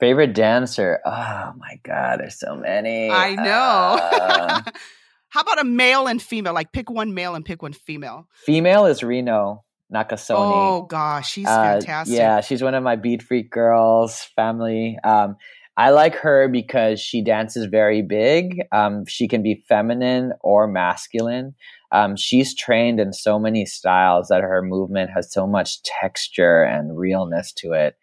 Favorite 0.00 0.34
dancer? 0.34 1.00
Oh 1.04 1.52
my 1.56 1.80
God, 1.82 2.20
there's 2.20 2.38
so 2.38 2.56
many. 2.56 3.10
I 3.10 3.34
know. 3.34 3.98
Uh, 4.00 4.62
How 5.30 5.40
about 5.40 5.60
a 5.60 5.64
male 5.64 6.06
and 6.06 6.22
female? 6.22 6.54
Like 6.54 6.72
pick 6.72 6.90
one 6.90 7.14
male 7.14 7.34
and 7.34 7.44
pick 7.44 7.62
one 7.62 7.72
female. 7.72 8.28
Female 8.32 8.86
is 8.86 9.02
Rino. 9.02 9.64
Nakasone. 9.92 10.36
Oh 10.36 10.82
gosh, 10.82 11.32
she's 11.32 11.46
uh, 11.46 11.80
fantastic. 11.80 12.16
Yeah, 12.16 12.40
she's 12.42 12.62
one 12.62 12.74
of 12.74 12.82
my 12.82 12.96
beat 12.96 13.22
freak 13.22 13.50
girls 13.50 14.22
family. 14.36 14.98
Um, 15.02 15.36
I 15.78 15.90
like 15.90 16.16
her 16.16 16.48
because 16.48 17.00
she 17.00 17.22
dances 17.22 17.66
very 17.66 18.02
big. 18.02 18.62
Um, 18.72 19.06
she 19.06 19.28
can 19.28 19.44
be 19.44 19.64
feminine 19.68 20.32
or 20.40 20.66
masculine. 20.66 21.54
Um, 21.92 22.16
she's 22.16 22.52
trained 22.52 22.98
in 22.98 23.12
so 23.12 23.38
many 23.38 23.64
styles 23.64 24.26
that 24.26 24.42
her 24.42 24.60
movement 24.60 25.10
has 25.14 25.32
so 25.32 25.46
much 25.46 25.80
texture 25.84 26.64
and 26.64 26.98
realness 26.98 27.52
to 27.58 27.74
it. 27.74 27.96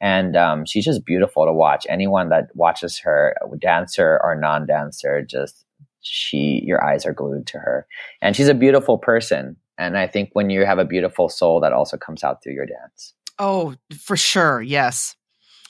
And 0.00 0.36
um, 0.36 0.64
she's 0.66 0.84
just 0.84 1.04
beautiful 1.04 1.44
to 1.46 1.52
watch. 1.52 1.84
Anyone 1.88 2.28
that 2.28 2.50
watches 2.54 2.96
her, 3.00 3.34
dancer 3.58 4.20
or 4.22 4.36
non 4.36 4.64
dancer, 4.64 5.20
just 5.20 5.64
she, 6.02 6.62
your 6.64 6.84
eyes 6.84 7.04
are 7.04 7.12
glued 7.12 7.48
to 7.48 7.58
her. 7.58 7.88
And 8.22 8.36
she's 8.36 8.48
a 8.48 8.54
beautiful 8.54 8.98
person. 8.98 9.56
And 9.78 9.98
I 9.98 10.06
think 10.06 10.30
when 10.34 10.48
you 10.48 10.64
have 10.64 10.78
a 10.78 10.84
beautiful 10.84 11.28
soul, 11.28 11.58
that 11.60 11.72
also 11.72 11.96
comes 11.96 12.22
out 12.22 12.40
through 12.40 12.54
your 12.54 12.66
dance. 12.66 13.14
Oh, 13.40 13.74
for 13.98 14.16
sure. 14.16 14.62
Yes. 14.62 15.16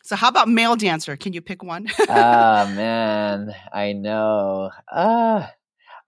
So 0.06 0.14
how 0.14 0.28
about 0.28 0.48
male 0.48 0.76
dancer? 0.76 1.16
Can 1.16 1.32
you 1.32 1.40
pick 1.40 1.64
one? 1.64 1.88
Ah 2.08 2.62
uh, 2.62 2.74
man, 2.74 3.52
I 3.72 3.92
know. 3.92 4.70
Uh 4.90 5.48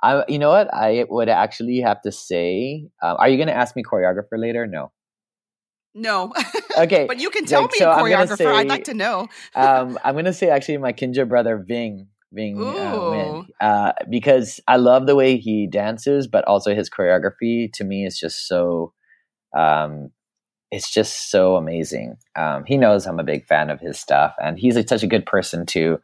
I 0.00 0.24
you 0.28 0.38
know 0.38 0.50
what? 0.50 0.72
I 0.72 1.04
would 1.08 1.28
actually 1.28 1.80
have 1.80 2.00
to 2.02 2.12
say. 2.12 2.86
Um, 3.02 3.16
are 3.18 3.28
you 3.28 3.36
going 3.36 3.48
to 3.48 3.56
ask 3.56 3.74
me 3.74 3.82
choreographer 3.82 4.38
later? 4.38 4.66
No. 4.66 4.92
No. 5.94 6.32
Okay. 6.78 7.06
but 7.08 7.18
you 7.18 7.28
can 7.30 7.44
tell 7.44 7.62
like, 7.62 7.72
me 7.72 7.78
so 7.78 7.86
choreographer. 7.86 8.36
Say, 8.36 8.46
I'd 8.46 8.68
like 8.68 8.84
to 8.84 8.94
know. 8.94 9.26
um, 9.56 9.98
I'm 10.04 10.14
going 10.14 10.26
to 10.26 10.32
say 10.32 10.48
actually 10.48 10.78
my 10.78 10.92
Kinjaz 10.92 11.28
brother 11.28 11.58
Vinh. 11.58 12.06
Vinh 12.32 12.60
uh, 12.62 13.64
uh, 13.64 13.92
because 14.08 14.60
I 14.68 14.76
love 14.76 15.08
the 15.08 15.16
way 15.16 15.38
he 15.38 15.66
dances, 15.66 16.28
but 16.28 16.44
also 16.44 16.72
his 16.72 16.88
choreography 16.88 17.72
to 17.72 17.82
me 17.82 18.06
is 18.06 18.16
just 18.16 18.46
so 18.46 18.92
um, 19.56 20.10
it's 20.70 20.90
just 20.90 21.30
so 21.30 21.56
amazing. 21.56 22.16
Um, 22.36 22.64
he 22.64 22.76
knows 22.76 23.06
I'm 23.06 23.20
a 23.20 23.24
big 23.24 23.46
fan 23.46 23.70
of 23.70 23.80
his 23.80 23.98
stuff, 23.98 24.34
and 24.42 24.58
he's 24.58 24.76
a, 24.76 24.86
such 24.86 25.02
a 25.02 25.08
good 25.08 25.26
person 25.26 25.66
too 25.66 26.00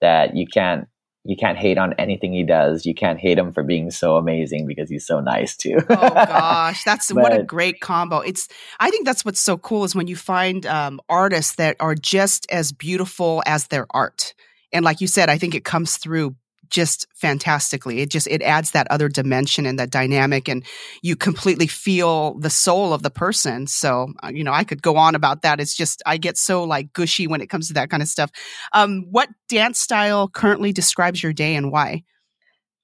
that 0.00 0.36
you 0.36 0.46
can't 0.46 0.88
you 1.24 1.36
can't 1.36 1.58
hate 1.58 1.76
on 1.76 1.92
anything 1.94 2.32
he 2.32 2.42
does. 2.42 2.86
You 2.86 2.94
can't 2.94 3.18
hate 3.18 3.38
him 3.38 3.52
for 3.52 3.62
being 3.62 3.90
so 3.90 4.16
amazing 4.16 4.66
because 4.66 4.88
he's 4.88 5.06
so 5.06 5.20
nice 5.20 5.56
too. 5.56 5.76
oh 5.90 6.10
gosh, 6.14 6.84
that's 6.84 7.12
but, 7.12 7.22
what 7.22 7.38
a 7.38 7.42
great 7.42 7.80
combo. 7.80 8.20
It's 8.20 8.48
I 8.80 8.90
think 8.90 9.04
that's 9.04 9.24
what's 9.24 9.40
so 9.40 9.58
cool 9.58 9.84
is 9.84 9.94
when 9.94 10.06
you 10.06 10.16
find 10.16 10.64
um, 10.66 11.00
artists 11.08 11.56
that 11.56 11.76
are 11.80 11.94
just 11.94 12.50
as 12.50 12.72
beautiful 12.72 13.42
as 13.46 13.66
their 13.66 13.86
art. 13.90 14.34
And 14.72 14.84
like 14.84 15.00
you 15.00 15.06
said, 15.06 15.28
I 15.28 15.38
think 15.38 15.54
it 15.54 15.64
comes 15.64 15.96
through 15.96 16.34
just 16.70 17.06
fantastically. 17.14 18.00
It 18.00 18.10
just 18.10 18.26
it 18.26 18.42
adds 18.42 18.72
that 18.72 18.86
other 18.90 19.08
dimension 19.08 19.66
and 19.66 19.78
that 19.78 19.90
dynamic, 19.90 20.48
and 20.48 20.64
you 21.02 21.16
completely 21.16 21.66
feel 21.66 22.34
the 22.38 22.50
soul 22.50 22.92
of 22.92 23.02
the 23.02 23.10
person. 23.10 23.66
So 23.66 24.12
uh, 24.22 24.30
you 24.32 24.44
know, 24.44 24.52
I 24.52 24.64
could 24.64 24.82
go 24.82 24.96
on 24.96 25.14
about 25.14 25.42
that. 25.42 25.60
It's 25.60 25.74
just 25.74 26.02
I 26.06 26.16
get 26.16 26.36
so 26.36 26.64
like 26.64 26.92
gushy 26.92 27.26
when 27.26 27.40
it 27.40 27.48
comes 27.48 27.68
to 27.68 27.74
that 27.74 27.90
kind 27.90 28.02
of 28.02 28.08
stuff. 28.08 28.30
Um, 28.72 29.06
what 29.10 29.28
dance 29.48 29.78
style 29.78 30.28
currently 30.28 30.72
describes 30.72 31.22
your 31.22 31.32
day 31.32 31.54
and 31.54 31.70
why? 31.70 32.04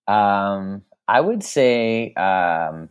Um, 0.06 0.82
I 1.08 1.20
would 1.20 1.42
say 1.42 2.12
um, 2.14 2.88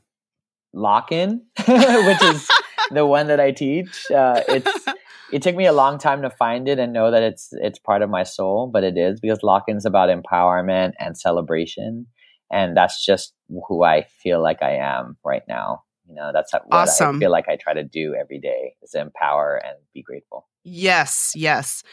locking, 0.74 1.42
which 1.58 2.24
is 2.24 2.50
the 2.92 3.06
one 3.06 3.28
that 3.28 3.40
I 3.40 3.52
teach. 3.52 4.10
Uh, 4.12 4.42
it's 4.48 4.86
it 5.32 5.42
took 5.42 5.56
me 5.56 5.66
a 5.66 5.74
long 5.74 5.98
time 5.98 6.22
to 6.22 6.30
find 6.30 6.68
it 6.68 6.80
and 6.80 6.94
know 6.94 7.12
that 7.12 7.24
it's 7.24 7.50
it's 7.54 7.80
part 7.80 8.02
of 8.02 8.10
my 8.10 8.24
soul, 8.24 8.70
but 8.72 8.84
it 8.84 8.98
is 8.98 9.20
because 9.20 9.44
locking's 9.44 9.86
about 9.86 10.10
empowerment 10.10 10.94
and 11.00 11.18
celebration, 11.18 12.08
and 12.52 12.76
that's 12.76 13.04
just 13.04 13.34
who 13.68 13.84
I 13.84 14.06
feel 14.22 14.42
like 14.42 14.62
I 14.62 14.76
am 14.76 15.18
right 15.26 15.44
now. 15.48 15.84
You 16.08 16.16
know, 16.16 16.32
that's 16.34 16.54
what 16.54 16.64
awesome. 16.72 17.16
I 17.16 17.20
feel 17.20 17.32
like 17.32 17.48
I 17.48 17.56
try 17.56 17.74
to 17.74 17.84
do 17.84 18.16
every 18.20 18.40
day 18.40 18.76
is 18.82 18.94
empower 18.94 19.56
and 19.56 19.78
be 19.94 20.02
grateful. 20.02 20.48
Yes, 20.64 21.32
yes. 21.36 21.84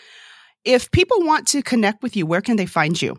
If 0.64 0.91
people 0.91 1.24
want 1.24 1.47
to 1.49 1.62
connect 1.62 2.03
with 2.03 2.16
you, 2.16 2.26
where 2.26 2.43
can 2.43 2.57
they 2.57 2.66
find 2.66 3.01
you? 3.01 3.16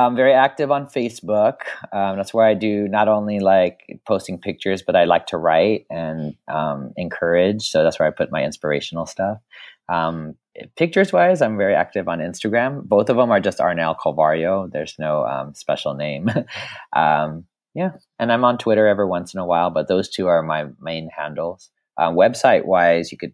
I'm 0.00 0.16
very 0.16 0.32
active 0.32 0.70
on 0.70 0.86
Facebook. 0.86 1.56
Um, 1.92 2.16
that's 2.16 2.32
where 2.34 2.46
I 2.46 2.54
do 2.54 2.88
not 2.88 3.08
only 3.08 3.40
like 3.40 4.00
posting 4.06 4.38
pictures, 4.38 4.82
but 4.82 4.96
I 4.96 5.04
like 5.04 5.26
to 5.26 5.36
write 5.36 5.86
and 5.90 6.34
um, 6.48 6.92
encourage. 6.96 7.70
So 7.70 7.84
that's 7.84 7.98
where 7.98 8.08
I 8.08 8.10
put 8.10 8.32
my 8.32 8.42
inspirational 8.42 9.06
stuff. 9.06 9.38
Um, 9.88 10.34
pictures 10.76 11.12
wise, 11.12 11.42
I'm 11.42 11.56
very 11.56 11.74
active 11.74 12.08
on 12.08 12.18
Instagram. 12.18 12.84
Both 12.84 13.08
of 13.08 13.16
them 13.16 13.30
are 13.30 13.40
just 13.40 13.58
Arnel 13.58 13.96
Calvario. 13.96 14.70
There's 14.70 14.96
no 14.98 15.24
um, 15.24 15.54
special 15.54 15.94
name. 15.94 16.30
Um, 16.96 17.46
yeah, 17.76 17.90
and 18.20 18.30
I'm 18.30 18.44
on 18.44 18.56
Twitter 18.56 18.86
every 18.86 19.06
once 19.06 19.34
in 19.34 19.40
a 19.40 19.44
while, 19.44 19.68
but 19.68 19.88
those 19.88 20.08
two 20.08 20.28
are 20.28 20.44
my 20.44 20.66
main 20.80 21.08
handles. 21.08 21.70
Uh, 21.98 22.12
website 22.12 22.66
wise, 22.66 23.10
you 23.10 23.18
could 23.18 23.32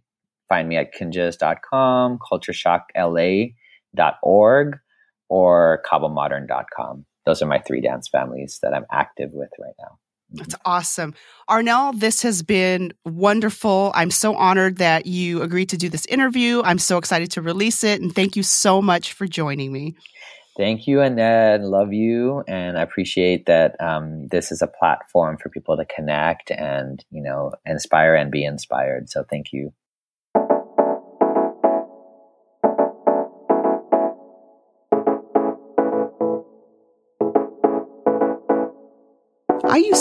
find 0.49 0.67
me 0.67 0.79
at 0.79 0.95
kinjaz.com, 0.95 2.19
cultureshockla.org 2.19 4.79
or 5.31 5.83
kabamodern.com. 5.91 7.07
those 7.25 7.41
are 7.41 7.47
my 7.47 7.59
three 7.61 7.81
dance 7.81 8.09
families 8.09 8.59
that 8.63 8.75
I'm 8.75 8.85
active 8.91 9.31
with 9.33 9.51
right 9.59 9.75
now. 9.79 9.99
That's 10.33 10.55
awesome. 10.65 11.15
Arnel, 11.49 11.99
this 11.99 12.23
has 12.23 12.43
been 12.43 12.93
wonderful. 13.05 13.91
I'm 13.95 14.11
so 14.11 14.37
honored 14.37 14.77
that 14.79 15.07
you 15.07 15.43
agreed 15.43 15.71
to 15.71 15.77
do 15.77 15.89
this 15.89 16.07
interview. 16.07 16.63
I'm 16.63 16.79
so 16.79 16.99
excited 16.99 17.33
to 17.33 17.43
release 17.43 17.83
it. 17.83 18.01
And 18.01 18.15
thank 18.15 18.37
you 18.37 18.43
so 18.43 18.81
much 18.81 19.13
for 19.13 19.27
joining 19.27 19.73
me. 19.73 19.97
Thank 20.57 20.87
you, 20.87 20.99
Annett. 20.99 21.63
Love 21.63 21.93
you. 21.93 22.45
And 22.47 22.79
I 22.79 22.83
appreciate 22.83 23.47
that 23.47 23.81
um, 23.81 24.29
this 24.29 24.53
is 24.53 24.63
a 24.63 24.67
platform 24.67 25.37
for 25.37 25.49
people 25.49 25.77
to 25.77 25.85
connect 25.85 26.51
and, 26.51 27.05
you 27.11 27.23
know, 27.23 27.53
inspire 27.65 28.15
and 28.15 28.31
be 28.31 28.45
inspired. 28.45 29.11
So 29.11 29.25
thank 29.29 29.53
you. 29.53 29.73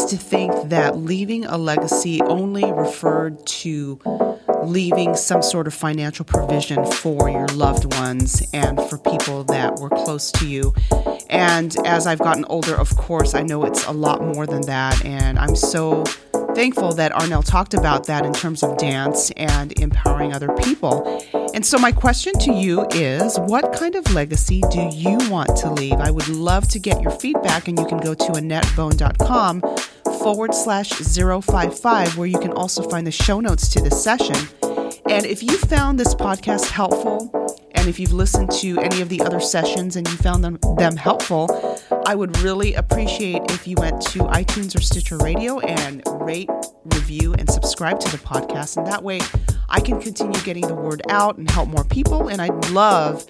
To 0.09 0.17
think 0.17 0.69
that 0.69 0.97
leaving 0.97 1.45
a 1.45 1.55
legacy 1.55 2.19
only 2.21 2.73
referred 2.73 3.45
to 3.45 3.99
leaving 4.63 5.15
some 5.15 5.43
sort 5.43 5.67
of 5.67 5.73
financial 5.75 6.25
provision 6.25 6.83
for 6.93 7.29
your 7.29 7.45
loved 7.49 7.93
ones 7.93 8.41
and 8.51 8.81
for 8.89 8.97
people 8.97 9.43
that 9.43 9.75
were 9.79 9.89
close 9.89 10.31
to 10.31 10.47
you. 10.47 10.73
And 11.29 11.75
as 11.85 12.07
I've 12.07 12.17
gotten 12.17 12.43
older, 12.45 12.75
of 12.75 12.97
course, 12.97 13.35
I 13.35 13.43
know 13.43 13.63
it's 13.65 13.85
a 13.85 13.91
lot 13.91 14.23
more 14.23 14.47
than 14.47 14.61
that. 14.63 15.05
And 15.05 15.37
I'm 15.37 15.55
so 15.55 16.03
thankful 16.55 16.91
that 16.93 17.11
Arnel 17.11 17.45
talked 17.45 17.75
about 17.75 18.07
that 18.07 18.25
in 18.25 18.33
terms 18.33 18.63
of 18.63 18.77
dance 18.77 19.29
and 19.37 19.79
empowering 19.79 20.33
other 20.33 20.51
people. 20.55 21.23
And 21.53 21.63
so, 21.63 21.77
my 21.77 21.91
question 21.91 22.33
to 22.39 22.51
you 22.51 22.87
is 22.91 23.37
what 23.41 23.73
kind 23.73 23.95
of 23.95 24.11
legacy 24.13 24.61
do 24.71 24.89
you 24.91 25.17
want 25.29 25.55
to 25.57 25.71
leave? 25.71 25.93
I 25.93 26.09
would 26.09 26.27
love 26.29 26.67
to 26.69 26.79
get 26.79 26.99
your 27.01 27.11
feedback, 27.11 27.67
and 27.67 27.77
you 27.77 27.85
can 27.85 27.99
go 27.99 28.13
to 28.13 28.31
AnnettBone.com 28.33 29.61
forward 30.19 30.53
slash 30.53 30.89
055, 30.89 32.17
where 32.17 32.27
you 32.27 32.39
can 32.39 32.51
also 32.51 32.87
find 32.89 33.07
the 33.07 33.11
show 33.11 33.39
notes 33.39 33.69
to 33.69 33.81
this 33.81 34.03
session. 34.03 34.35
And 35.09 35.25
if 35.25 35.41
you 35.41 35.57
found 35.57 35.99
this 35.99 36.13
podcast 36.13 36.69
helpful, 36.69 37.31
and 37.75 37.87
if 37.87 37.99
you've 37.99 38.13
listened 38.13 38.51
to 38.51 38.77
any 38.79 39.01
of 39.01 39.09
the 39.09 39.21
other 39.21 39.39
sessions 39.39 39.95
and 39.95 40.07
you 40.07 40.17
found 40.17 40.43
them, 40.43 40.59
them 40.77 40.97
helpful, 40.97 41.47
I 42.05 42.15
would 42.15 42.37
really 42.39 42.73
appreciate 42.73 43.41
if 43.51 43.67
you 43.67 43.75
went 43.77 44.01
to 44.07 44.19
iTunes 44.19 44.75
or 44.75 44.81
Stitcher 44.81 45.17
Radio 45.17 45.59
and 45.59 46.03
rate, 46.21 46.49
review, 46.85 47.33
and 47.33 47.49
subscribe 47.49 47.99
to 48.01 48.11
the 48.11 48.17
podcast. 48.17 48.77
And 48.77 48.85
that 48.87 49.03
way 49.03 49.21
I 49.69 49.79
can 49.79 50.01
continue 50.01 50.39
getting 50.41 50.67
the 50.67 50.75
word 50.75 51.01
out 51.09 51.37
and 51.37 51.49
help 51.49 51.69
more 51.69 51.85
people. 51.85 52.27
And 52.27 52.41
I'd 52.41 52.69
love 52.71 53.25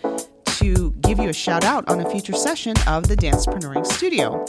to 0.57 0.91
give 1.01 1.19
you 1.19 1.29
a 1.29 1.33
shout 1.33 1.63
out 1.63 1.87
on 1.87 1.99
a 1.99 2.09
future 2.09 2.33
session 2.33 2.75
of 2.87 3.07
the 3.07 3.15
Dancepreneuring 3.15 3.85
Studio. 3.85 4.45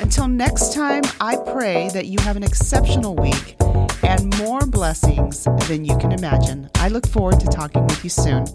Until 0.00 0.28
next 0.28 0.74
time, 0.74 1.02
I 1.20 1.36
pray 1.36 1.88
that 1.90 2.06
you 2.06 2.18
have 2.20 2.36
an 2.36 2.42
exceptional 2.42 3.14
week 3.14 3.56
and 4.02 4.36
more 4.38 4.66
blessings 4.66 5.44
than 5.68 5.84
you 5.84 5.96
can 5.98 6.12
imagine. 6.12 6.68
I 6.76 6.88
look 6.88 7.06
forward 7.06 7.40
to 7.40 7.46
talking 7.46 7.84
with 7.86 8.02
you 8.04 8.10
soon. 8.10 8.46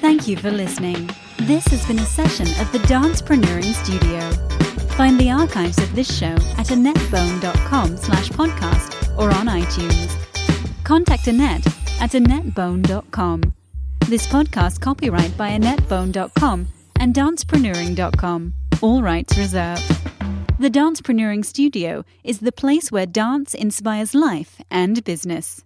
Thank 0.00 0.28
you 0.28 0.36
for 0.36 0.50
listening. 0.50 1.08
This 1.40 1.66
has 1.68 1.86
been 1.86 1.98
a 1.98 2.06
session 2.06 2.46
of 2.60 2.70
the 2.72 2.78
Dancepreneuring 2.80 3.72
Studio. 3.84 4.30
Find 4.96 5.18
the 5.18 5.30
archives 5.30 5.78
of 5.78 5.94
this 5.94 6.14
show 6.16 6.34
at 6.58 6.68
AnnettBone.com 6.68 7.96
slash 7.96 8.28
podcast 8.28 9.18
or 9.18 9.30
on 9.30 9.46
iTunes. 9.46 10.14
Contact 10.84 11.24
Annett 11.24 11.66
at 12.00 12.10
AnnettBone.com. 12.10 13.54
This 14.06 14.26
podcast 14.26 14.80
copyright 14.80 15.36
by 15.36 15.50
AnnettBone.com 15.58 16.68
and 17.00 17.14
Dancepreneuring.com. 17.14 18.54
All 18.80 19.02
rights 19.02 19.36
reserved. 19.36 19.82
The 20.58 20.70
Dancepreneuring 20.70 21.44
Studio 21.44 22.04
is 22.22 22.38
the 22.38 22.52
place 22.52 22.92
where 22.92 23.06
dance 23.06 23.54
inspires 23.54 24.14
life 24.14 24.60
and 24.70 25.02
business. 25.02 25.63